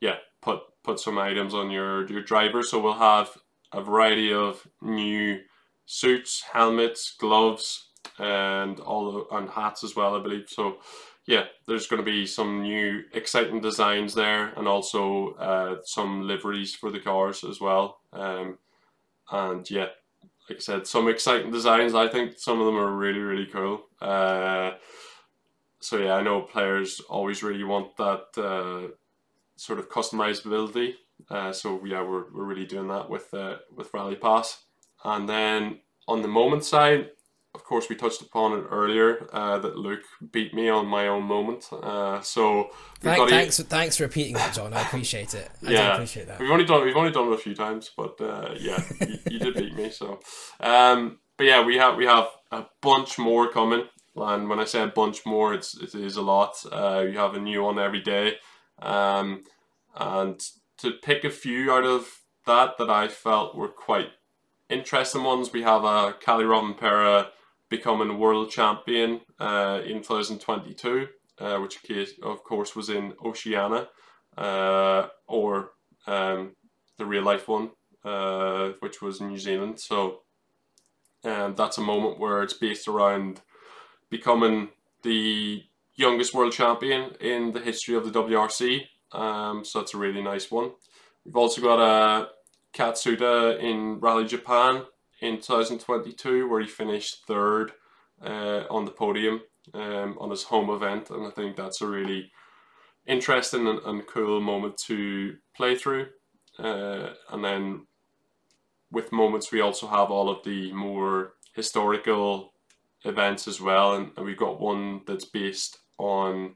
yeah, 0.00 0.16
put 0.40 0.60
put 0.82 0.98
some 0.98 1.18
items 1.18 1.52
on 1.52 1.70
your 1.70 2.08
your 2.10 2.22
driver. 2.22 2.62
So 2.62 2.80
we'll 2.80 2.94
have 2.94 3.36
a 3.72 3.82
variety 3.82 4.32
of 4.32 4.66
new 4.80 5.40
suits, 5.88 6.44
helmets, 6.52 7.14
gloves, 7.18 7.86
and 8.18 8.78
all 8.80 9.10
the, 9.10 9.36
and 9.36 9.48
hats 9.48 9.82
as 9.82 9.96
well, 9.96 10.14
I 10.14 10.22
believe. 10.22 10.48
So 10.48 10.78
yeah, 11.26 11.44
there's 11.66 11.86
going 11.86 12.02
to 12.02 12.10
be 12.10 12.26
some 12.26 12.62
new 12.62 13.04
exciting 13.14 13.60
designs 13.60 14.14
there, 14.14 14.52
and 14.56 14.68
also 14.68 15.32
uh, 15.34 15.76
some 15.84 16.28
liveries 16.28 16.74
for 16.74 16.90
the 16.90 17.00
cars 17.00 17.42
as 17.42 17.60
well. 17.60 18.00
Um, 18.12 18.58
and 19.32 19.68
yeah, 19.70 19.88
like 20.48 20.58
I 20.58 20.60
said, 20.60 20.86
some 20.86 21.08
exciting 21.08 21.50
designs. 21.50 21.94
I 21.94 22.06
think 22.06 22.38
some 22.38 22.60
of 22.60 22.66
them 22.66 22.76
are 22.76 22.94
really 22.94 23.20
really 23.20 23.46
cool. 23.46 23.86
Uh, 24.00 24.72
so 25.80 25.96
yeah, 25.96 26.14
I 26.14 26.22
know 26.22 26.42
players 26.42 27.00
always 27.08 27.42
really 27.42 27.64
want 27.64 27.96
that 27.96 28.26
uh, 28.36 28.92
sort 29.56 29.78
of 29.78 29.88
customizability. 29.88 30.94
Uh, 31.30 31.52
so 31.52 31.82
yeah, 31.84 32.02
we're, 32.02 32.30
we're 32.32 32.44
really 32.44 32.66
doing 32.66 32.88
that 32.88 33.08
with 33.08 33.32
uh, 33.32 33.56
with 33.74 33.92
Rally 33.94 34.16
Pass. 34.16 34.64
And 35.04 35.28
then 35.28 35.80
on 36.06 36.22
the 36.22 36.28
moment 36.28 36.64
side, 36.64 37.10
of 37.54 37.64
course, 37.64 37.88
we 37.88 37.96
touched 37.96 38.22
upon 38.22 38.52
it 38.58 38.64
earlier 38.70 39.26
uh, 39.32 39.58
that 39.58 39.76
Luke 39.76 40.04
beat 40.32 40.54
me 40.54 40.68
on 40.68 40.86
my 40.86 41.08
own 41.08 41.24
moment. 41.24 41.68
Uh, 41.72 42.20
so 42.20 42.70
Thank, 43.00 43.28
thanks, 43.28 43.58
thanks 43.60 43.96
for 43.96 44.04
repeating 44.04 44.34
that, 44.34 44.54
Jon. 44.54 44.72
I 44.72 44.82
appreciate 44.82 45.34
it. 45.34 45.50
I 45.66 45.70
yeah, 45.70 45.94
appreciate 45.94 46.28
that. 46.28 46.38
We've 46.38 46.50
only 46.50 46.64
done 46.64 46.84
we've 46.84 46.96
only 46.96 47.10
done 47.10 47.28
it 47.28 47.34
a 47.34 47.38
few 47.38 47.54
times, 47.54 47.90
but 47.96 48.20
uh, 48.20 48.54
yeah, 48.58 48.82
you, 49.00 49.18
you, 49.30 49.38
did 49.38 49.54
beat 49.54 49.74
me. 49.74 49.90
So, 49.90 50.20
um, 50.60 51.18
but 51.36 51.44
yeah, 51.46 51.64
we 51.64 51.76
have 51.78 51.96
we 51.96 52.06
have 52.06 52.28
a 52.52 52.66
bunch 52.80 53.18
more 53.18 53.50
coming, 53.50 53.84
and 54.16 54.48
when 54.48 54.60
I 54.60 54.64
say 54.64 54.82
a 54.82 54.88
bunch 54.88 55.24
more, 55.24 55.54
it's 55.54 55.76
it 55.76 55.94
is 55.94 56.16
a 56.16 56.22
lot. 56.22 56.62
Uh, 56.70 57.04
you 57.10 57.18
have 57.18 57.34
a 57.34 57.40
new 57.40 57.62
one 57.62 57.78
every 57.78 58.02
day, 58.02 58.34
um, 58.80 59.42
and 59.96 60.40
to 60.78 60.92
pick 60.92 61.24
a 61.24 61.30
few 61.30 61.72
out 61.72 61.84
of 61.84 62.20
that 62.46 62.78
that 62.78 62.90
I 62.90 63.08
felt 63.08 63.56
were 63.56 63.68
quite 63.68 64.08
interesting 64.68 65.24
ones, 65.24 65.52
we 65.52 65.62
have 65.62 65.84
a 65.84 65.86
uh, 65.86 66.12
Kalle 66.12 66.44
Rovanperä 66.44 67.28
becoming 67.68 68.18
world 68.18 68.50
champion 68.50 69.20
uh, 69.38 69.80
in 69.84 70.02
2022, 70.02 71.08
uh, 71.38 71.58
which 71.58 71.78
of 72.22 72.44
course 72.44 72.74
was 72.74 72.88
in 72.88 73.14
Oceania, 73.24 73.88
uh, 74.36 75.08
or 75.26 75.72
um, 76.06 76.54
the 76.96 77.04
real 77.04 77.22
life 77.22 77.48
one, 77.48 77.70
uh, 78.04 78.70
which 78.80 79.02
was 79.02 79.20
in 79.20 79.28
New 79.28 79.38
Zealand. 79.38 79.80
So 79.80 80.22
um, 81.24 81.54
that's 81.54 81.78
a 81.78 81.82
moment 81.82 82.18
where 82.18 82.42
it's 82.42 82.54
based 82.54 82.88
around 82.88 83.40
becoming 84.10 84.68
the 85.02 85.64
youngest 85.94 86.32
world 86.32 86.52
champion 86.52 87.12
in 87.20 87.52
the 87.52 87.60
history 87.60 87.94
of 87.94 88.04
the 88.04 88.22
WRC. 88.22 88.82
Um, 89.12 89.64
so 89.64 89.80
that's 89.80 89.94
a 89.94 89.98
really 89.98 90.22
nice 90.22 90.50
one. 90.50 90.72
We've 91.24 91.36
also 91.36 91.60
got 91.60 91.80
a 91.80 92.28
Katsuta 92.78 93.58
in 93.58 93.98
Rally 93.98 94.24
Japan 94.24 94.84
in 95.20 95.38
2022, 95.38 96.48
where 96.48 96.60
he 96.60 96.68
finished 96.68 97.26
third 97.26 97.72
uh, 98.24 98.64
on 98.70 98.84
the 98.84 98.92
podium 98.92 99.40
um, 99.74 100.16
on 100.20 100.30
his 100.30 100.44
home 100.44 100.70
event, 100.70 101.10
and 101.10 101.26
I 101.26 101.30
think 101.30 101.56
that's 101.56 101.80
a 101.80 101.88
really 101.88 102.30
interesting 103.04 103.66
and, 103.66 103.80
and 103.80 104.06
cool 104.06 104.40
moment 104.40 104.76
to 104.86 105.36
play 105.56 105.74
through. 105.74 106.06
Uh, 106.56 107.14
and 107.30 107.44
then 107.44 107.86
with 108.92 109.10
moments, 109.10 109.50
we 109.50 109.60
also 109.60 109.88
have 109.88 110.12
all 110.12 110.30
of 110.30 110.44
the 110.44 110.72
more 110.72 111.34
historical 111.54 112.52
events 113.04 113.48
as 113.48 113.60
well, 113.60 113.96
and, 113.96 114.12
and 114.16 114.24
we've 114.24 114.36
got 114.36 114.60
one 114.60 115.00
that's 115.04 115.24
based 115.24 115.78
on 115.98 116.54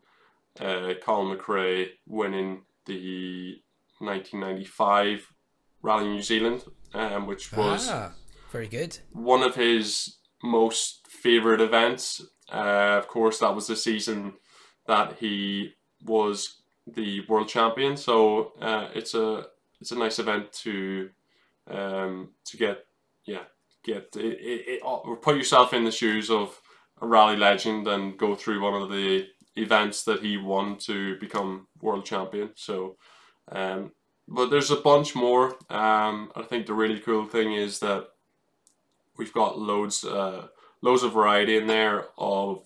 uh, 0.61 0.93
Colin 1.03 1.37
McRae 1.37 1.89
winning 2.07 2.63
the 2.87 3.61
1995 3.99 5.27
Rally 5.83 6.07
New 6.07 6.23
Zealand, 6.23 6.65
um, 6.95 7.27
which 7.27 7.53
was 7.53 7.89
ah, 7.91 8.13
very 8.51 8.69
good. 8.69 8.99
One 9.13 9.43
of 9.43 9.55
his 9.55 10.17
most 10.43 11.07
favorite 11.09 11.61
events. 11.61 12.25
Uh, 12.51 12.99
of 12.99 13.09
course, 13.09 13.39
that 13.39 13.55
was 13.55 13.67
the 13.67 13.77
season 13.77 14.35
that 14.87 15.17
he 15.19 15.73
was 16.05 16.63
the 16.87 17.21
world 17.29 17.49
champion. 17.49 17.97
So 17.97 18.53
uh, 18.61 18.89
it's 18.95 19.15
a 19.15 19.47
it's 19.81 19.93
a 19.93 19.99
nice 19.99 20.19
event 20.19 20.53
to 20.65 21.11
um, 21.71 22.31
to 22.47 22.57
get 22.57 22.85
yeah 23.25 23.45
get 23.85 24.09
it, 24.17 24.39
it, 24.41 24.69
it, 24.69 24.83
uh, 24.85 24.99
put 25.21 25.37
yourself 25.37 25.73
in 25.73 25.85
the 25.85 25.91
shoes 25.91 26.31
of 26.31 26.61
a 27.01 27.07
rally 27.07 27.37
legend 27.37 27.87
and 27.89 28.17
go 28.17 28.35
through 28.35 28.63
one 28.63 28.81
of 28.81 28.91
the 28.91 29.27
events 29.57 30.05
that 30.05 30.21
he 30.21 30.37
won 30.37 30.77
to 30.79 31.19
become 31.19 31.67
world 31.81 32.05
champion. 32.05 32.51
So 32.55 32.97
um, 33.51 33.93
but 34.29 34.51
there's 34.51 34.71
a 34.71 34.77
bunch 34.77 35.15
more. 35.15 35.57
Um, 35.71 36.31
I 36.35 36.43
think 36.49 36.67
the 36.67 36.75
really 36.75 37.01
cool 37.01 37.27
thing 37.27 37.53
is 37.53 37.79
that 37.81 38.09
we've 39.17 39.33
got 39.33 39.59
loads, 39.59 40.05
uh, 40.05 40.49
loads 40.81 41.03
of 41.03 41.13
variety 41.13 41.57
in 41.57 41.67
there 41.67 42.07
of 42.17 42.65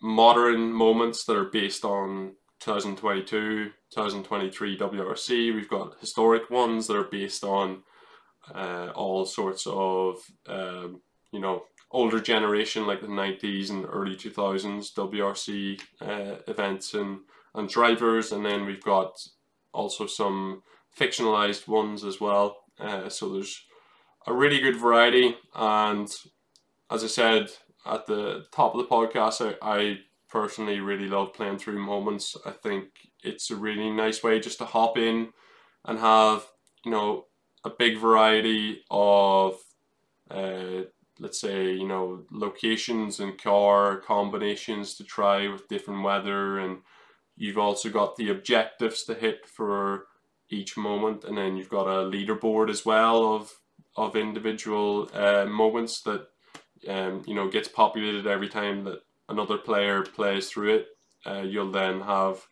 modern 0.00 0.72
moments 0.72 1.24
that 1.24 1.36
are 1.36 1.44
based 1.44 1.84
on 1.84 2.34
2022, 2.60 3.70
2023 3.90 4.78
WRC. 4.78 5.54
We've 5.54 5.68
got 5.68 5.98
historic 6.00 6.50
ones 6.50 6.86
that 6.86 6.96
are 6.96 7.04
based 7.04 7.44
on 7.44 7.82
uh, 8.54 8.90
all 8.94 9.24
sorts 9.24 9.66
of, 9.66 10.18
um, 10.48 11.00
you 11.30 11.40
know, 11.40 11.64
older 11.90 12.20
generation 12.20 12.86
like 12.86 13.00
the 13.00 13.06
90s 13.06 13.70
and 13.70 13.84
early 13.88 14.16
2000s 14.16 14.92
WRC 14.94 15.80
uh, 16.00 16.36
events 16.48 16.94
and, 16.94 17.20
and 17.54 17.68
drivers. 17.68 18.32
And 18.32 18.44
then 18.44 18.64
we've 18.64 18.82
got 18.82 19.20
also 19.72 20.06
some 20.06 20.62
fictionalized 20.98 21.68
ones 21.68 22.04
as 22.04 22.20
well. 22.20 22.58
Uh, 22.78 23.08
so 23.08 23.32
there's 23.32 23.64
a 24.26 24.32
really 24.32 24.60
good 24.60 24.76
variety. 24.76 25.36
And 25.54 26.08
as 26.90 27.04
I 27.04 27.06
said 27.06 27.48
at 27.86 28.06
the 28.06 28.46
top 28.52 28.74
of 28.74 28.78
the 28.78 28.88
podcast, 28.88 29.56
I, 29.62 29.74
I 29.76 29.98
personally 30.28 30.80
really 30.80 31.08
love 31.08 31.34
playing 31.34 31.58
through 31.58 31.78
moments. 31.78 32.36
I 32.46 32.50
think 32.50 32.84
it's 33.22 33.50
a 33.50 33.56
really 33.56 33.90
nice 33.90 34.22
way 34.22 34.40
just 34.40 34.58
to 34.58 34.64
hop 34.64 34.96
in 34.96 35.32
and 35.84 35.98
have, 35.98 36.46
you 36.84 36.90
know, 36.90 37.26
a 37.64 37.70
big 37.70 37.98
variety 37.98 38.82
of, 38.90 39.56
uh, 40.30 40.82
let's 41.18 41.40
say, 41.40 41.72
you 41.72 41.86
know, 41.86 42.24
locations 42.30 43.20
and 43.20 43.40
car 43.40 43.98
combinations 43.98 44.94
to 44.96 45.04
try 45.04 45.48
with 45.48 45.68
different 45.68 46.02
weather. 46.02 46.58
And 46.58 46.78
you've 47.36 47.58
also 47.58 47.88
got 47.88 48.16
the 48.16 48.30
objectives 48.30 49.04
to 49.04 49.14
hit 49.14 49.46
for 49.46 50.06
each 50.50 50.76
moment, 50.76 51.24
and 51.24 51.36
then 51.36 51.56
you've 51.56 51.68
got 51.68 51.86
a 51.86 52.08
leaderboard 52.08 52.70
as 52.70 52.84
well 52.84 53.34
of 53.34 53.52
of 53.96 54.16
individual 54.16 55.10
uh, 55.12 55.44
moments 55.44 56.00
that 56.02 56.26
um, 56.88 57.22
you 57.26 57.34
know 57.34 57.48
gets 57.48 57.68
populated 57.68 58.26
every 58.26 58.48
time 58.48 58.84
that 58.84 59.00
another 59.28 59.58
player 59.58 60.02
plays 60.02 60.48
through 60.48 60.74
it. 60.74 60.86
Uh, 61.24 61.42
you'll 61.42 61.70
then 61.70 62.00
have 62.00 62.46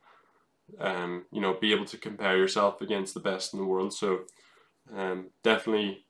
um, 0.78 1.24
you 1.30 1.40
know 1.40 1.54
be 1.54 1.72
able 1.72 1.84
to 1.84 1.98
compare 1.98 2.36
yourself 2.36 2.80
against 2.80 3.14
the 3.14 3.20
best 3.20 3.52
in 3.52 3.60
the 3.60 3.66
world. 3.66 3.92
So 3.92 4.20
um, 4.96 5.30
definitely 5.42 6.06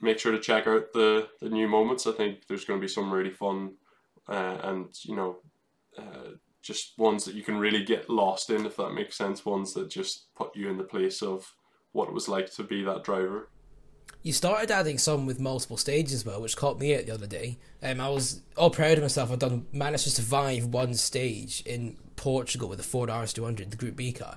make 0.00 0.18
sure 0.18 0.32
to 0.32 0.40
check 0.40 0.66
out 0.66 0.92
the 0.92 1.28
the 1.40 1.48
new 1.48 1.68
moments. 1.68 2.06
I 2.06 2.12
think 2.12 2.46
there's 2.46 2.64
going 2.64 2.80
to 2.80 2.84
be 2.84 2.92
some 2.92 3.12
really 3.12 3.30
fun 3.30 3.74
uh, 4.28 4.58
and 4.62 4.88
you 5.04 5.16
know. 5.16 5.36
Uh, 5.98 6.36
just 6.62 6.98
ones 6.98 7.24
that 7.24 7.34
you 7.34 7.42
can 7.42 7.58
really 7.58 7.84
get 7.84 8.10
lost 8.10 8.50
in, 8.50 8.66
if 8.66 8.76
that 8.76 8.92
makes 8.92 9.16
sense. 9.16 9.44
Ones 9.44 9.74
that 9.74 9.88
just 9.88 10.34
put 10.34 10.54
you 10.54 10.68
in 10.68 10.76
the 10.76 10.84
place 10.84 11.22
of 11.22 11.54
what 11.92 12.08
it 12.08 12.14
was 12.14 12.28
like 12.28 12.52
to 12.54 12.62
be 12.62 12.82
that 12.82 13.04
driver. 13.04 13.48
You 14.22 14.32
started 14.32 14.70
adding 14.70 14.98
some 14.98 15.24
with 15.24 15.40
multiple 15.40 15.78
stages 15.78 16.12
as 16.12 16.26
well, 16.26 16.42
which 16.42 16.56
caught 16.56 16.78
me 16.78 16.94
out 16.94 17.06
the 17.06 17.14
other 17.14 17.26
day. 17.26 17.58
Um, 17.82 18.00
I 18.00 18.10
was 18.10 18.42
all 18.56 18.70
proud 18.70 18.98
of 18.98 19.02
myself. 19.02 19.32
I'd 19.32 19.38
done 19.38 19.66
managed 19.72 20.04
to 20.04 20.10
survive 20.10 20.66
one 20.66 20.92
stage 20.94 21.62
in 21.64 21.96
Portugal 22.16 22.68
with 22.68 22.80
a 22.80 22.82
Ford 22.82 23.08
RS200, 23.08 23.70
the 23.70 23.76
Group 23.76 23.96
B 23.96 24.12
car. 24.12 24.36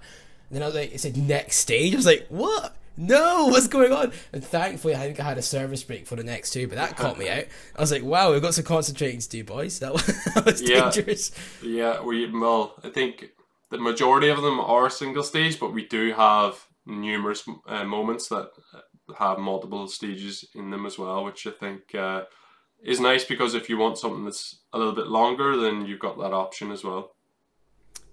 And 0.49 0.55
then 0.55 0.63
I 0.63 0.67
was 0.67 0.75
like, 0.75 0.93
it 0.93 1.01
said 1.01 1.17
next 1.17 1.57
stage. 1.57 1.93
I 1.93 1.97
was 1.97 2.05
like, 2.05 2.27
what? 2.29 2.77
No, 2.95 3.45
what's 3.49 3.67
going 3.67 3.91
on? 3.91 4.11
And 4.31 4.43
thankfully, 4.43 4.95
I 4.95 4.99
think 4.99 5.19
I 5.19 5.23
had 5.23 5.37
a 5.37 5.41
service 5.41 5.83
break 5.83 6.07
for 6.07 6.15
the 6.15 6.23
next 6.23 6.51
two, 6.51 6.67
but 6.67 6.75
that 6.75 6.97
caught 6.97 7.17
me 7.17 7.29
out. 7.29 7.45
I 7.75 7.81
was 7.81 7.91
like, 7.91 8.03
wow, 8.03 8.31
we've 8.31 8.41
got 8.41 8.53
some 8.53 8.65
concentrating 8.65 9.19
to 9.19 9.29
do, 9.29 9.43
boys. 9.43 9.79
That 9.83 9.93
was, 9.93 10.05
that 10.05 10.45
was 10.45 10.61
yeah, 10.61 10.89
dangerous. 10.91 11.31
Yeah, 11.61 12.01
we, 12.01 12.29
well, 12.29 12.75
I 12.83 12.89
think 12.89 13.31
the 13.69 13.77
majority 13.77 14.29
of 14.29 14.41
them 14.41 14.59
are 14.59 14.89
single 14.89 15.23
stage, 15.23 15.59
but 15.59 15.73
we 15.73 15.85
do 15.87 16.13
have 16.13 16.65
numerous 16.85 17.43
uh, 17.67 17.83
moments 17.83 18.27
that 18.29 18.49
have 19.17 19.39
multiple 19.39 19.87
stages 19.87 20.45
in 20.55 20.69
them 20.69 20.85
as 20.85 20.97
well, 20.97 21.23
which 21.25 21.45
I 21.47 21.51
think 21.51 21.93
uh, 21.95 22.23
is 22.83 22.99
nice 22.99 23.25
because 23.25 23.55
if 23.55 23.69
you 23.69 23.77
want 23.77 23.97
something 23.97 24.23
that's 24.23 24.59
a 24.73 24.77
little 24.77 24.93
bit 24.93 25.07
longer, 25.07 25.57
then 25.57 25.85
you've 25.85 25.99
got 25.99 26.17
that 26.19 26.33
option 26.33 26.71
as 26.71 26.83
well. 26.83 27.15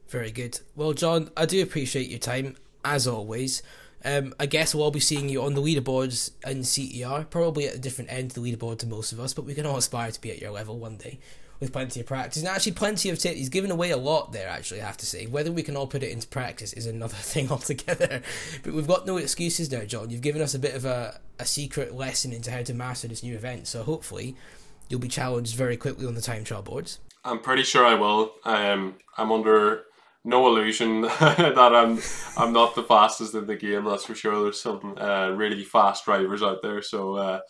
Very 0.09 0.31
good. 0.31 0.61
Well, 0.75 0.93
Jon, 0.93 1.31
I 1.37 1.47
do 1.47 1.63
appreciate 1.63 2.09
your 2.09 2.19
time 2.19 2.57
as 2.85 3.07
always. 3.07 3.63
Um, 4.05 4.35
I 4.41 4.47
guess 4.47 4.75
we'll 4.75 4.85
all 4.85 4.91
be 4.91 5.01
seeing 5.01 5.29
you 5.29 5.43
on 5.43 5.55
the 5.55 5.61
leaderboards 5.61 6.31
in 6.47 6.65
CER, 6.65 7.27
probably 7.29 7.67
at 7.69 7.75
a 7.75 7.79
different 7.79 8.11
end 8.13 8.31
of 8.31 8.35
the 8.35 8.41
leaderboard 8.41 8.79
to 8.79 8.87
most 8.87 9.13
of 9.13 9.21
us, 9.21 9.35
but 9.35 9.45
we 9.45 9.55
can 9.55 9.67
all 9.67 9.77
aspire 9.77 10.11
to 10.11 10.21
be 10.21 10.31
at 10.31 10.41
your 10.41 10.51
level 10.51 10.79
one 10.79 10.97
day 10.97 11.19
with 11.61 11.73
plenty 11.73 12.01
of 12.01 12.07
practice 12.07 12.43
and 12.43 12.49
actually 12.49 12.73
plenty 12.73 13.11
of 13.11 13.19
tips. 13.19 13.37
He's 13.37 13.51
given 13.51 13.71
away 13.71 13.91
a 13.91 13.97
lot 13.99 14.33
there, 14.33 14.49
actually, 14.49 14.81
I 14.81 14.87
have 14.87 14.97
to 14.97 15.07
say. 15.07 15.27
Whether 15.27 15.53
we 15.53 15.63
can 15.63 15.77
all 15.77 15.87
put 15.87 16.03
it 16.03 16.11
into 16.11 16.27
practice 16.27 16.73
is 16.73 16.87
another 16.87 17.15
thing 17.17 17.51
altogether. 17.51 18.23
But 18.63 18.73
we've 18.73 18.89
got 18.89 19.07
no 19.07 19.19
excuses 19.19 19.71
now, 19.71 19.85
Jon. 19.85 20.11
You've 20.11 20.23
given 20.23 20.41
us 20.43 20.55
a 20.55 20.59
bit 20.59 20.75
of 20.75 20.87
a, 20.87 21.21
a 21.39 21.45
secret 21.45 21.95
lesson 21.95 22.33
into 22.33 22.51
how 22.51 22.63
to 22.63 22.75
master 22.75 23.09
this 23.09 23.23
new 23.23 23.35
event, 23.35 23.67
so 23.67 23.83
hopefully 23.83 24.35
you'll 24.89 25.01
be 25.01 25.09
challenged 25.09 25.55
very 25.55 25.77
quickly 25.77 26.07
on 26.07 26.15
the 26.15 26.23
time 26.23 26.45
trial 26.45 26.63
boards. 26.63 26.99
I'm 27.25 27.41
pretty 27.41 27.65
sure 27.65 27.85
I 27.85 27.95
will. 27.95 28.33
Um, 28.45 28.97
I'm 29.19 29.31
under 29.31 29.85
no 30.25 30.47
illusion 30.47 31.03
that 31.21 31.73
I'm 31.75 31.99
I'm 32.37 32.53
not 32.53 32.75
the 32.75 32.83
fastest 32.83 33.35
in 33.35 33.47
the 33.47 33.57
game. 33.57 33.85
That's 33.85 34.05
for 34.05 34.15
sure. 34.15 34.43
There's 34.43 34.61
some 34.61 34.97
uh, 34.99 35.31
really 35.31 35.65
fast 35.65 36.05
drivers 36.05 36.43
out 36.43 36.63
there. 36.63 36.83
So 36.83 37.15
uh, 37.15 37.41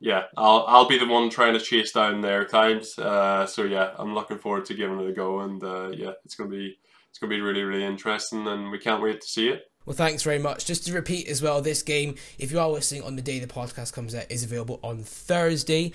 yeah, 0.00 0.24
I'll 0.36 0.64
I'll 0.68 0.88
be 0.88 0.98
the 0.98 1.06
one 1.06 1.30
trying 1.30 1.54
to 1.54 1.60
chase 1.60 1.92
down 1.92 2.20
their 2.20 2.44
times. 2.44 2.98
Uh, 2.98 3.46
so 3.46 3.64
yeah, 3.64 3.92
I'm 3.98 4.14
looking 4.14 4.38
forward 4.38 4.64
to 4.66 4.74
giving 4.74 5.00
it 5.00 5.10
a 5.10 5.12
go. 5.12 5.40
And 5.40 5.62
uh, 5.62 5.90
yeah, 5.90 6.12
it's 6.24 6.34
gonna 6.34 6.50
be 6.50 6.78
it's 7.10 7.18
gonna 7.18 7.30
be 7.30 7.40
really 7.40 7.62
really 7.62 7.84
interesting, 7.84 8.46
and 8.46 8.70
we 8.70 8.78
can't 8.78 9.02
wait 9.02 9.20
to 9.20 9.26
see 9.26 9.48
it. 9.48 9.64
Well, 9.84 9.96
thanks 9.96 10.22
very 10.22 10.38
much. 10.38 10.64
Just 10.64 10.86
to 10.86 10.92
repeat 10.92 11.26
as 11.26 11.42
well, 11.42 11.60
this 11.60 11.82
game, 11.82 12.14
if 12.38 12.52
you 12.52 12.60
are 12.60 12.68
listening 12.68 13.02
on 13.02 13.16
the 13.16 13.22
day 13.22 13.40
the 13.40 13.48
podcast 13.48 13.92
comes 13.92 14.14
out, 14.14 14.30
is 14.30 14.44
available 14.44 14.78
on 14.84 15.02
Thursday 15.02 15.92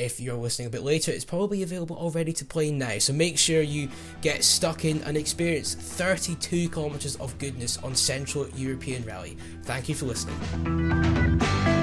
if 0.00 0.18
you're 0.18 0.36
listening 0.36 0.66
a 0.66 0.70
bit 0.70 0.82
later, 0.82 1.12
it's 1.12 1.24
probably 1.24 1.62
available 1.62 1.96
already 1.96 2.32
to 2.32 2.44
play 2.44 2.70
now. 2.70 2.98
So 2.98 3.12
make 3.12 3.36
sure 3.38 3.60
you 3.60 3.88
get 4.22 4.42
stuck 4.42 4.84
in 4.84 5.02
and 5.02 5.16
experience 5.16 5.74
32 5.74 6.70
kilometres 6.70 7.16
of 7.16 7.36
goodness 7.38 7.76
on 7.78 7.94
Central 7.94 8.48
European 8.56 9.04
Rally. 9.04 9.36
Thank 9.64 9.88
you 9.88 9.94
for 9.94 10.06
listening. 10.06 11.79